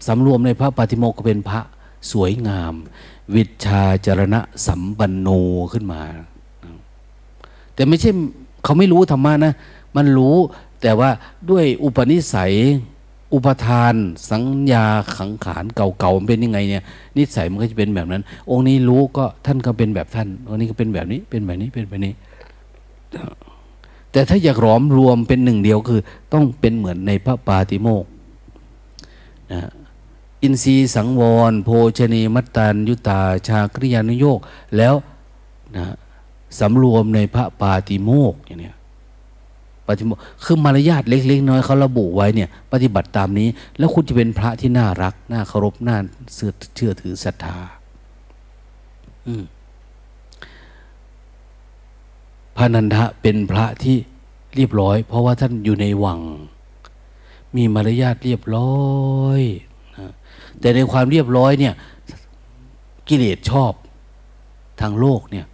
[0.08, 1.60] สำรวมในพระปฏิโมกข์เป็นพระ
[2.12, 2.74] สวยงาม
[3.36, 5.28] วิชาจรณะสัมปันโน
[5.74, 6.02] ขึ้นมา
[7.74, 8.12] แต่ไม่ใช่
[8.64, 9.54] เขาไม่รู้ธรรมะนะ
[9.96, 10.36] มันรู้
[10.82, 11.10] แต่ว่า
[11.50, 12.54] ด้วยอุปนิสัย
[13.34, 13.94] อุปทาน
[14.32, 14.86] สัญญา
[15.16, 16.84] ขังขานเก่าๆเป็นยังไงเนี่ย
[17.18, 22.14] นิสัยมันก็จะเป็นแบบนั้น องค์นี้รู้ก็ท่านก็เป็นแบบท่านองค์นี้ก็เป็นแบบนี้เป็นแบบนี้เป็นแบบนี้
[24.12, 26.02] แต่ถ้าอยากหลอมรวมเป็นหนึ่งเดียวคือ
[26.34, 28.06] ต้องเป็นเหมือนในพระปาติโมก
[29.54, 29.70] นะ
[30.44, 31.22] อินทรีย์สังว
[31.52, 34.40] ร โภชนีมัตตัญยุตา ชาคริยานุโยก
[34.78, 34.96] แล้ว
[35.76, 35.96] นะ
[36.60, 38.76] สำรวมในพระปาติโมกอย่างเนี้ย
[39.86, 43.48] ปาติโมกคือมารยาทเล็ก ๆ น้อยเขาระบุไว้เนี่ย ปฏิบัติตามนี้
[43.78, 45.98] แล้วคุณจะเป็นพระที่น่ารัก น่าเคารพน่า
[46.34, 47.58] เสื่อเชื่อถือศรัทธา
[52.56, 53.98] พระนันทะเป็นพระที่
[54.56, 56.20] เรียบร้อย เพราะว่าท่านอยู่ในวัง
[57.56, 59.42] มีมารยาทเรียบร้อย
[60.60, 61.74] แต่ในความเรียบร้อยเนี่ย
[63.08, 63.74] กิเลสชอบ
[64.82, 65.46] ทางโลกเนี่ย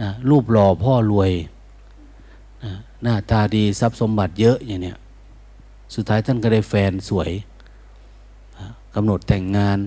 [0.00, 1.30] นะรูปหล่อพ่อรวย
[2.64, 2.72] นะ
[3.02, 4.98] หน้าตาดีทรัพย์สมบัติเยอะอย่างเนี้ย
[5.94, 7.30] สุดท้ายท่านก็ได้แฟนสวย
[8.94, 9.78] กำหนดแต่งงาน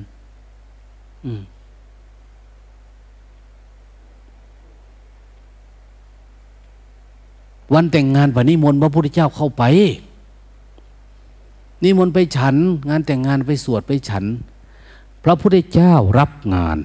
[7.73, 9.63] วันแต่งงานพระนิมนต์พระพุทธเจ้าเข้าไป
[11.83, 12.55] นิมนต์ไปฉัน
[12.89, 14.25] งานแต่งงานไปสวดไปฉัน
[15.23, 16.77] พระพุทธเจ้ารับงาน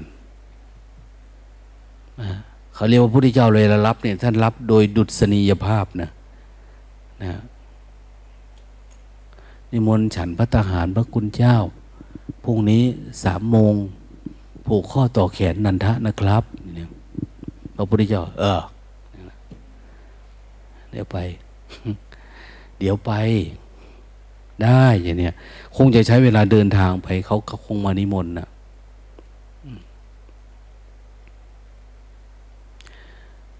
[2.74, 6.10] เขาเรียกว่าพระพุทธเจ้าเลยละรับเนี่ยท่านรับโดยดุษณียภาพนะ
[7.23, 7.40] นะ
[9.70, 11.56] นิมนต์ฉันพระทหารพระคุณเจ้า
[12.44, 12.82] พรุ่งนี้
[13.24, 13.74] สามโมง
[14.66, 16.43] ผูกข้อต่อแขนนันทะนะครับ
[17.77, 18.60] พระพุทธเจ้า เออ
[20.90, 21.16] เดี๋ยวไป
[22.78, 23.12] เดี๋ยวไป
[24.65, 25.35] ได้อย่างเนี้ย
[25.77, 28.49] คงจะใช้เวลาเดินทางไปเขาคงมานิมนต์นะ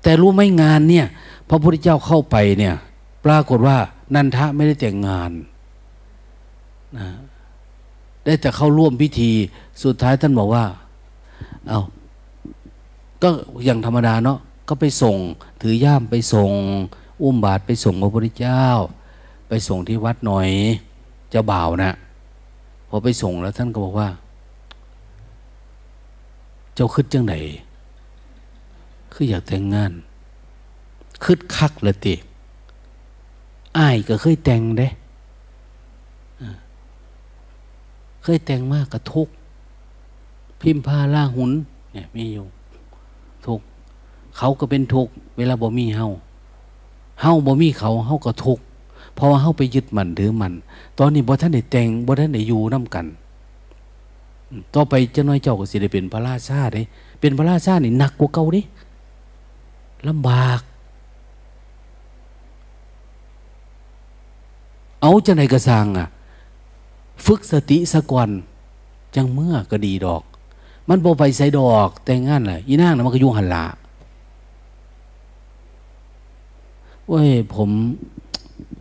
[0.02, 1.06] แต่รู้ไหมงานเนี่ย
[1.48, 2.74] พระพุทธเจ้าเข้าไปเนี่ย
[3.24, 3.77] ปรากฏว่า
[4.14, 5.31] นันทะไม่ได้แต่งงาน
[6.98, 7.09] นะ
[8.24, 9.31] ได้แต่เข้าร่วมพิธี
[9.82, 10.64] สุดท้ายท่านบอกว่า
[11.68, 11.81] เอา้า
[13.23, 13.28] ก็
[13.64, 15.16] อย่างธรรมดาเนาะก็ไปส่ง
[15.62, 16.51] ถือย่ามไปส่ง
[17.23, 18.64] อุ้มบาตรไปส่งพระพุทธเจ้า
[19.48, 20.48] ไปส่งที่วัดหน่อย
[21.31, 21.93] เจ้าบ่าวนะ
[22.89, 24.09] พอไปส่งแล้วท่านก็บอกว่า
[26.74, 27.35] เจ้าคืดจังไหน
[29.12, 29.93] คืออยากแต่งงาน
[31.24, 32.14] คืดคักเลยติ
[33.78, 34.89] อ้ายก็เคยแต่งเด้
[38.23, 39.28] เคยแต่งมากกระทุก
[40.60, 41.51] พิมพาล่าหุน
[41.93, 42.47] เนี่ยมีอยู่
[43.47, 43.60] ทุก
[44.36, 46.06] เขาก็เป็นทุก เวลาบ่มีเฮา
[47.20, 48.59] เฮาบ่มีเขาเฮาก็ทุก
[49.16, 50.52] เพราะว่าเฮาไปยึดมันถือมัน
[50.98, 53.06] ตอนนี้บ่ท่านได้แต่งบ่ท่านได้อยู่น้ากัน
[54.74, 56.82] ต่อไปเจ้าน้อยเจ้าก็สิได้เป็นพระราชาเด้
[57.20, 58.62] เป็นพระราชานี่หนักกว่าเก่าดิ
[60.09, 60.60] ลำบาก
[65.01, 66.09] เอาจะไหนกระซังอะ
[67.26, 68.28] ฝึกสติสะก่อน
[69.14, 70.22] จังเมื่อก็ดีดอก
[70.88, 73.64] มันโบไปใส่ดอก แต่งงานแหละอีนางนะมันก็ยุ่งหันละ
[77.09, 77.70] เว้ยผม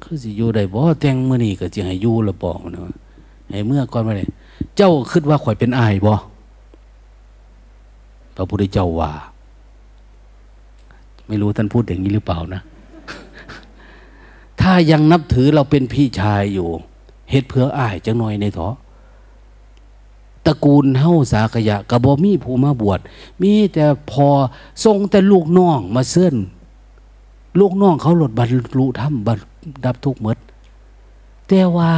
[0.03, 2.89] คือสิอยู่ได้บ่แต่งมื่อนี้ก็จะให้อยู่ละบ่เนาะ
[3.49, 4.29] ให้เมื่อก่อนมาเลย
[4.77, 6.13] เจ้าคิดว่าข่อยเป็นอายบ่
[8.35, 9.11] พระพุทธเจ้าว่า
[11.27, 12.61] ไม่รู้ท่านพูดอย่างนี้หรือเปล่านะ
[14.61, 16.69] ถ้ายังนับถือเราเป็นพี่ชายอยู่
[17.31, 18.75] เฮ็ดเพื่ออายจังหน่อยในเถาะ
[20.45, 22.99] ตระกูลเฮ้าสากยะกระบอมีผู้มาบวช
[23.41, 24.27] มีแต่พอ
[24.83, 26.35] ทรงแต่ลูกน้องมาเสื่อน
[27.59, 28.47] ลูกน้องเขาหลดบรร
[28.77, 29.39] ลุธรรมบรร
[29.85, 30.37] ดับทุกข์มด
[31.47, 31.91] แต่ว่า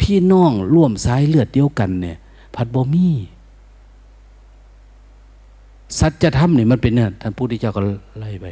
[0.00, 2.16] พี่น้องร่วมสายเลือดเดียวกันเนี่ย
[2.54, 3.08] ผัดบอมี
[5.98, 7.80] สัจธรรมนี่มันเป็นเนี่ยท่านพุทธเจ้าก็
[8.18, 8.46] ไล่ไป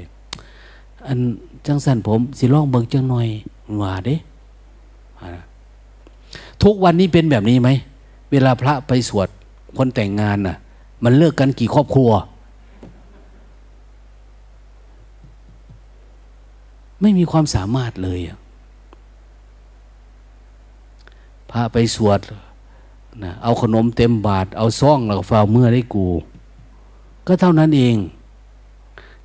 [1.06, 1.18] อัน
[1.66, 3.28] จังสันผมสิลองเบิงจังหน่อย
[3.82, 4.16] ว่าเด้
[6.62, 7.68] ทุกวันนี้เป็นแบบนี้ไหม
[8.30, 9.28] เวลาพระไปสวด
[9.76, 10.56] คนแต่งงานน่ะ
[11.04, 12.10] มันเลิกกันกี่ครอบครัว
[17.00, 18.20] ไม่มีความสามารถเลย
[21.50, 22.20] พระไปสวด
[23.24, 26.06] นะเอาขนมเต็มบาท เอาซ่องแล้วฝ่าเมื่อได้กู
[27.26, 27.96] ก็เท่านั้นเอง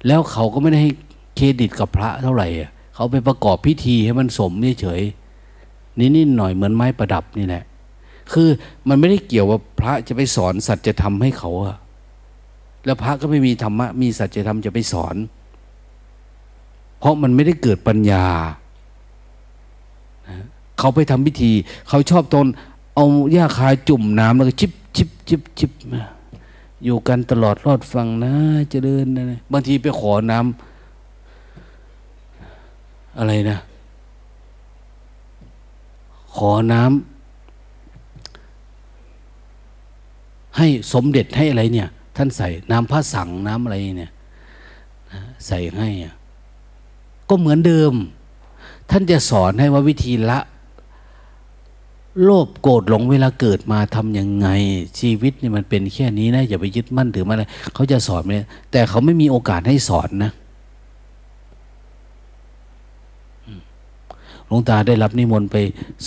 [0.08, 0.92] แล้วเขาก็ไม่ได้ให้
[1.36, 2.48] เครดิตกับพระเท่าไหร่
[2.96, 4.52] เขาไปประกอบพิธีให้มันสม
[4.82, 5.02] เฉย
[6.00, 7.64] นิดๆหน่อยเหมือนไม้ประดับนี่แหละ
[8.34, 8.50] คือ
[8.88, 11.78] มันไม่ได้เกี่ยวว่าพระจะไปสอนสัจธรรมให้เขาอะ
[12.86, 15.16] แล้วพระก็ไม่มีธรรมะ มีสัจธรรมจะไปสอน
[17.00, 18.26] เพราะมันไม่ได้เกิดปัญญา
[20.80, 21.52] เขาไปทำพิธี
[21.88, 22.46] เขาชอบตน
[22.96, 25.72] เอาหญ้าคาจุ่มน้ำแล้วก็ชิบชิบชิบชิบ
[26.84, 28.34] อยู่กันตลอดรอดฟังนะ
[28.72, 33.58] จะเดินนะบางทีไปขอน้ำอะไรนะ
[36.36, 36.94] ขอน้ำ
[40.58, 44.12] ให้สมเด็จให้อะไรเนี่ย ท่านใส่น้ำพระสังน้ำอะไรเนี่ย
[45.48, 45.88] ใส่ให้
[47.30, 47.94] ก็เหมือนเดิม
[48.90, 50.40] ท่านจะสอนให้ว่าวิธีละ
[52.24, 54.48] โลภโกรธหลงเวลาเกิดมาทำยังไง
[55.00, 57.44] ชีวิตนี่มันเป็นแค่นี้นะอย่าไปยึดมั่นถือมันอะไร
[57.74, 58.32] เขาจะสอนไหม
[58.72, 60.32] แต่เขาไม่มีโอกาสให้สอนนะ
[64.46, 65.58] หลวงตาได้รับนิมนต์ไป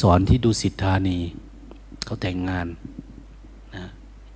[0.01, 1.19] สอนที่ดุสิตธานี
[2.05, 2.67] เขาแต่งงาน
[3.75, 3.85] นะ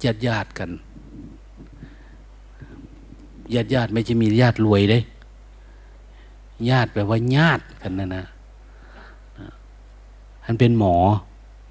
[0.02, 0.70] ญาติญาติกัน
[3.54, 4.98] ญาติญาติไม่ใช่มีญาติรวยเด้
[6.70, 8.24] ญาติแปลว่าญาติกันนะนะ
[10.44, 10.96] ท่านเป็นหมอ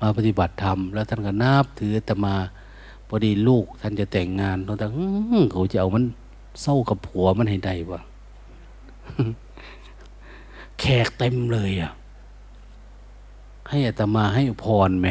[0.01, 2.35] มาปฏิบัติธรรม แล้วท่านก็นับถือแต่มา
[3.07, 4.85] พอดีลูก ท่านจะแต่งงานตอนแต่
[5.51, 6.03] เขาจะเอามัน
[6.61, 7.99] เศร้ากับผัวมันให้ได้วะ
[10.79, 11.91] แขกเต็มเลยอะ
[13.69, 15.07] ให้อัตมาให้พรไหม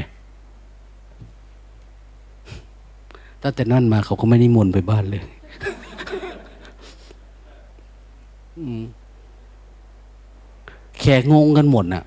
[3.42, 5.22] ตั้งแต่นั่นมาเขาก็ไม่นิมนต์ไปบ้านเลย
[11.06, 12.05] แขกงงกันหมดน่ะ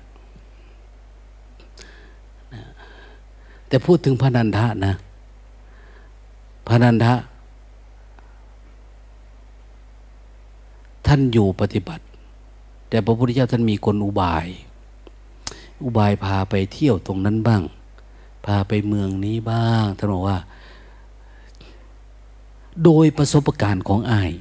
[3.68, 4.94] แต่พูดถึงพระนันทะนะ
[6.68, 7.14] พระนันทะ
[11.06, 12.04] ท่านอยู่ปฏิบัติ
[12.88, 14.46] แต่พระพุทธเจ้าท่านมีกลอุบาย
[15.84, 17.62] อุบายพาไปเที่ยวตรงนั้นบ้าง
[18.44, 20.38] พาไปเมืองนี้บ้างท่านบอกว่า
[22.84, 24.32] โดยประสบการณ์ของอาย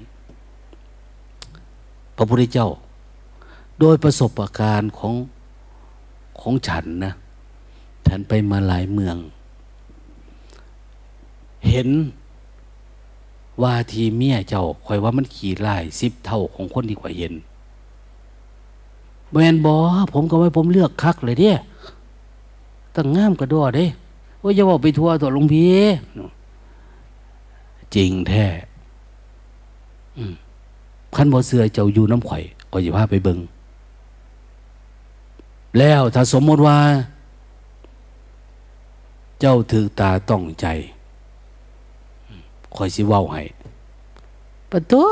[2.16, 2.70] พระพุทธเจ้า
[3.80, 5.16] โดยประสบการณ์ของ
[6.42, 7.14] ของฉันนะ
[8.08, 9.18] ฉันไปมาหลายเมือง
[11.68, 11.90] เห็น
[13.62, 17.34] ว่าทีเมียเจ้าคอยว่ามันขี่ไล่สิบเท่าของคนที่ข่อยเห็น
[19.32, 19.78] แมนบอ
[20.14, 21.52] ผมก็ไว้ผมเลือกคักเลยเด้
[22.96, 23.86] ตั้งงามกระดอเด้
[24.42, 25.66] ว่าจะบอกไปทัวร์ตัวลงพี
[27.96, 28.46] จริงแท้
[31.16, 33.40] ขันบอเสือเจ้าอยู่น้ำข่อยก็จะพาไปเบิง
[35.80, 36.78] แล้วถ้าสมมติว่า
[39.40, 40.68] เจ้าถือตาต้องใจ
[42.76, 43.44] คอยสิว่าให้
[44.70, 45.08] ปะตัว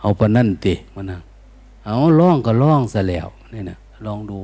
[0.00, 1.20] เอาปะนั่นติมานั่ง
[1.84, 4.38] เอาล่องก็ล่องซะแล้วนี่นะลองดู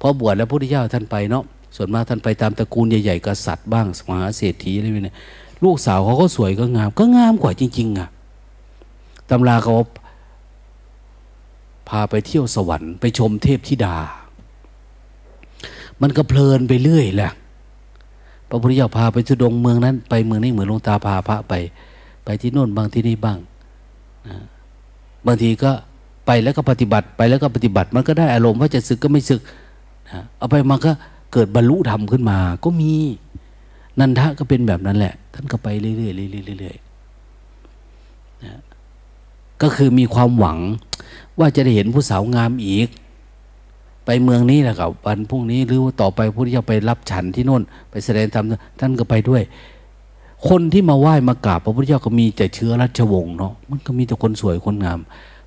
[0.00, 1.44] พอบวชแล้วพระพุทธเจ้าท่านไปเนาะ
[1.76, 5.16] ส่วนมากท่านไปตามตระกูลใหญ่ๆกษัตริย์บ้างมหาเศรษฐีอะไรเนี่ย
[5.64, 8.08] ลูกสาวเขาก็สวยก็งาม ก็งามกว่าจริง ๆ อะ
[9.30, 9.74] ตำราเขา
[11.88, 13.96] พาไปเที่ยวสวรรค์ไปชมเทพธิดา
[16.02, 17.32] มันก็เพลินไปเรื่อยแหละ
[18.48, 21.54] พระพุทธเจ้าพาไปทุดงเมืองนั้น ไปเมืองนี้เหมือนลงตาพาพระไป
[22.24, 23.38] ไปที่โน่นบางที่นี่บ้าง
[25.26, 25.70] บางทีก็
[26.26, 29.40] ไปแล้วก็ปฏิบัติไปแล้วก็ปฏิบัติ มันก็ได้อารมณ์ว่าจะศึกก็ไม่ศึก
[30.12, 30.92] นะเอาไปมันก็
[31.32, 32.92] เกิดบรรลุธรรมขึ้นมา ก็มี
[34.00, 36.10] นันทะก็เป็นแบบนั้นแหละ ท่านก็ไปเรื่อยๆเรื่อ
[36.56, 36.85] ยๆเรื่อยๆ
[39.62, 40.58] ก็คือมีความหวัง
[41.38, 42.88] ว่าจะได้เห็นผู้สาวงามอีก
[44.04, 48.44] ไปเมืองนี้แหละครับวันพรุ่งนี้หรือว่าต่อไปผู้ที่จะไปรับฉันที่โน่น ไปแสดงธรรม
[48.80, 49.42] ท่านก็ไปด้วย
[50.48, 54.98] คนที่มาไหว้มากราบพระพุทธเจ้าก็มีแต่เชื้อราชวงศ์เนาะมันก็มีแต่คนสวยคนงาม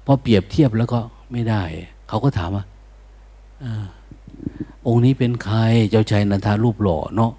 [0.06, 1.00] พอเปรียบเทียบแล้วก็
[1.32, 1.64] ไม่ได้
[2.08, 2.64] เขาก็ถามว่า
[3.64, 3.66] อ
[4.88, 5.58] องค์นี้เป็นใคร
[5.90, 7.32] เจ้าชายนันทารูปหล่อเนาะ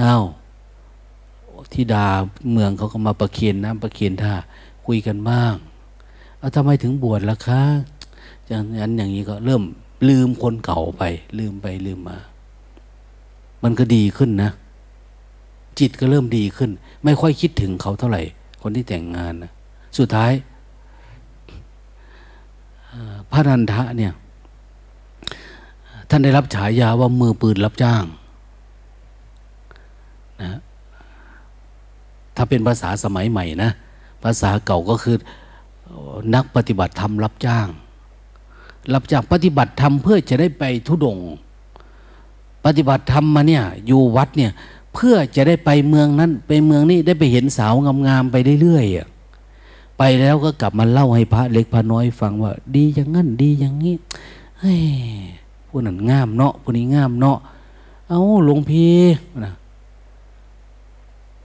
[0.00, 0.24] อ้าว
[1.72, 2.06] ที่ดา
[2.52, 4.34] เมืองเขาก็มาประเคียนน้ำประเคียนท่า
[4.86, 5.54] คุยกันบ้าง
[6.40, 7.62] เอาทำไมถึงบวชล่ะคะ
[8.48, 9.62] อย่างนั้นอย่างนี้ก็เริ่ม
[10.08, 11.02] ลืมคนเก่าไป
[11.38, 12.18] ลืมไปลืมมา
[13.62, 14.50] มันก็ดีขึ้นนะ
[15.78, 16.70] จิตก็เริ่มดีขึ้น
[17.04, 18.22] ไม่ค่อยคิดถึงเขาเท่าไหร่
[18.62, 19.52] คนที่แต่งงานนะ
[19.98, 20.32] สุดท้าย
[23.32, 24.12] พระนันทะเนี่ย
[26.10, 28.04] ท่านได้รับฉายาว่ามือปืนรับจ้าง
[30.42, 30.58] นะ
[32.36, 33.70] ถ้าเป็นภาษาสมัยใหม่นะ
[34.22, 35.16] ภาษาเก่าก็คือ
[36.34, 37.68] นักปฏิบัติธรรมรับจ้าง
[38.94, 41.18] รับจ้างปฏิบัติธรรมเพื่อจะได้ไปทุดง
[42.64, 44.52] ปฏิบัติธรรมมาเนี่ยอยู่วัดเนี่ย
[44.94, 47.74] เพื่อจะได้ไปเมืองนั้นไปเมืองนี้ได้ไปเห็นสาว
[48.06, 53.94] งามๆไปเรื่อยๆไปแล้วก็กลับมาเล่าให้พระเล็กพระน้อยฟังว่า ดีอย่างนั้นดีอย่างนี้
[54.58, 54.82] เฮ้ย
[55.68, 57.38] ผู้นั้นงามเนาะผู้นี้งามเนาะ
[58.08, 58.92] เอาหลวงพี่
[59.44, 59.52] นะ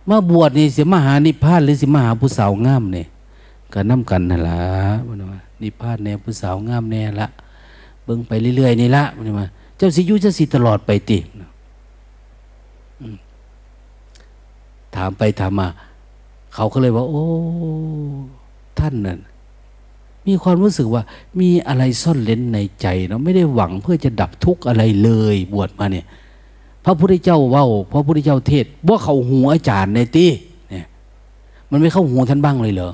[0.10, 3.08] มาบวชนี่เสียมหานิพพานหรือสิมหาผู้สาวงามเนี่ย
[3.76, 4.62] ก็น้ากันนั่นละ
[5.08, 7.28] มันว่านิพพานแน่ผู้สาวงามแน่ละ
[8.04, 9.48] เบิ่งไปเรื่อยๆนี่ละมันว่า
[9.78, 11.20] เจ้าสิยุจะสิตลอดไปติ
[14.96, 15.68] ถามไปถามมา
[16.56, 17.24] เขาก็เลยว่า โอ้
[18.80, 19.20] ท่านนั่น
[20.28, 21.04] มีความรู้สึกว่า
[21.40, 26.06] มีอะไรซ่อนเล้นในใจเนาะไม่ได้หวังเพื่อจะดับทุกข์อะไรเลย บวชมาเนี่ย
[26.86, 30.26] พระพุทธเจ้าว่าพระพุทธเจ้าเทศว่าเขาหูอาจารย์ในตี
[30.70, 30.86] เนี่ย
[31.72, 32.92] มันไม่เข้าหูท่านบ้างเลยเหรอ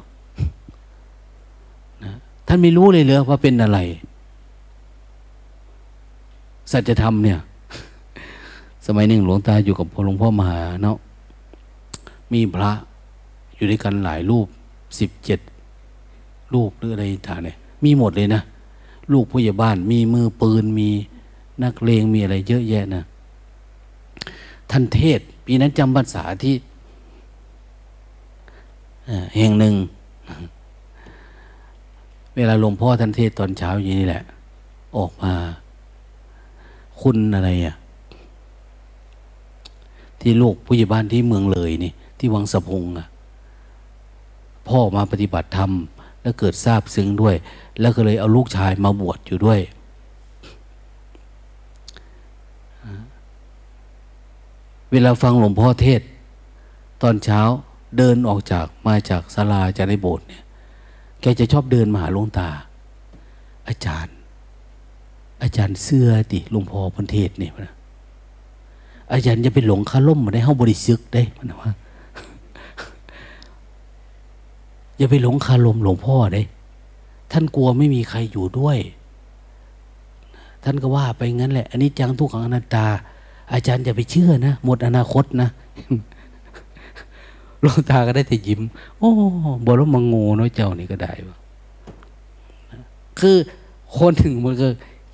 [2.53, 3.80] ท่านไม่รู้เลยเหรอว่าเป็นอะไร
[6.72, 7.40] สัจธรรมเนี่ย
[8.86, 10.98] สมัยหนึ่งหลวงตาอยู่กับหลวงพ่อมหาเนาะ
[12.34, 12.72] มีพระ
[13.56, 14.48] อยู่ด้วยกันหลายรูป
[14.99, 15.40] สิบเจ็ด
[16.53, 18.41] รูปหรืออะไรต่างเนี่ยมีหมดเลยนะ
[19.11, 20.90] ลูกผู้ใหญ่บ้าน มีมือปืนมี
[21.64, 23.03] นักเลงมีอะไรเยอะแยะนะ
[24.72, 26.56] ท่านเทศปีนั้นจำภาษาที่
[29.38, 29.76] แห่งหนึ่ง
[32.41, 34.23] วลาหลวงพ่อท่านเทศตอนเช้าอย่างนี้แหละ
[34.97, 35.34] ออกมา
[37.01, 37.76] คุณอะไรอะ
[40.22, 43.07] ที่ลูกผู้ใหญ่บ้านที่เมืองเลยนี่ ที่วังสะพุงอะ
[44.68, 45.72] พ่อมาปฏิบัติธรรม
[46.22, 47.35] แล้วเกิดทราบซึ้งด้วย
[47.80, 49.59] แล้วก็เลยเอาลูกชายมาบวชอยู่ด้วย
[54.91, 56.01] เวลาฟังหลวงพ่อเทศ
[57.01, 57.41] ตอนเช้า
[57.97, 60.40] เดินออกจากมาจากศาลาจากในโบสถ์เนี่ย
[61.22, 62.49] แกจะชอบเดินมาหาหลวงตา
[63.68, 64.15] อาจารย์
[65.43, 67.73] อาจารย์เสื้อติหลวงพ่อพันเทศนี่นะ
[69.14, 71.72] อาจารย์จะไปหลงคาล่มมาได้ห้าบริสุทธิ์ได้มันว่า
[74.98, 76.41] อย่าไปหลงคาลมหลวงพ่อได้
[77.31, 78.77] ท่านกลัวไม่มีใครอยู่ด้วย
[80.64, 82.85] ท่านก็ว่าไปงั้นแหละ อันนี้จังทุกขังอนัตตา
[83.53, 85.49] อาจารย์อย่าไปเชื่อนะ หมดอนาคตนะ
[87.65, 88.61] ลงตาก็ได้แต่ยิ้ม
[88.99, 89.11] โอ้
[89.65, 91.38] บอลมังง่น้อยเจ้านี่ก็ได้วะ
[93.19, 93.35] คือ
[93.97, 94.67] คนถึงมันก็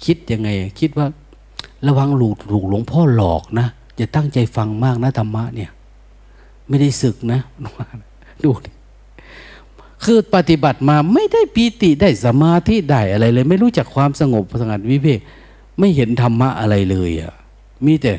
[0.05, 0.49] คิดยังไง
[0.79, 1.07] คิดว่า
[1.87, 2.37] ระวังหลูก
[2.69, 3.67] หลวงพ่อหลอกนะ
[3.97, 5.71] อย่าตั้งใจฟังมากนะธรรมะเนี่ย
[6.67, 7.39] ไม่ได้ศึกนะ
[8.43, 8.49] ดู
[10.05, 15.19] คือปฏิบัติมาไม่ได้ปีติได้สมาธิได้อะไรเลย ไม่รู้จักความสงบสงัดวิเวก
[15.79, 17.33] ไม่เห็นธรรมะอะไรเลยอะ่ะ
[17.85, 18.13] มีแต่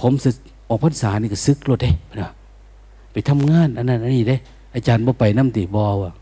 [0.00, 0.12] ผม
[0.68, 2.30] ออกพรรษานี่ก็ซึกรถเด้นะ
[3.14, 4.36] ไปทำงาน อันนั้นอันนี้เด้
[4.74, 6.12] อาจารย์บ่ไปน้ำตีบอว่ะ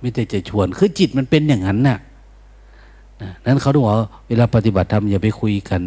[0.00, 1.98] ไม่แต่จะชวน คือจิตมันเป็นอย่างนั้นน่ะ
[3.22, 3.94] นะนั้นเขาต้องบอก
[4.28, 5.82] เวลาปฏิบัติธรรมอย่าไปคุยกัน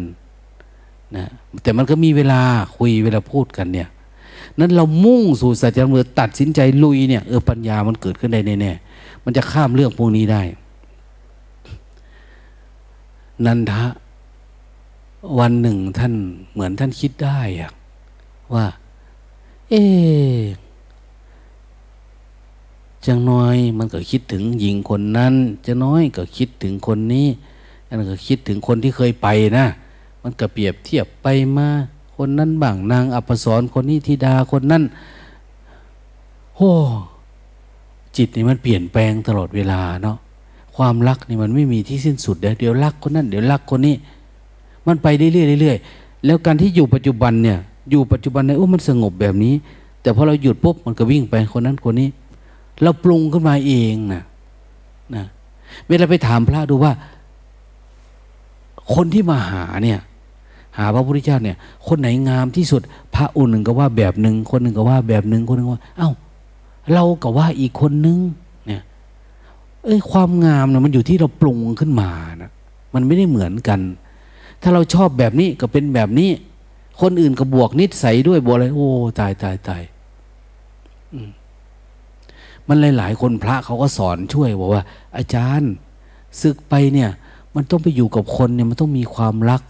[1.16, 1.24] นะ
[1.62, 2.40] แต่มันก็มีเวลา
[2.76, 3.88] คุยเวลาพูดกันเนี่ย
[4.58, 10.42] นั้นเรามุ่งสู่สัจธรรมตัดสินใจลุยเนี่ยเออปัญญามันเกิดขึ้นได้แน่ๆมันจะข้ามเรื่องพวกนี้ได้
[13.46, 13.84] นันทะ
[15.38, 16.12] วันหนึ่งท่าน
[16.52, 17.70] เหมือนท่านคิดได้อะ
[18.54, 18.66] ว่า
[19.70, 19.82] เอ๊
[23.06, 25.34] จังน้อยมันก็คิดถึงหญิงคนนั้น
[25.66, 27.26] จะน้อยก็คิดถึงคนนี้
[27.86, 29.28] อันก็คิดถึงคนที่เคยไป
[29.58, 29.66] นะ
[30.22, 31.68] มันก็เปรียบเทียบไปมา
[32.16, 34.82] คนนั้นบ้างนางอัปสรคนนี้ธิดาคนนั้น
[36.56, 36.70] โอ้
[38.16, 40.16] จิตนี่มันเปลี่ยนแปลงตลอดเวลาเนาะ
[40.76, 43.94] ความรักนี่มันไม่มีที่สิ้นสุดเดี๋ยวเดี๋ยวรักคนนั้นเดี๋ยวรักคนนี้
[44.86, 47.58] มันไปเรื่อยๆเรื่อยๆแล้วการที่อยู่ปัจจุบันเนี่ย
[47.90, 49.54] อยู่ปัจจุบันในโอ้มันสงบแบบนี้
[50.02, 52.08] แต่พอเราหยุดปุ๊บมันก็วิ่งไปคนนั้นคนนี้
[52.82, 54.22] เราปรุงขึ้นมาเองนะ
[55.14, 55.24] นะ
[55.88, 56.92] เวลาไปถามพระดูว่า
[58.94, 60.00] คนที่มาหาเนี่ย
[60.78, 62.80] หาพระพุทธเจ้าเนี่ย คนไหนงามที่สุด
[63.14, 66.10] พระองค์หนึ่งก็ว่าแบบหนึ่งคนหนึ่งก็ว่าแบบหนึ่งคนหนึ่งว่า เอ้า
[66.92, 68.18] เราก็ว่าอีกคนนึง
[68.66, 68.82] เนี่ย
[69.84, 72.10] เอ้ยความงามเนี่ยมันอยู่ที่เราปรุงขึ้นมา
[72.42, 72.50] นะ
[72.94, 73.80] มันไม่ได้เหมือนกัน
[74.62, 76.30] ถ้าเราชอบแบบนี้ก็เป็นแบบนี้
[77.00, 78.88] คนอื่นก็บวกนิสัยด้วยบวกอะไรโอ้
[79.20, 79.82] ตายตายตาย
[82.68, 84.82] มันหลาย ๆ คนพระเขาก็สอนช่วยบอกว่า
[85.16, 85.72] อาจารย์
[86.42, 87.10] ศึกไปเนี่ย
[87.54, 89.62] มันต้องไปอยู่กับคนเนี่ยมันต้องมีความรัก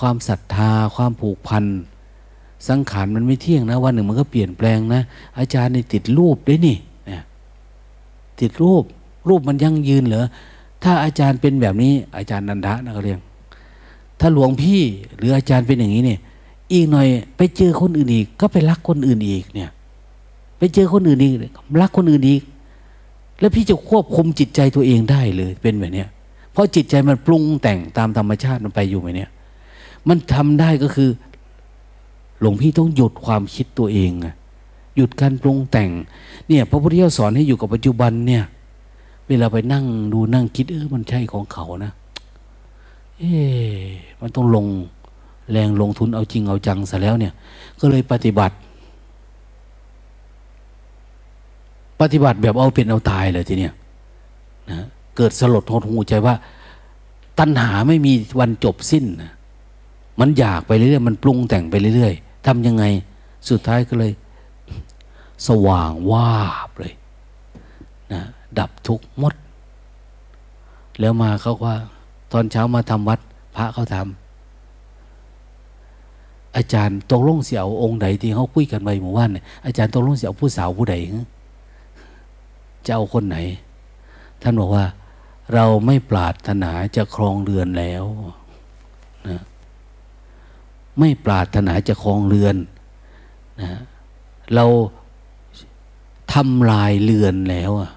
[0.00, 1.64] ความศรัทธา ความผูกพัน
[2.68, 5.02] สังขารมันไม่เที่ยงนะ วันหนึ่งมันก็เปลี่ยนแปลงนะ
[5.38, 6.76] อาจารย์นี่ติดรูปด้วยนี่
[7.10, 7.12] น
[8.40, 8.84] ติดรูป
[9.28, 10.26] รูปมันยั่งยืนเหรอ
[10.84, 13.20] ถ้าอาจารย์เป็นแบบนี้ อาจารย์นันทะนะก็เรียง
[14.26, 14.80] ถ้าหลวงพี่
[15.16, 16.20] หรืออาจารย์เป็นอย่างนี้เนี่ย
[16.72, 17.06] อีกหน่อย
[17.36, 19.70] ไปเจอคนอื่นอีก ก็ไปรักคนอื่นอีกเนี่ย
[20.58, 21.34] ไปเจอคนอื่นอีก
[21.82, 22.42] รักคนอื่นอีก
[23.40, 26.08] แล้วพี่จะควบคุมจิตใจตัวเองได้เลยเป็นแบบเนี้ย
[26.52, 29.30] เพราะจิตใจมันปรุงแต่งตามธรรมชาติมันไปอยู่ไหมเนี่ย
[30.08, 31.10] มันทำได้ก็คือ
[32.40, 34.10] หลวงพี่ต้องหยุดความคิดตัวเอง
[34.96, 35.90] หยุดการปรุงแต่ง
[36.48, 38.44] เนี่ย พระพุทธเจ้าสอนให้อยู่กับปัจจุบันเนี่ย
[39.28, 41.92] เวลาไปนั่งดูนั่งคิดเออมันใช่ของเขานะ
[43.18, 43.32] เอ๊
[44.20, 44.66] มันต้องลง
[45.52, 47.32] แรงลงทุนเอาจริงเอาจังซะแล้วเนี่ย
[47.80, 48.56] ก็เลยปฏิบัติ
[52.00, 53.74] ปฏิบัติแบบเอาเป็นเอาตายเลยทีเนี้ย
[54.70, 54.80] นะ
[55.16, 56.34] เกิดสลดหดหูใจว่า
[57.38, 59.32] ตัณหาไม่มีวันจบสิ้นนะ
[60.20, 62.84] มันอยากไปเรื่อยๆมันปรุงแต่งไปเรื่อยๆทำยังไง
[63.48, 64.12] สุดท้ายก็เลย
[65.46, 66.94] สว่างวาบเลย
[68.12, 68.22] นะ
[68.58, 69.34] ดับทุกข์หมด
[71.00, 71.76] แล้วมาเขาว่า
[72.34, 73.20] ตอนเช้ามาทำวัด
[73.56, 80.96] พระเขาทำอาจารย์ตกลงเสียวองค์ใดที่เขาคุยกันไว้หมู่บ้านเนี่ยอาจารย์ตกลงเสียวผู้สาวผู้ใด
[82.86, 83.36] จะเอาคนไหน
[84.42, 84.84] ท่านบอกว่า
[85.54, 88.04] เราไม่ปรารถนาจะครองเรือนแล้ว
[89.28, 89.40] นะ
[90.98, 92.56] ไม่ปรารถนาจะครองเรือน
[93.60, 93.70] นะ
[94.54, 94.64] เรา
[96.32, 97.90] ทำลายเรือนแล้วอะ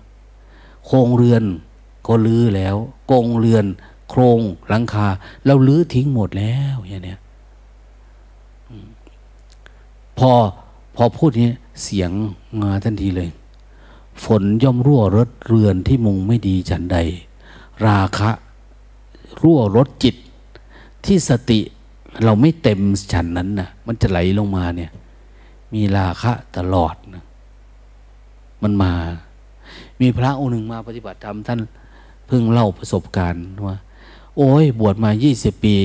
[0.86, 1.44] โครงเรือน
[2.08, 2.76] ก็ลื้อแล้ว
[3.12, 3.66] กงเรือน
[4.10, 4.40] โครง
[4.70, 5.08] หลังคา
[5.46, 7.20] เราลื้อทิ้งหมดแล้วอย่างเนี้ย
[10.18, 10.32] พอ
[10.96, 11.50] พอพูดนี้
[11.84, 12.12] เสียง
[12.62, 13.30] มาทันทีเลย
[14.24, 16.98] ฝนย่อมรั่วรถเรือนที่มุงไม่ดีฉันใด
[17.86, 18.32] ราคะ
[19.42, 20.16] รั่วรถจิต
[21.06, 21.60] ที่สติ
[22.24, 22.80] เราไม่เต็ม
[23.14, 24.92] ฉันนั้นนะมันจะไหลลงมาเนี่ย
[25.74, 27.24] มีราคะตลอดนะ
[28.64, 28.92] มันมา
[30.02, 31.60] มีพระองค์หนึ่งมาปฏิบัติธรรมท่าน
[32.28, 33.76] เพิ่งเล่าประสบการณ์ว่า
[34.38, 35.76] โอ้ยบวชมายี่สิบปี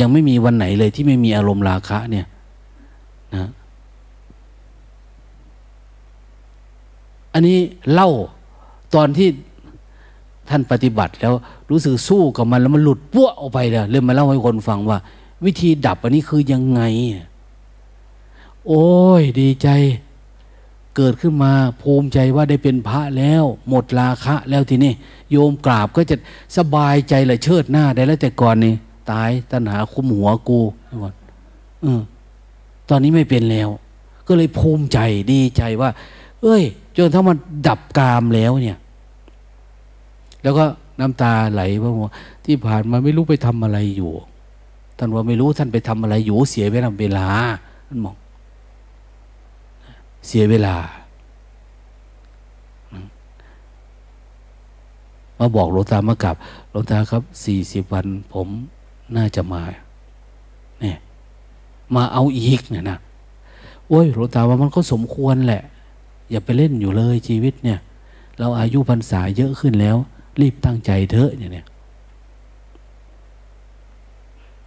[0.00, 2.26] ยังไม่มีวันไหนเลยที่ไม่มีอารมณ์ราคะเนี่ย
[3.34, 3.48] นะ
[7.32, 7.58] อันนี้
[7.92, 8.10] เล่า
[8.94, 9.28] ตอนที่
[10.48, 11.34] ท่านปฏิบัติแล้ว
[11.70, 14.98] รู้สึกสู้กับมันแล้วมันหลุดปั้วออกไปเลยเลยมาเล่าให้คนฟังว่า
[15.44, 16.80] วิธีดับอันนี้คือยังไง
[18.66, 18.86] โอ้
[19.20, 19.68] ยดีใจ
[20.96, 21.52] เกิดขึ้นมา
[21.82, 24.92] ภูมิใจว่าได้เป็นพระแล้ว หมดราคะแล้วทีนี้
[25.30, 26.16] โยมกราบก็จะ
[26.56, 28.74] สบายใจเลยเชิดหน้าได้แล้วแต่ก่อนนี่
[29.10, 30.60] ตายตัณหาคุมหัวกู
[31.02, 31.14] ก่อน
[31.82, 32.02] เออ
[32.88, 33.68] ตอนนี้ไม่เป็นแล้ว
[34.28, 34.98] ก็เลยภูมิใจ
[35.32, 35.90] ดีใจว่า
[36.42, 36.62] เอ้ย
[36.96, 37.36] จนถ้ามัน
[37.66, 38.78] ดับกามแล้วเนี่ย
[40.42, 40.64] แล้วก็
[41.00, 42.10] น้ำตาไหลว่า
[42.44, 44.12] ที่ผ่านมาไม่รู้ไปทำอะไรอยู่
[44.98, 47.26] ท่านว่าไม่รู้ท่านไปทำอะไรอยู่เสียเวลาเวลา
[47.88, 48.16] ท่านมอง
[50.26, 50.74] เสียเวลา
[55.38, 56.36] มาบอกหลวงตามากับ
[56.70, 58.48] หลวงตาครับสี่สิบวันผม
[59.16, 59.62] น่าจะมา
[60.80, 60.96] เนี่ย
[61.94, 62.98] มาเอาอีกเนี่ยนะ
[63.88, 65.62] โอ้ยหลวงตาว่ามันก็สมควรแหละ
[66.30, 67.78] อย่าไปเล่นอยู่เลยชีวิตเนี่ย
[68.38, 69.96] เราอายุพรรษาเยอะขึ้นแล้ว
[70.40, 71.66] รีบตั้งใจเถอะเนี่ย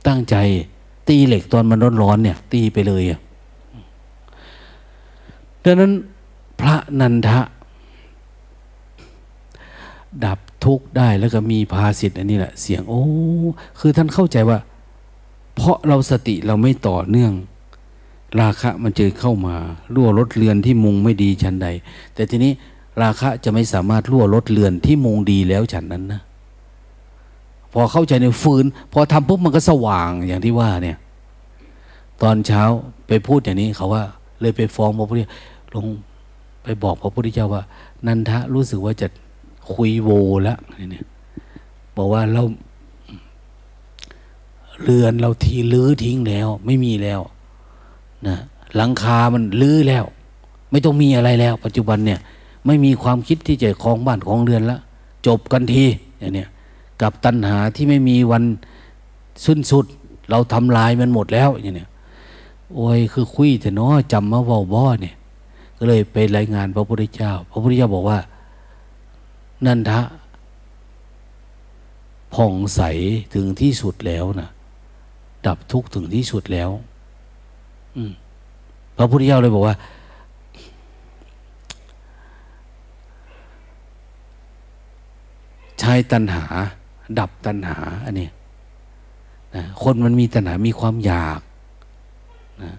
[0.07, 0.35] ตั้งใจ
[1.07, 3.19] ตีเหล็กตอนมันร้อนๆเนี่ย ตีไปเลยอะ
[5.63, 5.91] ดังนั้น
[6.61, 7.41] พระนันทะ
[10.25, 13.03] ดับทุกข์ได้แล้วก็มีภาสิทธิ์อันนี้แหละ เสียง โอ้
[13.79, 14.59] คือท่านเข้าใจว่า
[15.55, 17.33] เพราะเราสติเราไม่ต่อเนื่อง
[18.41, 19.55] ราคะมันจะเข้ามา
[19.93, 21.67] รั่วรถเรือนที่มุงไม่ดีชันใด
[22.13, 22.51] แต่ทีนี้
[23.01, 26.21] ราคะจะไม่สามารถรั่วลดเลือนที่มุงดีแล้วฉันนั้นนะ
[27.73, 30.97] พอเข้าใจในฟืนพอทำปุ๊บมันก็สว่างอย่างที่ว่าเนี่ย
[32.21, 32.63] ตอนเช้า
[33.07, 34.03] ไปพูดอย่างนี้เขาว่า
[34.41, 35.21] เลยไปฟ้องพระพุทธ
[35.75, 35.85] ลง
[36.63, 37.63] ไปบอกพระพุทธเจ้าว่า
[38.05, 39.07] นันทะรู้สึกว่าจะ
[39.73, 40.09] คุยโว
[40.43, 40.57] แล้ว
[40.91, 41.05] เนี่ย
[41.95, 42.43] บอกว่าเรา
[44.83, 47.19] เรือนเราทีลื้อทิ้งแล้ว ไม่มีแล้ว
[48.27, 48.35] นะ
[48.75, 50.03] หลังคามันลื้อแล้ว
[50.71, 52.19] ไม่ต้องมีอะไรแล้ว ปัจจุบันเนี่ย
[52.65, 54.79] ไม่มีความคิดที่จะคลองบ้านของเรือนละ
[55.27, 55.85] จบกันที
[56.19, 56.45] อย่างนี้
[57.01, 58.43] กับตัณหาที่ไม่มีวัน
[59.45, 59.85] สิ้นสุด
[60.29, 61.85] เราทำลายมันหมดแล้วอย่างนี้
[62.73, 65.15] โอ้ยคือคุยแต่เนาะจำมาว่าบ่เนี่ย
[65.77, 68.19] ก็เลยไปรายงานพระพุทธเจ้า พระพุทธเจ้าบอกว่า
[69.65, 70.01] นันทะ
[72.33, 72.81] ผ่องใส
[73.33, 74.49] ถึงที่สุดแล้วนะ
[75.45, 76.69] ดับทุกข์ถึงที่สุดแล้ว
[77.95, 78.11] อืม
[78.97, 79.75] พระพุทธเจ้าเลยบอกว่า
[85.79, 86.45] ใช้ตัณหา
[87.19, 88.27] ดับตัณหา อันนี้
[89.55, 91.41] นะคนมันมีตัณหา มีความอยาก
[92.63, 92.73] นะ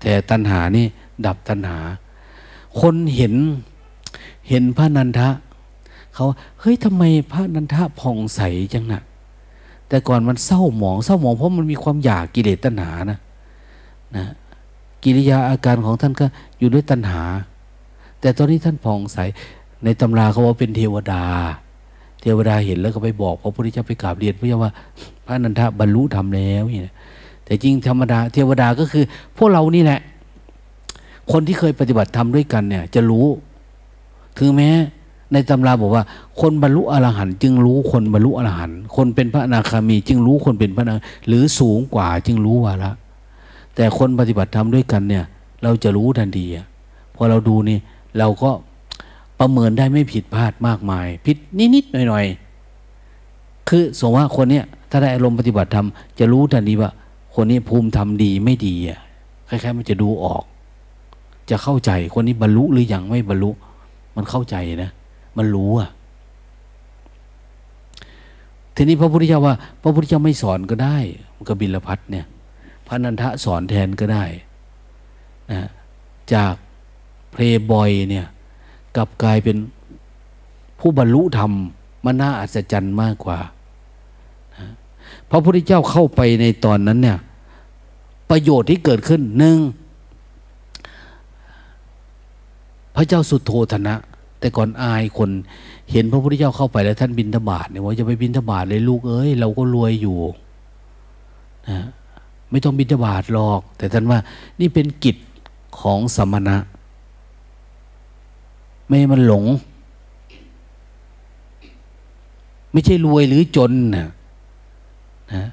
[0.00, 0.86] แต่ตัณหานี่
[1.26, 1.78] ดับตัณหา
[2.80, 3.34] คนเห็น
[4.48, 5.28] เห็นพระนันทะ
[6.14, 6.26] เขา
[6.60, 7.02] เฮ้ยทำไม
[7.32, 8.40] พระนันทะผ่องใส
[8.74, 9.02] จังนะ
[9.88, 13.18] แต่ก่อนมันเศร้าหมองเศร้าหมองเพราะมันมีความอยากกิเลสตัณหานะ
[14.16, 14.24] นะ
[15.04, 16.26] กิริยาอาการของท่านก็
[16.58, 17.22] อยู่ด้วยตัณหา
[18.20, 19.18] แต่ตอนนี้ท่านผ่องใส
[19.84, 21.24] ในตำราเขาว่าเป็นเทวดา
[22.20, 24.72] เทวดาเห็นแล้วก็ไปบอกพระพุทธเจ้าไปกราบเรียนพระเจ้าว่า
[25.26, 26.94] พระนันทะบรรลุธรรมแล้วเนี่ย
[27.48, 29.04] แต่จริงธรรมดาเทวดาก็คือ
[29.36, 30.00] พวกเรานี่แหละ
[31.32, 33.26] คนที่เคยปฏิบัติธรรมด้วยกันเนี่ย จะรู้
[34.38, 34.70] ถึงแม้
[35.32, 36.04] ในตำราบอกว่า
[36.40, 40.94] คนบรรลุอรหันต์จึงรู้คนบรรลุอรหันต์คนเป็นพระอนาคามี จึงรู้คนเป็นพระนา
[41.26, 42.92] หรือสูงกว่า จึงรู้ว่าละ
[43.74, 45.24] แต่คนปฏิบัติธรรมด้วยกันเนี่ย
[45.62, 46.46] เราจะรู้ทันที
[47.14, 47.78] พอเราดูนี่
[48.18, 48.50] เราก็
[49.38, 51.36] ประเมินได้ไม่ผิดพลาดมากมาย ผิด
[51.74, 55.86] นิดๆหน่อยๆคือสมมติว่าคนเนี้ยถ้าได้อารมณ์ปฏิบัติธรรม
[56.18, 56.90] จะรู้ทันทีว่า
[57.40, 59.00] คนนี้ภูมิธรรมดีไม่ดีอะ
[59.48, 60.44] คล้ายๆมันจะดูออก
[61.50, 63.50] จะเข้าใจคนนี้บรรลุหรืออยังไม่บรรลุ
[64.16, 64.90] มันเข้าใจนะ
[65.36, 65.88] มันรู้อะ
[68.74, 70.96] ทีนี้พระพุทธเจ้าว่า พระพุทธเจ้าไม่สอนก็ได้
[71.48, 72.26] กบิลพัทเนี่ย
[72.86, 74.24] พระนันทะสอนแทนก็ได้
[75.50, 75.68] นะ
[76.34, 76.54] จาก
[77.30, 78.26] เพลบอยเนี่ย
[78.96, 79.56] กลับกลายเป็น
[80.80, 81.52] ผู้บรรลุธรรม
[82.04, 83.38] มันน่าอัศจรรย์มากกว่า
[84.56, 84.68] นะ
[85.30, 87.18] พระพุทธเจ้าเข้าไปในตอนนั้นเนี่ย
[88.30, 89.58] ประโยชน์ที่เกิดขึ้นหนึ่ง
[92.96, 93.94] พระเจ้าสุโธธนะ
[94.40, 95.30] แต่ก่อนอายคน
[95.92, 100.18] เห็นพระพุทธเจ้าเข้าไปแล้วท่านบินธบาตเนี่ยว่าจะไปบินธบาตเลยลูกเอ้ยเราก็รวยอยู่
[101.68, 101.80] นะ
[102.50, 104.18] ไม่ต้องบิณฑบาตหรอก แต่ท่านว่า
[104.60, 105.16] นี่เป็นกิจ
[105.80, 106.56] ของสมณะ
[108.86, 109.44] ไม่มันหลง
[112.72, 114.08] ไม่ใช่รวยหรือจนนะ
[115.34, 115.44] นะ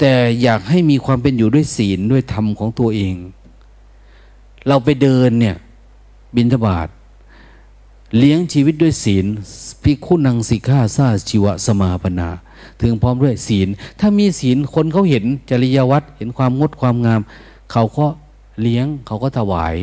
[0.00, 3.14] แต่อยากให้มีความเป็นอยู่ด้วยศีลด้วยธรรมของตัวเอง
[4.66, 5.56] เราไปเดินเนี่ย
[6.36, 6.88] บินทบาท
[8.18, 9.26] เลี้ยงชีวิตด้วยศีล
[9.82, 12.30] พิคุนังสิกขาซาชีวสมาปนา
[12.80, 13.68] ถึงพร้อมด้วยศีล
[14.00, 17.20] ถ้ามีศีลคนเขาเห็นจริยวัตรเห็นความงดความงาม
[17.72, 18.06] เขาก็
[18.60, 19.74] เลี้ยงเขาก็ถวาย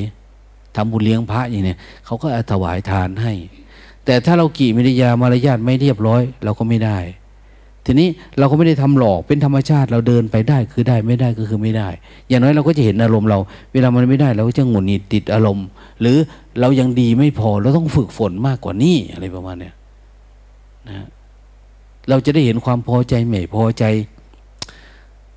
[0.76, 3.34] ทำบุญเลี้ยงพระอย่างเนี้ยเขาก็ถวายทานให้
[4.06, 6.98] แต่ถ้าเรากี่มิริยามารยาทไม่เรียบร้อย เราก็ไม่ได้
[7.90, 8.10] ทีนี้
[8.40, 11.90] เราก็ไม่ได้ทำหลอกเป็นธรรมชาติเราเดินไปได้คือได้ไม่ได้ก็คือไม่ได้
[12.28, 13.40] อย่างน้อยเราก็จะเห็นอารมณ์เรา
[13.74, 15.68] เวลามันไม่ได้เราก็จะหงุดหงิดติดอารมณ์
[16.02, 16.18] หรือ
[16.60, 19.74] เรายังดีไม่พอเราต้องฝึกฝนมากกว่านี้อะไรประมาณเนี้ย
[20.88, 21.08] นะ
[22.10, 23.84] เราจะได้เห็นความพอใจไม่พอใจ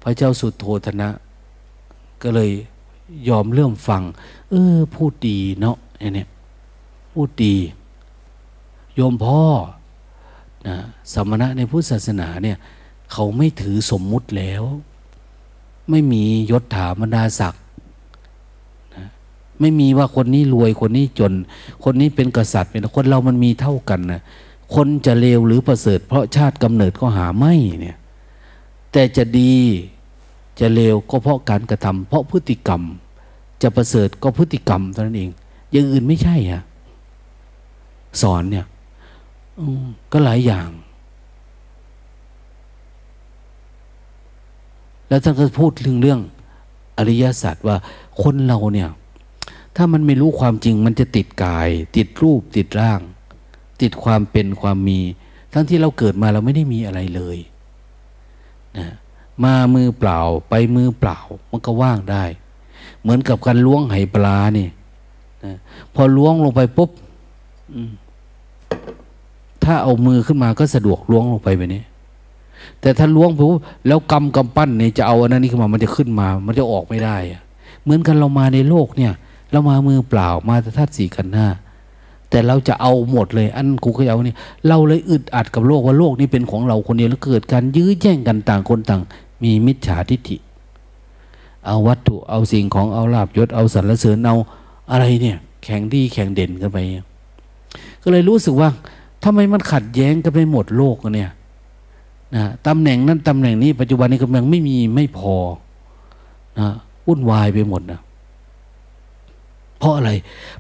[0.03, 1.09] พระเจ้าสุดโทธนะ
[2.23, 2.51] ก็เลย
[3.29, 4.03] ยอมเริ่มฟัง
[4.51, 5.77] เออ พูดดีเนาะ
[6.15, 6.29] เนี่ย
[7.13, 7.55] พูดดี
[8.95, 9.41] โยมพ่อ
[10.69, 10.77] นะ
[11.13, 12.57] สมณะในพุทธศาสนาเนี่ย
[13.13, 14.63] เขาไม่ถือสมมุติแล้ว
[15.91, 17.63] ไม่มียศถาบรรดาศักดิ์
[18.97, 19.07] นะ
[19.61, 21.33] ไม่มีว่าคนนี้รวยคนนี้จน
[21.85, 24.23] คนนี้เป็นกษัตริย์เป็นคนเรามันมีเท่ากันนะ
[24.75, 27.97] คนจะเลวหรือประเสริฐ เพราะชาติกำเนิดก็หาไม่เนี่ย
[28.93, 29.55] แต่จะดี
[30.61, 32.83] จะเลวก็เพราะการกระทำเพราะพฤติกรรม
[33.63, 35.31] จะประเสริฐก็พฤติกรรมเท่านั้นเอง
[35.73, 36.63] อย่างอื่นไม่ใช่ฮะ
[38.23, 38.67] สอนเนี่ย
[40.13, 40.69] ก็หลายอย่าง
[45.09, 46.21] แล้วท่านก็พูดเรื่องเรื่อง
[46.99, 47.77] อริยสัจว่า
[48.23, 48.91] คนเราเนี่ย
[49.77, 53.01] ถ้ามันไม่รู้ความจริง มันจะติดกาย ติดรูปติดร่าง
[53.81, 55.01] ติดความเป็นความมี
[55.53, 57.39] ทั้งที่เราเกิดมาเราไม่ได้มีอะไรเลย
[58.79, 58.87] นะ
[59.45, 61.19] มามือเปล่าไปมือเปล่า
[61.51, 62.25] มันก็ว่างได้
[63.01, 64.69] เหมือนกับการล้วงไหปลานี่
[65.45, 65.57] นะ
[65.95, 66.91] พอล้วงลงไปปุ๊บ
[69.73, 71.83] ถ้าเอามือขึ้นมาก็สะดวกล้วงลงไปแบบนี้
[72.81, 73.41] แต่ถ้าล้วงไป
[73.87, 77.17] แล้วกำกำปั้นเนี่ยจะเอาอันนั้นนี่ขึ้นมามันจะขึ้นมา มันจะออกไม่ได้
[77.83, 79.13] เหมือนกันเรามาในโลกเนี่ย
[79.53, 81.47] เรามามือเปล่ามาแต่ธาตุสี่กันหน้า
[82.31, 84.37] แต่เราจะเอาหมดเลย อันกูก็เอาเนี่ย
[84.69, 89.01] เราเลยอึดอัดกับโลกว่าโลกนี้เป็นของเราคนเดียวแล้วเกิดการยื้อแย่งกันต่างคนต่าง
[89.43, 90.37] มีมิจฉาทิฏฐิ
[91.67, 94.37] เอาวัตถุเอาสิ่งของเอาลาบยศเอาสรรเสริญเอา
[94.91, 96.79] อะไรเนี่ย แข่งดีแข่งเด่นกันไป
[98.03, 98.69] ก็เลยรู้สึกว่า
[99.25, 101.33] ทำไมมันขัดแย้งกันไปหมดโลกเนี่ย
[102.37, 105.35] นะตำแหน่งนั้นตำแหน่งนี้ปัจจุบันนี้กำลังไม่มีไม่พอ
[106.59, 106.69] นะ
[107.07, 108.01] วุ่นวายไปหมดนะ
[109.79, 110.11] เพราะอะไร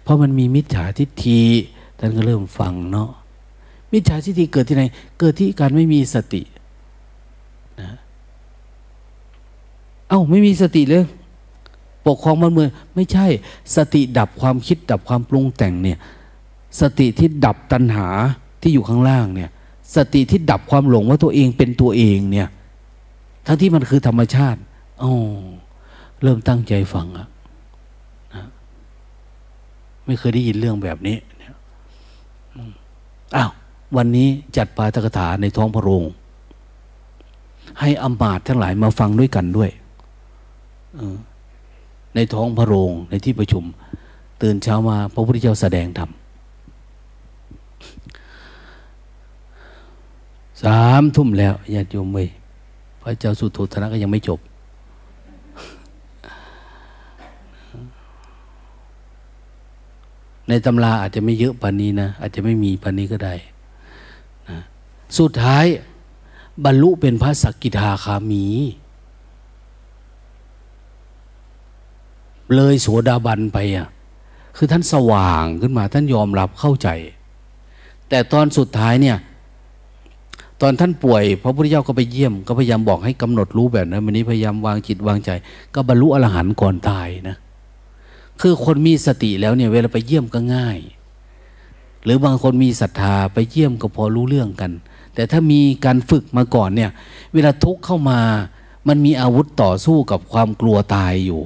[0.02, 1.42] เพราะมันมีมิจฉาทิฏฐิ
[1.98, 3.10] ท่านก็เริ่มฟังเนาะ
[3.92, 4.84] มิจฉาทิฏฐิเกิดที่ไหน
[5.18, 6.42] เกิดที่การไม่มีสติ
[7.80, 7.90] นะ
[10.08, 11.04] เอ้าไม่มีสติเลย
[12.06, 13.26] ปกครองมันเมืองไม่ใช่
[13.76, 15.98] สติดับความคิดดับความปรุงแต่งเนี่ย
[16.80, 18.08] สติที่ดับตัณหา
[18.60, 19.50] ที่อยู่ข้างล่างเนี่ย
[19.96, 22.48] สติที่ดับความหลงว่าตัวเองเป็นตัวเองเนี่ย
[23.46, 24.60] ทั้งที่มันคือธรรมชาติ
[25.02, 25.12] อ๋อ
[26.22, 27.28] เริ่มตั้งใจฟังอะ
[28.34, 28.44] นะ
[30.06, 31.54] ไม่เคยได้ยินเรื่องแบบนี้เนี่ย
[33.36, 33.50] อ้าว
[33.96, 36.04] วันนี้จัดปาตกถาในท้องพระโรง
[37.80, 39.70] ให้อมมาตทั้งหลายมาฟังด้วยกันด้วย
[42.14, 43.64] ในท้องพระโรงในที่ประชุม
[44.42, 46.10] ตื่นเช้ามาพระพุทธเจ้าแสดงธรรม
[50.62, 52.28] สามทุ่มแล้วญาติโยมเว้ย
[53.02, 54.40] พระเจ้าสุโธธนะก็ยังไม่จบ
[60.48, 63.34] ในตำราอาจจะไม่เยอะปานนี้นะ อาจจะไม่มีปานนี้ก็ได้
[64.48, 64.58] นะ
[65.18, 65.64] สุดท้าย
[66.64, 68.46] บรรลุเป็นพระสกิทาคามี
[72.54, 73.88] เลยโสดาบันไปอะ
[74.56, 76.88] คือท่านสว่างขึ้นมาท่านยอมรับเข้าใจ
[78.08, 79.16] แต่ตอนสุดท้ายเนี่ย
[80.62, 85.30] ตอนท่านป่วย พระพุทธเจ้าก็ไปเยี่ยม ก็พยายามบอกให้กำหนดรู้แบบนั้นวันนี้พยายามวางจิตวางใจ
[85.74, 87.36] ก็บรรลุอรหันต์ก่อนตายนะ
[88.40, 90.78] คือคนมีสติแล้วเนี่ย เวลาไปเยี่ยมก็ง่าย
[92.04, 94.70] หรือบางคนมีศรัทธาไปเยี่ยมก็พอรู้เรื่องกัน
[95.14, 96.90] แต่ถ้ามีการฝึกมาก่อนเนี่ย
[97.34, 98.20] เวลาทุกข์เข้ามา
[98.88, 101.42] มันมีอาวุธต่อสู้กับความกลัวตายอยู่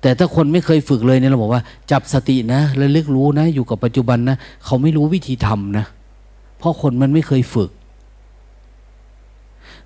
[0.00, 5.84] แต่ถ้าคนไม่เคยฝึกเลยเนี่ยเราบอกว่า จับสตินะและลึกรู้นะ อยู่กับปัจจุบันนะเขาไม่รู้วิธีทำนะ
[6.58, 7.70] เพราะคนมันไม่เคยฝึก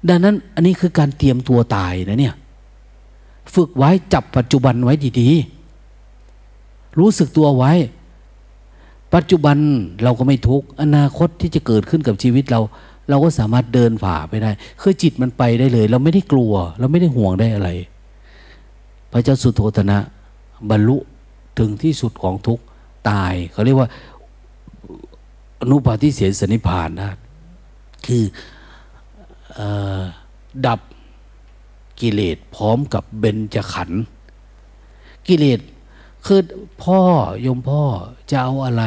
[0.09, 2.35] ดังนั้นอันนี้คือการเตรียมตัวตายนะเนี่ย
[3.55, 7.73] ฝึกไว้จับปัจจุบันไว้ดีๆ รู้สึกตัวไว้
[9.15, 9.57] ปัจจุบัน
[10.03, 12.61] เราก็ไม่ทุกข์อนาคตที่จะเกิดขึ้นกับชีวิตเรา
[13.09, 14.51] เราก็สามารถเดินฝ่าไปได้
[14.81, 17.69] คือจิตมันไปได้เลย เราไม่ได้กลัว เราไม่ได้ห่วงได้อะไร
[19.13, 19.99] พระเจ้าสุโธธนะ
[20.71, 20.97] บรรลุ
[21.59, 22.65] ถึงที่สุดของทุกข์
[23.11, 23.89] ตายเขาเรียกว่า
[25.61, 27.11] อนุปาทิเสียสนิพานนะ
[28.07, 28.23] คือ
[30.67, 30.81] ดับ
[32.01, 34.03] กิเลสพร้อมกับเบญจขันธ์
[35.29, 35.61] กิเลส
[36.27, 36.41] คือ
[36.83, 37.01] พ่อ
[37.47, 37.83] ยมพ่อ
[38.31, 38.85] จะเอาอะไร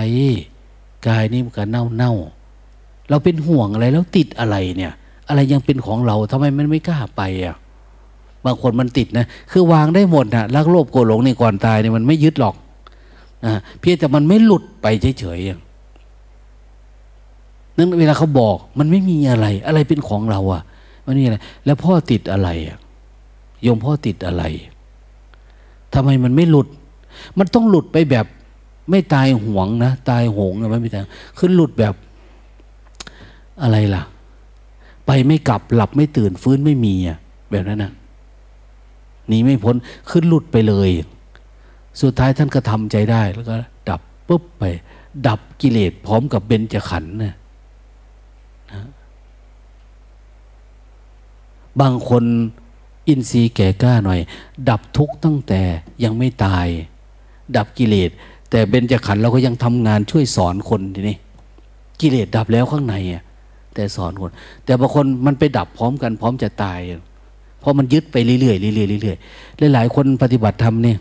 [1.07, 2.13] กายนี่มันก็เน่าเน่า
[3.09, 4.93] เราเป็นห่วงอะไรแล้วติดอะไรเนี่ย
[5.27, 7.55] อะไรยังเป็นของเราทำไมมันไม่กล้าไปอะ
[8.45, 12.55] บางคนมันติดนะคือวางได้หมดนะรักโลภโกรธหลงในก่อนตายเนี่ยมันไม่ยึดหรอก
[13.45, 14.87] นะเพียงแต่มันไม่หลุดไป
[15.19, 15.70] เฉยๆ
[17.77, 20.61] นั้นเวลาเขาบอก มันไม่มีอะไร อะไรเป็นของเราอะ่ะ
[21.05, 22.77] มันนี่อะไร แล้วพ่อติดอะไรอะ
[23.61, 24.43] โยมพ่อติดอะไร
[25.93, 26.67] ทำไมมันไม่หลุด
[27.37, 28.25] มันต้องหลุดไปแบบ
[28.89, 31.93] ไม่ตายห่วงนะ ตายหงนะไม่มีทางคือหลุดแบบ
[33.63, 34.03] อะไรล่ะ
[35.05, 37.17] ไปไม่กลับหลับไม่ตื่นฟื้นไม่มีอะ
[37.51, 37.91] แบบนั้นนะ
[39.27, 39.75] หนีไม่พ้น
[40.09, 40.89] ขึ้นหลุดไปเลย
[42.01, 43.53] สุดท้ายท่านก็ทำใจได้แล้วก็
[43.89, 44.63] ดับปุ๊บไป
[45.27, 47.35] ดับกิเลสพร้อมกับเบญจขันธ์นะ
[51.81, 52.23] บางคน
[53.07, 54.19] อินทรีย์แก่กล้าหน่อย
[54.69, 55.61] ดับทุกข์ตั้งแต่
[56.03, 56.67] ยังไม่ตาย
[57.57, 58.09] ดับกิเลส
[58.49, 61.17] แต่เบญจขันธ์เราก็ยังทำงานช่วยสอนคนทีนี้
[62.01, 63.23] กิเลสดับแล้วข้างในอะ
[63.75, 64.31] แต่สอนคน
[64.65, 66.79] แต่บางคนมันไปดับพร้อมกันพร้อมจะตาย
[67.59, 68.53] เพราะมันยึดไปเรื่อยๆเรื่อ
[68.99, 70.97] ยๆเรื่อยๆหลายๆคนปฏิบัติธรรมเนี่ย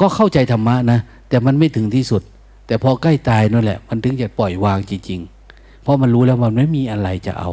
[0.00, 0.98] ก็เข้าใจธรรมะนะ
[1.28, 2.22] แต่มันไม่ถึงที่สุด
[2.66, 7.50] แต่พอใกล้ตายนั่นแหละ มันถึงจะปล่อยวางจริงๆเพราะมันรู้แล้วมันไม่มีอะไรจะเอา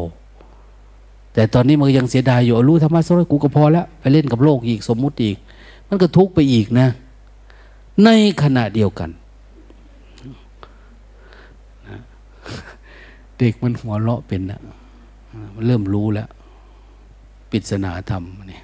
[1.37, 5.37] แต่ตอนนี้มันยังเสียดายอยู่รู้ธรรมะสักกูก็พอแล้วไปเล่นกับโลกอีกสมมุติอีก
[5.89, 6.87] มันก็ทุกข์ไปอีกนะ
[8.03, 8.09] ใน
[8.43, 9.09] ขณะเดียวกัน
[13.37, 14.61] เด็กมันหัวเราะเป็นนะ
[15.55, 16.29] มันเริ่มรู้แล้ว
[17.49, 18.63] ปิศนาธรรมเนี่ย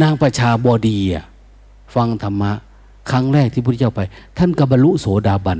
[0.00, 1.24] นางประชาบอดีอะ
[1.94, 2.52] ฟังธรรมะ
[3.10, 4.00] ครั้งแรกที่พระเจ้าไป
[4.38, 5.58] ท่านกบรรลุโสดาบัน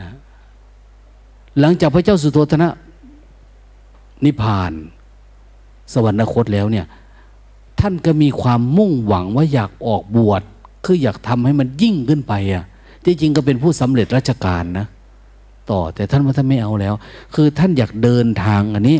[0.00, 0.08] นะ
[1.60, 2.70] หลังจากพระเจ้าสุโธทนะ
[4.24, 4.72] นิพพาน
[5.92, 6.86] สวรรคตแล้วเนี่ย
[7.80, 10.42] ท่านก็มีความมุ่งหวังว่าอยากออกบวช
[10.84, 12.64] คืออยากทำให้มันยิ่งขึ้นไปอะ
[13.04, 14.86] ที่จริงก็เป็นผู้สำเร็จราชการนะ
[15.70, 16.94] ต่อแต่ท่านว่าท่านไม่เอาแล้ว
[17.34, 18.98] คือท่านอยากเดินทางอันนี้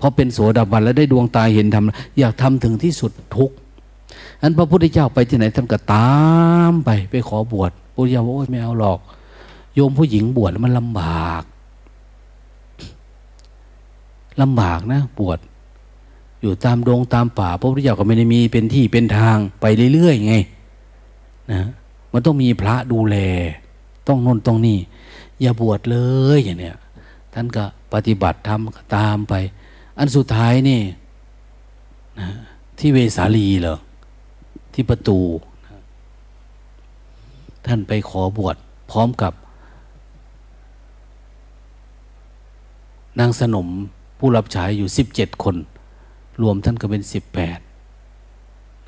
[0.00, 3.50] พอเป็นโสดาบันแล้วได้ดวงตาเห็นธรรมอยากทำถึงที่สุดทุก
[4.42, 6.10] อันพระพุทธเจ้าไปที่ไหนท่านก็ตา
[6.70, 8.98] มไปไปขอบวชพุทธเจ้าบอกโอ้ยไม่เอาหรอก
[9.74, 11.42] โยมผู้หญิงบวชแล้วมันลำบาก
[14.40, 15.38] ลำบากนะปวด
[16.40, 20.34] อยู่ตามดงตามป่าพระพุทธเจ้าก็ไม่ได้มีเป็นที่เป็นทางไปเรื่อยๆไง
[21.52, 21.60] นะ
[22.12, 23.16] มันต้องมีพระดูแล
[24.08, 24.78] ต้องนนต้องนี่
[25.40, 25.98] อย่าบวชเล
[26.36, 26.76] ยอย่างเนี้ย
[27.34, 29.34] ท่านก็ปฏิบัติทำตามไป
[29.98, 30.80] อันสุดท้ายนี่
[32.20, 32.28] นะ
[32.78, 33.78] ที่เวสาลีเหรอ
[34.74, 35.18] ที่ประตู
[35.66, 35.80] นะ
[37.66, 38.56] ท่านไปขอบวช
[38.90, 39.32] พร้อมกับ
[43.18, 43.68] นางสนม
[44.20, 45.56] ผู้รับใช้อยู่สิบเจ็ดคน
[46.42, 47.58] รวมท่านก็เป็นสิบแปด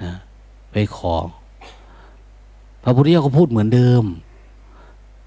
[0.02, 0.12] นะ
[0.72, 1.14] ไปขอ
[2.82, 4.04] พระพุทธเจ้าก็พูดเหมือนเดิม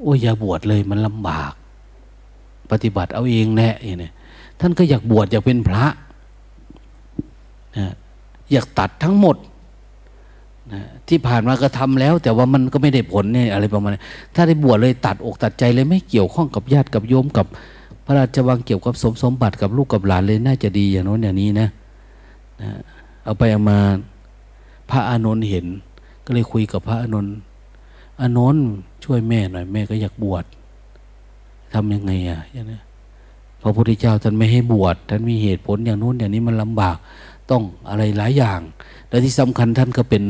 [0.01, 1.53] โอ้ยอย่าบวชเลยมันลำบาก
[2.71, 4.11] ปฏิบัติเอาเองแน่อย่างนี้
[4.59, 5.85] ท่านก็อยากบวชอยากเป็นพระ
[7.77, 7.93] นะ
[8.51, 9.37] อยากตัดทั้งหมด
[10.73, 14.01] นะที่ผ่านมาก็ทำแล้ว แต่ว่ามันก็ไม่ได้ผลเนี่ยอะไรประมาณนี้
[14.35, 17.47] ถ้าได้บวชเลยตัดอกตัดใจเลยไม่เกี่ยวข้องกับญาติกับโยมกับ
[18.05, 21.67] พระราชวังเกี่ยวกับสมสมบัติกับลูกกับหลานเลยน่าจะดีอย่างโน้นอย่างนี้นะ
[22.61, 22.69] นะ
[23.23, 23.79] เอาไปเอามา
[24.89, 25.65] พระอานนท์เห็น
[26.25, 27.33] ก็เลยคุยกับพระอานนท์
[28.21, 28.65] อานนท์
[29.03, 30.45] ช่วยแม่หน่อยแม่ก็อยากบวช
[31.73, 32.79] ทำยังไงอะอย่างนี้
[33.61, 36.97] พระพุทธเจ้าท่านไม่ให้บวชท่านมีเหตุผลอย่างโน้นอย่างนี้มันลำบาก
[37.51, 38.59] ต้องอะไรหลายอย่าง
[39.09, 40.23] และที่สำคัญท่านก็เป็น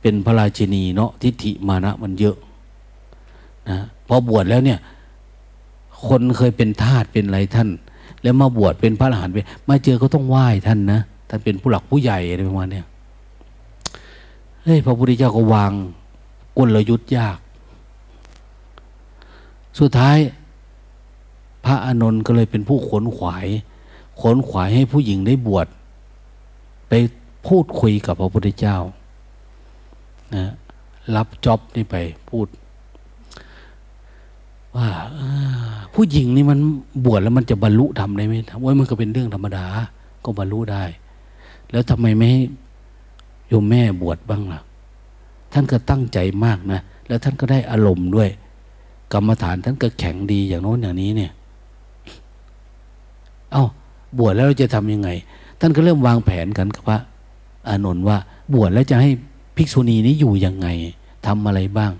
[0.00, 2.36] เป็นพระราชินีเนาะทิฏฐิมานะมันเยอะ
[3.68, 3.76] นะ
[4.06, 4.78] พอบวชแล้วเนี่ย
[6.06, 7.68] คนเคยเป็นทาสเป็นอะไรท่าน
[8.22, 9.38] แล้วมาบวชเป็นพระอรหันต์ไป
[9.68, 12.82] มาเจอก็ต้องไหว้ท่านนะท่านเป็นผู้หลักผู้ใหญ่อะไรประมาณนี้
[14.62, 15.72] เฮ้ยพระพุทธเจ้าก็วาง
[16.58, 17.38] กลยุทธ์ยาก
[19.78, 20.18] สุดท้าย
[21.64, 23.46] พระอานนท์ก็เลยเป็นผู้ขนขวาย
[24.20, 25.66] ขนขวายให้ผู้หญิงได้บวช
[26.88, 26.92] ไป
[27.46, 28.76] พูดคุยกับพระพุทธเจ้า
[30.36, 30.52] นะ
[31.16, 31.96] รับจ็อบนี่ไป
[32.28, 32.46] พูด
[34.76, 34.88] ว่า
[35.94, 36.58] ผู้หญิงนี่มัน
[37.04, 38.34] บวชแล้วมันจะบรรลุทำได้ไหม
[38.64, 39.66] ว่ามันก็เป็นเรื่องธรรมดา
[40.24, 40.84] ก็บรรลุได้
[41.70, 42.42] แล้วทำไมไม่ให้
[43.48, 44.60] โยมแม่บวชบ้างล่ะ
[45.52, 48.28] ท่านก็ตั้งใจมากนะ แล้วท่านก็ได้อารมณ์ด้วย
[49.12, 51.32] กรรมฐานท่านก็แข็งดีอย่างโน้นอย่างนี้เนี่ย
[53.52, 53.64] เอา้า
[54.18, 55.08] บวชแล้วเราจะทำยังไง
[55.60, 56.98] ท่านก็เริ่มวางแผนกันกับพระ
[57.68, 58.18] อานนท์ว่า
[58.54, 59.10] บวชแล้วจะให้
[59.56, 60.68] ภิกษุณีนี้อยู่ยังไง
[61.26, 61.92] ทำอะไรบ้าง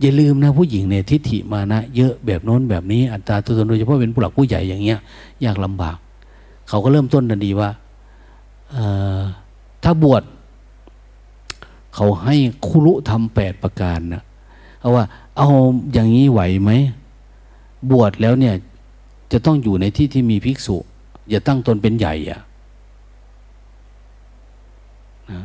[0.00, 4.98] อย่าลืมนะผู้หญิงเนี่ยทิฏฐิมานะเยอะแบบโน้นแบบนี้อัตราตัวตนโดยเฉพาะเป็นผู้หลักผู้ใหญ่อย่างเงี้ย
[5.44, 5.96] ยากลำบาก
[6.68, 7.70] เขาก็เริ่มต้นทันทีว่า
[9.84, 10.22] ถ้าบวช
[11.94, 14.22] เขาให้คุรุทำแปดประการนะ
[14.80, 15.04] เอาว่า
[15.36, 15.48] เอา
[15.92, 16.70] อย่างนี้ไหวไหม
[17.90, 18.54] บวชแล้วเนี่ย
[19.32, 20.76] จะต้องอยู่ในที่ที่มีภิกษุ
[21.30, 22.40] อย่าตั้งตนเป็นใหญ่อะ
[25.30, 25.44] นะ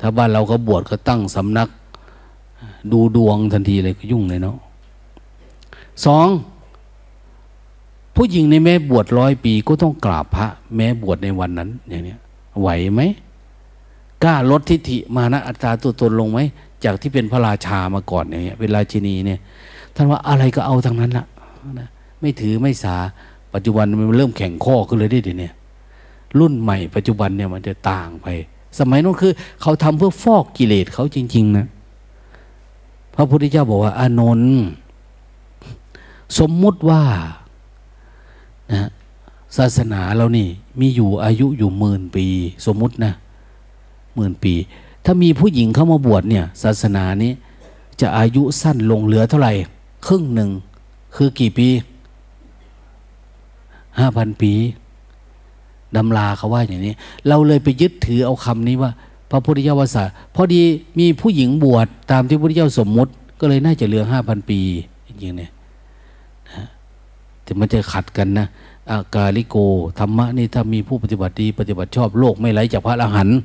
[0.00, 1.68] ถ้าบ้านเราก็บวชก็ตั้งสำนัก
[2.92, 4.56] ดูดวงทันทีเลยก็ยุ่งเลยเนาะ
[6.04, 6.28] สอง
[8.14, 10.46] ผู้หญิงในแม่บวชร้อยปีก็ต้องกราบพระ
[10.76, 12.14] แม้บวชในวันนั้น อย่างนี้
[12.60, 13.00] ไหวไหม
[14.24, 16.40] กล้าลดทิฏฐิมานะอัตราตัวตนลงไหม
[16.84, 19.40] จากที่เป็นพระราชามาก่อนอย่างเงี้ยเป็นราชินีเนี่ย
[19.94, 21.26] ท่านว่าอะไรก็เอาทั้งนั้นละ
[21.80, 21.88] นะ
[22.20, 22.96] ไม่ถือไม่สา
[23.54, 25.50] ปัจจุบันมันเริ่มแข่งข้อขึ้นเลยดิเดี๋ยนี้
[26.38, 28.26] รุ่นใหม่ปัจจุบันเนี่ยมันจะต่างไป
[28.78, 29.32] สมัยนั้นคือ
[29.62, 31.66] เขาทำเพื่อฟอกกิเลสเขาจริง ๆ นะ
[33.14, 34.58] พระพุทธเจ้าบอกว่า อานนท์
[36.38, 37.02] สมมุติว่า
[38.72, 38.88] นะ
[39.56, 40.48] ศาสนาเรานี่
[40.80, 42.26] มีอยู่อายุอยู่หมื่นปี
[42.66, 43.12] สมมุตินะ
[44.14, 44.54] หมื่นปี
[45.04, 47.32] ถ้ามีผู้หญิงเข้ามาบวชเนี่ย ศาสนานี้
[48.00, 49.52] จะอายุสั้นลงเหลือเท่าไหร่
[50.06, 50.50] ครึ่งหนึ่ง
[51.16, 51.68] คือกี่ปี
[53.98, 54.52] ห้าพันปี
[55.96, 56.94] ดำลาเขาว่าอย่างนี้
[57.28, 58.90] เราเลยไปยึดถือเอาคำนี้ว่า
[59.30, 60.04] พระพุทธเจ้าวาสา
[60.34, 60.62] พอดี
[60.98, 63.10] มีผู้หญิงบวชตามที่พระพุทธเจ้าสมมุติ
[63.40, 64.60] ก็เลยน่าจะเหลือห้าพันปี
[65.06, 65.50] จริงๆเนี่ย
[66.50, 66.64] นะ
[67.42, 68.46] แต่มันจะขัดกันนะ
[68.90, 69.56] อากาลิโก
[69.98, 73.38] ธรรมะนี่ถ้ามีผู้ปฏิบัติดีปฏิบัติชอบโลกไม่ไหลจากพระอรหันต์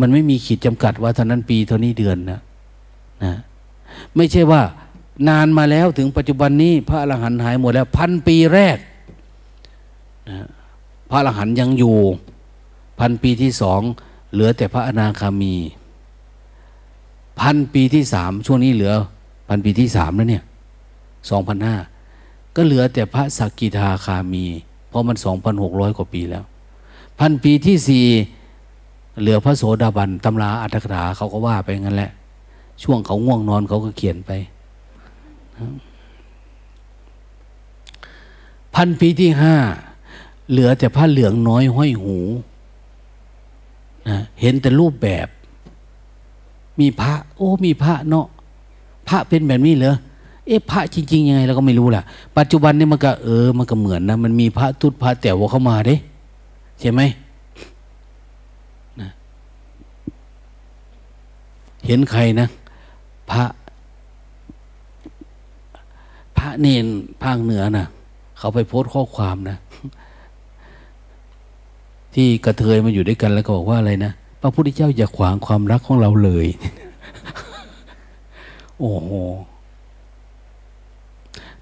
[0.00, 2.40] มันไม่มีขีดจำกัดว่าเท่านั้นปีเท่านี้เดือนนะ
[3.24, 3.34] นะ
[4.16, 4.62] ไม่ใช่ว่า
[5.28, 8.78] นานมาแล้วถึงปัจจุบันนี้ พระอรหันต์หายหมดแล้ว พันปีแรก
[10.30, 10.46] นะ
[11.10, 11.96] พระอรหันต์ยังอยู่
[13.00, 13.80] พันปีที่สอง
[14.32, 15.54] เหลือแต่พระอนาคามี
[17.40, 18.92] พันปีที่สามช่วงนี้เหลือ
[19.48, 20.44] พันปีที่สามแล้วเนี่ย
[21.30, 21.76] สองพันห้า
[22.56, 24.44] ก็เหลือแต่พระสกิทาคามี
[24.88, 26.44] เพราะมันสองพันหกร้อยกว่าปีแล้ว
[27.20, 28.06] พันปีที่สี่
[29.20, 32.10] เหลือพระโสดาบันตำราอัตถกถาเขาก็ว่าไปงั้นแหละ
[32.82, 34.30] ช่วงเขาง่วงนอนเขาก็เขียนไป
[38.74, 39.54] พันปีที่ห้า
[40.50, 42.16] เหลือแต่ผ้าเหลืองน้อยห้อยหู
[44.08, 45.26] นะเห็นแต่รูปแบบ
[46.80, 48.26] มีพระ โอ้ มีพระเนาะ
[49.08, 49.96] พระเป็นแบบนี้เหรอ
[50.46, 52.02] เอ๊ะพระจริงๆยังไงเราก็ไม่รู้ล่ะ
[52.38, 55.96] ปัจจุบันนี่มันก็เออ มันก็เหมือนนะมันมีพระทุตพระแต่ว่าเข้ามาเด้
[56.80, 57.00] ใช่ไหม
[59.00, 59.10] นะ
[61.86, 62.48] เห็นใครนะ
[63.30, 63.44] พระ
[66.36, 66.86] พระเนน
[67.22, 67.86] ภาคเหนือนะ
[68.38, 69.56] เขาไปโพสต์ข้อความนะ
[72.14, 76.46] ที่กระเทยมาอยู่ด้วยกันแล้วก็บอกว่าอะไรนะพระพุทธเจ้าอย่าขวางความรักของเราเลย
[78.78, 79.10] โอ้โห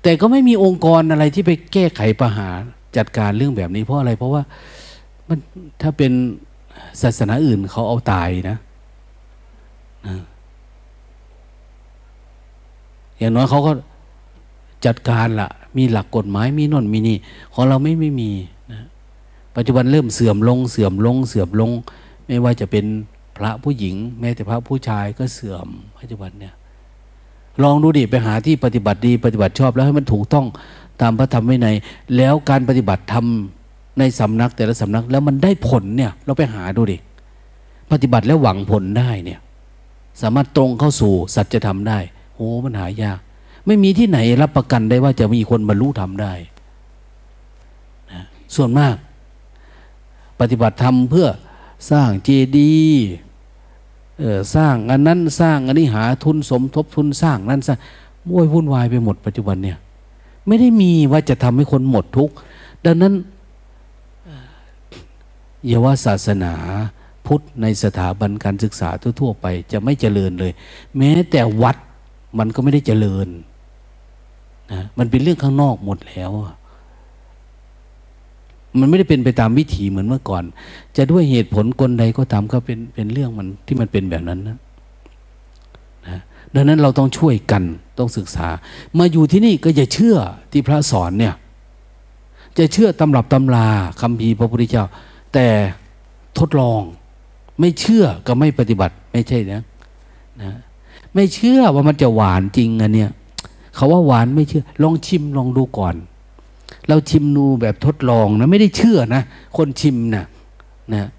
[0.03, 2.49] แต่ก็ไม่มีองค์กรอะไรที่ไปแก้ไขปัญหา
[2.97, 4.43] จัดการเรื่องแบบนี้เพราะอะไร เพราะว่า
[5.29, 5.39] มัน
[5.83, 6.12] ถ้าเป็น
[7.03, 8.57] ศาสนาอื่นเขาเอาตายนะ
[10.07, 10.16] นะ
[13.19, 13.73] อย่างน้อยเขาก็
[14.87, 17.16] จัดการละมีหลักกฎหมายมีนนมีนี่
[17.55, 18.31] ของเราไม่ไม่มี
[19.57, 21.70] ปัจจุบันเริ่มเสื่อมลงเสื่อมลงเสื่อมลง
[22.27, 22.85] ไม่ว่าจะเป็น
[23.37, 25.69] พระผู้หญิง แม้แต่พระผู้ชายก็เสื่อม
[25.99, 26.55] ปัจจุบันเนี่ย
[27.62, 30.47] ลองดูดิไปหาที่ปฏิบัติดีปฏิบัติชอบแล้วให้มันถูกต้อง
[31.01, 31.77] ตามพระธรรมวินัย
[32.16, 36.99] แล้วการปฏิบัติทำในสำนักแต่ละสำนักแล้วมันได้ผลเนี่ยเราไปหาดูดิ
[37.93, 39.41] ปฏิบัติแล้วหวังผลได้เนี่ย
[40.23, 41.99] สามารถตรงเข้าสู่สัจธรรมได้
[42.37, 43.19] โอ้มันหายาก
[43.66, 46.33] ไม่มีที่ไหนรับประกันได้ว่าจะมีคนบรรลุธรรมได้
[48.11, 48.23] นะ
[48.57, 48.95] ส่วนมาก
[50.41, 51.27] ปฏิบัติธรรมเพื่อ
[51.91, 53.07] สร้างเจดีย์
[54.55, 57.79] สร้างอันนั้นสร้างอันนี้หาทุนสมทบทุนสร้างนั้นสร้าง
[58.27, 59.79] โวยวุ่นวายไปหมดปัจจุบันเนี่ย
[60.47, 62.35] ไม่ได้มีว่าจะทำให้คนหมดทุกข์
[62.85, 63.15] ดังนั้น
[65.67, 66.55] อย่าว่าศาสนา
[67.27, 68.89] พุทธในสถาบันการศึกษา
[69.21, 70.53] ทั่วๆไป จะไม่เจริญเลย
[70.97, 71.77] แม้แต่วัด
[72.39, 73.29] มันก็ไม่ได้เจริญ
[74.73, 76.31] นะมันเป็นเรื่องข้างนอกหมดแล้ว
[78.78, 80.44] มันไม่ได้เป็นไปตามวิถีเหมือนเมื่อก่อน
[80.97, 84.57] จะด้วยเหตุผลกลใดก็ตามก็เป็นเป็นเรื่องมันที่มันเป็นแบบนั้นนะ
[86.09, 86.19] นะ
[86.55, 87.62] ดังนั้นเราต้องช่วยกัน
[87.99, 88.49] ต้องศึกษา
[88.99, 90.16] มาอยู่ที่นี่ก็อย่าเชื่อ
[90.53, 91.35] ที่พระสอนเนี่ย
[92.59, 93.66] จะเชื่อตำรับตำรา
[94.01, 94.85] คำพีพระพุทธเจ้า
[95.35, 95.47] แต่
[96.39, 96.82] ทดลอง
[97.61, 99.62] ไม่เชื่อก็ไม่ปฏิบัติไม่ใช่นะ
[100.43, 100.53] นะ
[101.15, 103.11] ไม่เชื่อว่ามันจะหวานจริงอะเนี่ย
[103.74, 105.94] เขาว่าหวานไม่เชื่อ ลองชิมลองดูก่อน
[106.89, 109.23] เราชิมนูแบบทดลองนะ ไม่ได้เชื่อนะ
[109.57, 110.25] คนชิมนะ
[110.95, 111.11] นะ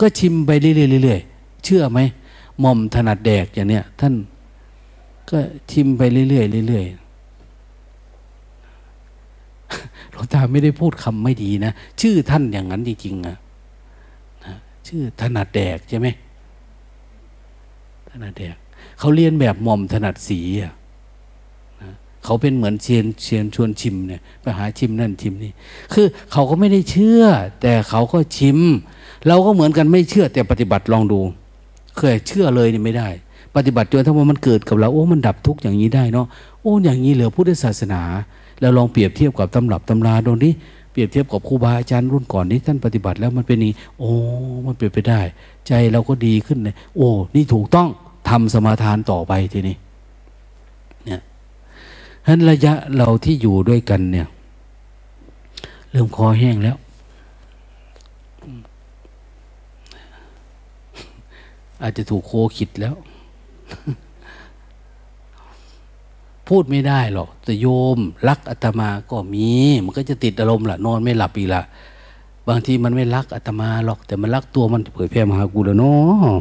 [0.00, 2.00] ก็ชิมไปเรื่อยๆเชื่อไหม
[2.60, 4.14] หม่อมถนัดแดกอย่างเนี้ยท่าน
[5.30, 5.38] ก็
[5.70, 6.98] ชิมไปเรื่อยๆเรื่อยๆ
[10.10, 13.36] หลวงตาไม่ได้พูดคำไม่ดีนะ ชื่อท่านอย่างนั้นจริงๆนะ
[14.88, 16.08] ชื่อถนัดแดกใช่ไหม
[18.10, 18.56] ถนัดแดก
[18.98, 20.72] เขาเรียนแบบหม่อมถนัดสีอะ
[22.28, 25.52] เขาเป็นเหมือนเชียนเชียนชวนชิมเนี่ยไปหาชิมนั่นชิมนี่
[25.92, 27.22] คือเขาก็ไม่ได้เชื่อ
[27.62, 28.58] แต่เขาก็ชิม
[29.28, 31.20] เราก็เหมือนกันไม่เชื่อแต่ปฏิบัติลองดู
[31.96, 33.08] เคยเชื่อเลยนี่ไม่ได้
[33.56, 36.26] ปฏิบัติจนถ้าว่ามันเกิดกับเราโอ้มันดับทุกข์อย่างนี้ได้เนาะ
[36.62, 38.02] โอ้อย่างนี้เหลือพุทธศาสนา
[38.60, 40.52] แล้วลองเปรียบเทียบกับตำรับตำราดูนี้
[40.92, 44.10] เปรียบเทียบกับครูบาอาจารย์รุ่นก่อนนี้ท่านปฏิบัติแล้วมันเป็นนี้โอ้
[44.66, 45.20] มันเปลี่ยนไปได้
[45.66, 47.88] ใจเราก็ดีขึ้นเลยโอ้นี่ถูกต้อง
[48.28, 49.76] ทำสมาทานต่อไปทีนี้
[52.28, 54.28] ฉะนั้นระยะเราที่อยู่ด้วยกันเนี่ย
[55.90, 56.76] เริ่มคอแห้งแล้ว
[61.82, 62.94] อาจจะถูกโคขิดแล้ว
[66.48, 67.98] พูดไม่ได้หรอกแต่โยม
[68.28, 69.48] รักอาตมาก็มี
[69.84, 71.62] มันก็จะติดอารมณ์ละนอนไม่หลับอีกละ
[72.48, 76.40] บางทีมันไม่รักอาตมาหรอก แต่มันรักตัวมันเผยแพร่มาหากูแล้วเนาะ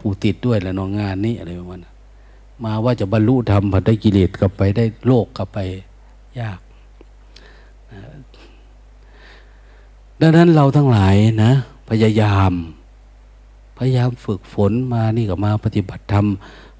[0.00, 1.91] กูติดด้วยแล้วนอนงานนี้อะไรประมาณนั้น
[2.64, 5.58] มาว่าจะบรรลุธรรมผัดได้กิเลสกลับไปได้โลกกลับไป
[6.40, 6.58] ยาก
[10.20, 11.14] ดังนั้นเราทั้งหลาย
[11.44, 11.52] นะ
[11.88, 12.52] พยายาม
[13.78, 16.26] พยายามฝึกฝนมานี่ก็มาปฏิบัติธรรม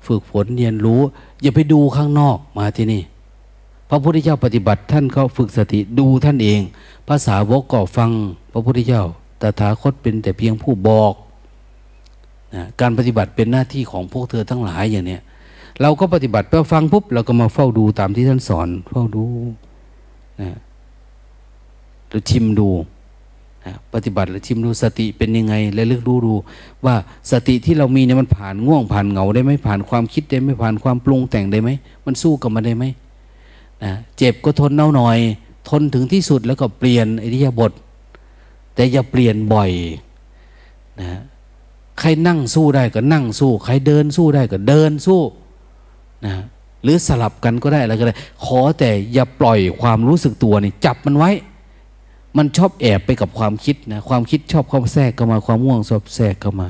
[0.06, 1.00] ฝึกฝนเรียนรู้
[1.42, 3.02] อย่าไปดูข้างนอกมาที่นี่
[3.88, 6.60] พระพุทธเจ้าปฏิบัติท่านก็ฝึกสติดูท่านเอง
[7.08, 8.10] ภาษาวกก็ฟัง
[8.52, 9.04] พระพุทธเจ้า
[9.40, 11.14] ตถาคตเป็นแต่เพียงผู้บอก
[12.54, 15.22] นะการปฏิบัติเป็นหน้าที่ของพวกเธอทั้งหลายอย่างเนี้ย
[15.80, 19.24] เราก็ปฏิบัติเพื่อฟังปุ๊บเราก็มาเฝ้าดูตามที่ท่านสอน เฝ้าดู
[20.40, 20.58] นะ
[22.08, 22.70] หรือชิมดู
[23.64, 26.34] นะปฏิบัติแล้วชิมดูสติเป็นยังไงและเลือกดูดู
[26.84, 26.94] ว่า
[27.30, 31.70] สติที่เรามีเนี่ยมันผ่านง่วงผ่านเหงาได้ไหมผ่านความคิดได้ไหมผ่านความปรุงแต่งได้ไหม
[32.06, 32.84] มันสู้กับมันได้ไหม
[33.82, 35.18] นะเจ็บก็ทนเน่าหน่อย
[35.68, 37.72] ทนถึงที่สุดแล้วก็เปลี่ยนอิริยาบถ
[38.74, 39.70] แต่อย่าเปลี่ยนบ่อย
[41.00, 41.20] นะ
[42.00, 45.20] ใครนั่งสู้ได้ก็นั่งสู้ ใครเดินสู้ได้ก็เดินสู้
[46.24, 46.32] นะ
[46.82, 51.30] หรือสลับกันก็ได้อะไรก็ได้ ขอแต่อย่าปล่อยความรู้สึกตัวนี่จับมันไว้
[52.36, 56.68] มันชอบแอบไปกับความคิดนะความคิดชอบเข้าแทรกเข้ามาความม่วงชอบแทรกเข้ามา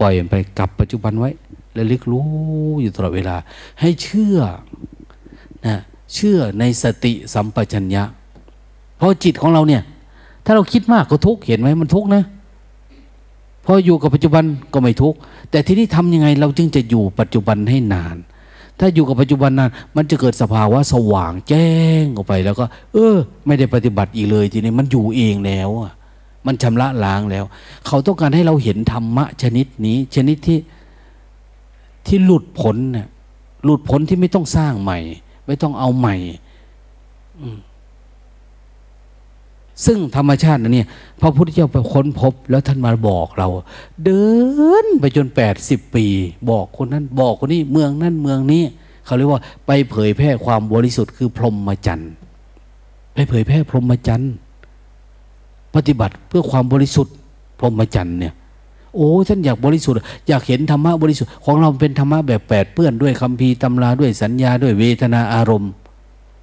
[0.00, 1.30] ปล่อยมันไปกลับปัจจุบันไว้
[1.74, 2.26] และลึกรู้
[2.82, 3.36] อยู่ตลอดเวลา
[3.80, 4.38] ให้เชื่อ
[5.66, 5.76] นะ
[6.14, 8.02] เชื่อในสติสัมปชัญญะ
[8.96, 9.82] เพราะจิตของเราเนี่ย
[10.44, 12.22] ถ้าเราคิดมากก็ทุกข์เห็นไหมมันทุกข์นะ
[13.64, 15.18] พออยู่กับปัจจุบันก็ไม่ทุกข์
[15.50, 18.16] แต่ทีนี้ทำยังไงเราจึงจะอยู่ปัจจุบันให้นาน
[18.78, 21.68] ถ้าอยู่กับปัจจุบันนานมันจะเกิดสภาวะสว่างแจ้
[22.02, 25.92] งออกไปแล้วก็ เออ ไม่ได้ปฏิบัติอีกเลยทีนี้มันอยู่เองแล้วอะ
[26.46, 27.44] มันชำระล้างแล้ว
[27.86, 30.58] เขาต้องการให้เราเห็นธรรมะชนิดนี้ ชนิดที่
[32.06, 33.06] ที่หลุดพ้นเนี่ย
[33.64, 34.98] หลุดพ้นที่ไม่ต้องสร้างใหม่
[35.46, 36.16] ไม่ต้องเอาใหม่
[39.84, 40.88] ซึ่งธรรมชาตินะเนี่ย
[41.20, 43.48] พระพุทธเจ้าไปค้นพบแล้วท่านมาบอกเรา
[44.04, 44.24] เดิ
[44.84, 46.06] นไปจนแปดสิบปี
[46.50, 48.62] บอกคนนั้นบอกคนนี้เมืองนั้นเมืองนี้
[49.04, 52.12] เขาเรียกว่าไปเผยแพร่ความบริสุทธิ์คือพรหมจรรย์
[53.14, 54.32] ไปเผยแพร่พรหมจรรย์
[55.74, 57.14] ปฏิบัติเพื่อความบริสุทธิ์
[57.58, 58.34] พรหมจรรย์เนี่ย
[58.94, 59.98] โอ้ท่านอยากบริสุทธิ์
[60.28, 65.70] อยากเห็นธรรมะบริสุทธิ์ของเราเป็นธรรมะแบบแปดเปื้อนด้วยคำพีตำราด้วยสัญญาด้วยเวทนาอารมณ์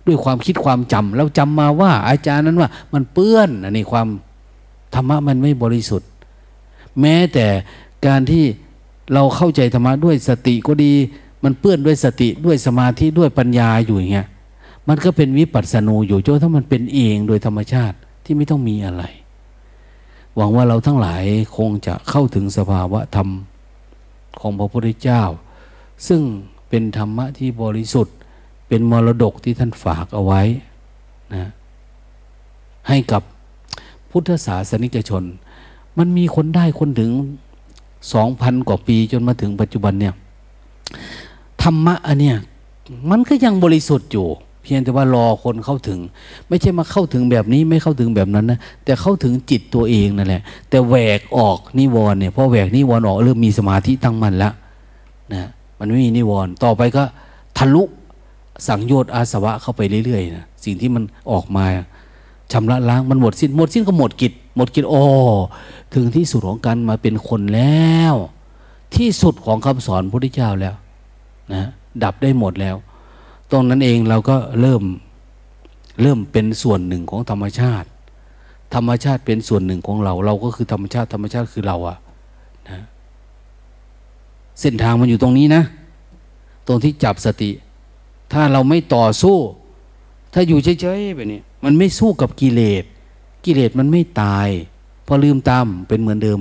[0.07, 4.07] ด้วยความคิดความจำเราจำมาว่าอาจารย์นั้นว่า มันเปื้อนอันนี้ความ
[4.93, 6.09] ธรรมะมันไม่บริสุทธิ์
[7.01, 7.47] แม้แต่
[8.07, 8.43] การที่
[9.13, 10.93] เราเข้าใจธรรมะด้วยสติก็ดี
[11.43, 14.27] มันเปื้อนด้วยสติด้วยสมาธิด้วยปัญญาอยู่อย่างเงี้ย
[14.87, 19.03] มันก็เป็นวิปัสสนูอยู่โจถ้ามันเป็นเองโดยธรรมชาติที่ไม่ต้องมีอะไร
[20.35, 21.23] หวังว่าเราทั้งหลาย
[21.57, 23.29] คงจะเข้าถึงสภาวะธรรม
[24.39, 25.23] ของพระพุทธเจ้า
[26.07, 26.21] ซึ่ง
[26.69, 28.15] เป็นธรรมะที่บริสุทธิ์
[28.71, 30.41] เป็นมรดกที่ท่านฝากเอาไว้
[31.33, 31.49] นะ
[32.87, 33.21] ให้กับ
[34.09, 35.23] พุทธศาสนิกชน
[35.97, 37.11] มันมีคนได้คนถึง
[38.13, 40.13] สองพันกว่าปีจนมาถึงปัจจุบันเนี่ย
[41.61, 42.37] ธรรมะอันเนี้ย
[43.09, 44.27] มันก็ยังบริสุทธิ์อยู่
[44.63, 45.99] เพียงแต่ว่ารอคนเข้าถึง
[46.47, 54.53] ไม่ใช่มาเข้าถึงแบบนี้ไม่เข้าถึงแบบนั้นนะแต่เข้าถึงจิตตัวเองนั่นแหละ แต่แหวกออกนิวรณ์เนี่ยพอแหวกนิวรณ์ออกเริ่มมีสมาธิตั้งมั่นแล้ว
[55.33, 55.49] นะ
[55.79, 57.03] มันไม่มีนิวรณ์ต่อไปก็
[57.57, 57.83] ทะลุ
[58.67, 61.65] สังโยชน์อาสวะเข้าไปเรื่อยๆนะสิ่งที่มันออกมา
[62.51, 65.03] ชำระล้างมันหมดสิ้นหมดสิ้นก็หมดกิจหมดกิจโอ้
[65.93, 68.15] ถึงที่สุดของการมาเป็นคนแล้ว
[68.95, 70.75] ที่สุดของคำสอนพระพุทธเจ้าแล้ว
[71.53, 71.63] นะ
[72.03, 72.75] ดับได้หมดแล้ว
[73.51, 74.83] ตรงนั้นเองเราก็เริ่ม
[76.01, 77.87] เริ่มเป็นส่วนหนึ่งของธรรมชาติ
[78.73, 81.97] ธรรมชาติเป็นส่วนหนึ่งของเรา เราก็คือธรรมชาติธรรมชาติคือเราอะ
[82.69, 82.83] นะ
[84.61, 85.63] เส้นทางมันอยู่ตรงนี้นะ
[86.67, 87.51] ตรงที่จับสติ
[88.31, 89.37] ถ้าเราไม่ต่อสู้
[90.33, 92.83] ถ้าอยู่เฉยๆแบบนี้มันไม่สู้กับกิเลส
[93.45, 94.47] กิเลสมันไม่ตาย
[95.07, 96.39] พอลืมตามเป็นเหมือนเดิม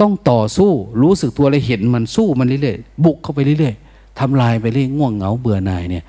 [0.00, 0.70] ต้องต่อสู้
[1.02, 6.04] รู้สึกตัวเลยเห็นมันสู้มันเรื่อยๆบุกเข้าไปเรื่อยๆทำลายไปเรื่อยง่วงเหงาเบื่อหน่ายเนี่ย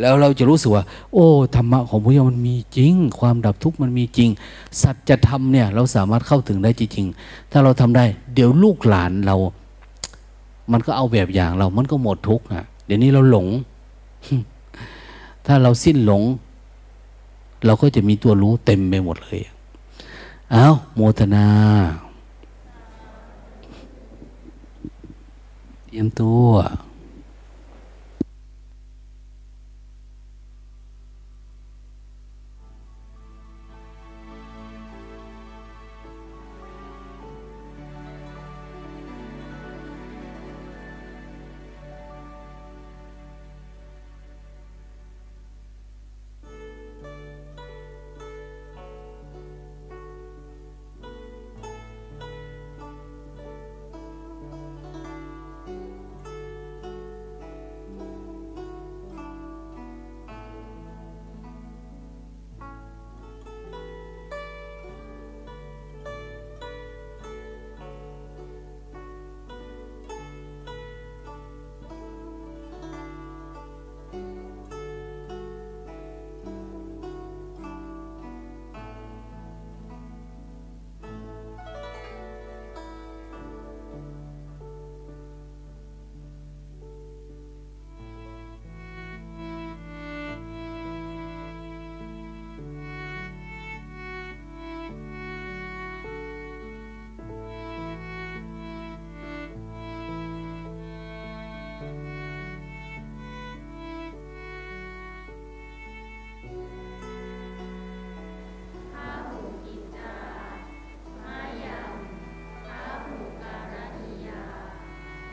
[0.00, 4.30] แล้วเราจะรู้สึกว่า โอ้ธรรมะของพระเจ้ามันมีจริง ความดับทุกข์มันมีจริง
[4.82, 8.04] สัจธรรมเนี่ย เราสามารถเข้าถึงได้จริงๆถ้าเราทำได้
[8.34, 9.36] เดี๋ยวลูกหลานเรา
[10.72, 13.46] มันก็เอาแบบอย่างเรา มันก็หมดทุกข์อะเดี๋ยวนี้เราหลง
[15.46, 16.22] ถ้าเราสิ้นหลง
[17.66, 19.40] เราก็จะมีตัวรู้เต็มไปหมดเลย
[20.52, 21.46] เอาโมทนา
[25.86, 26.44] เตรียมตัว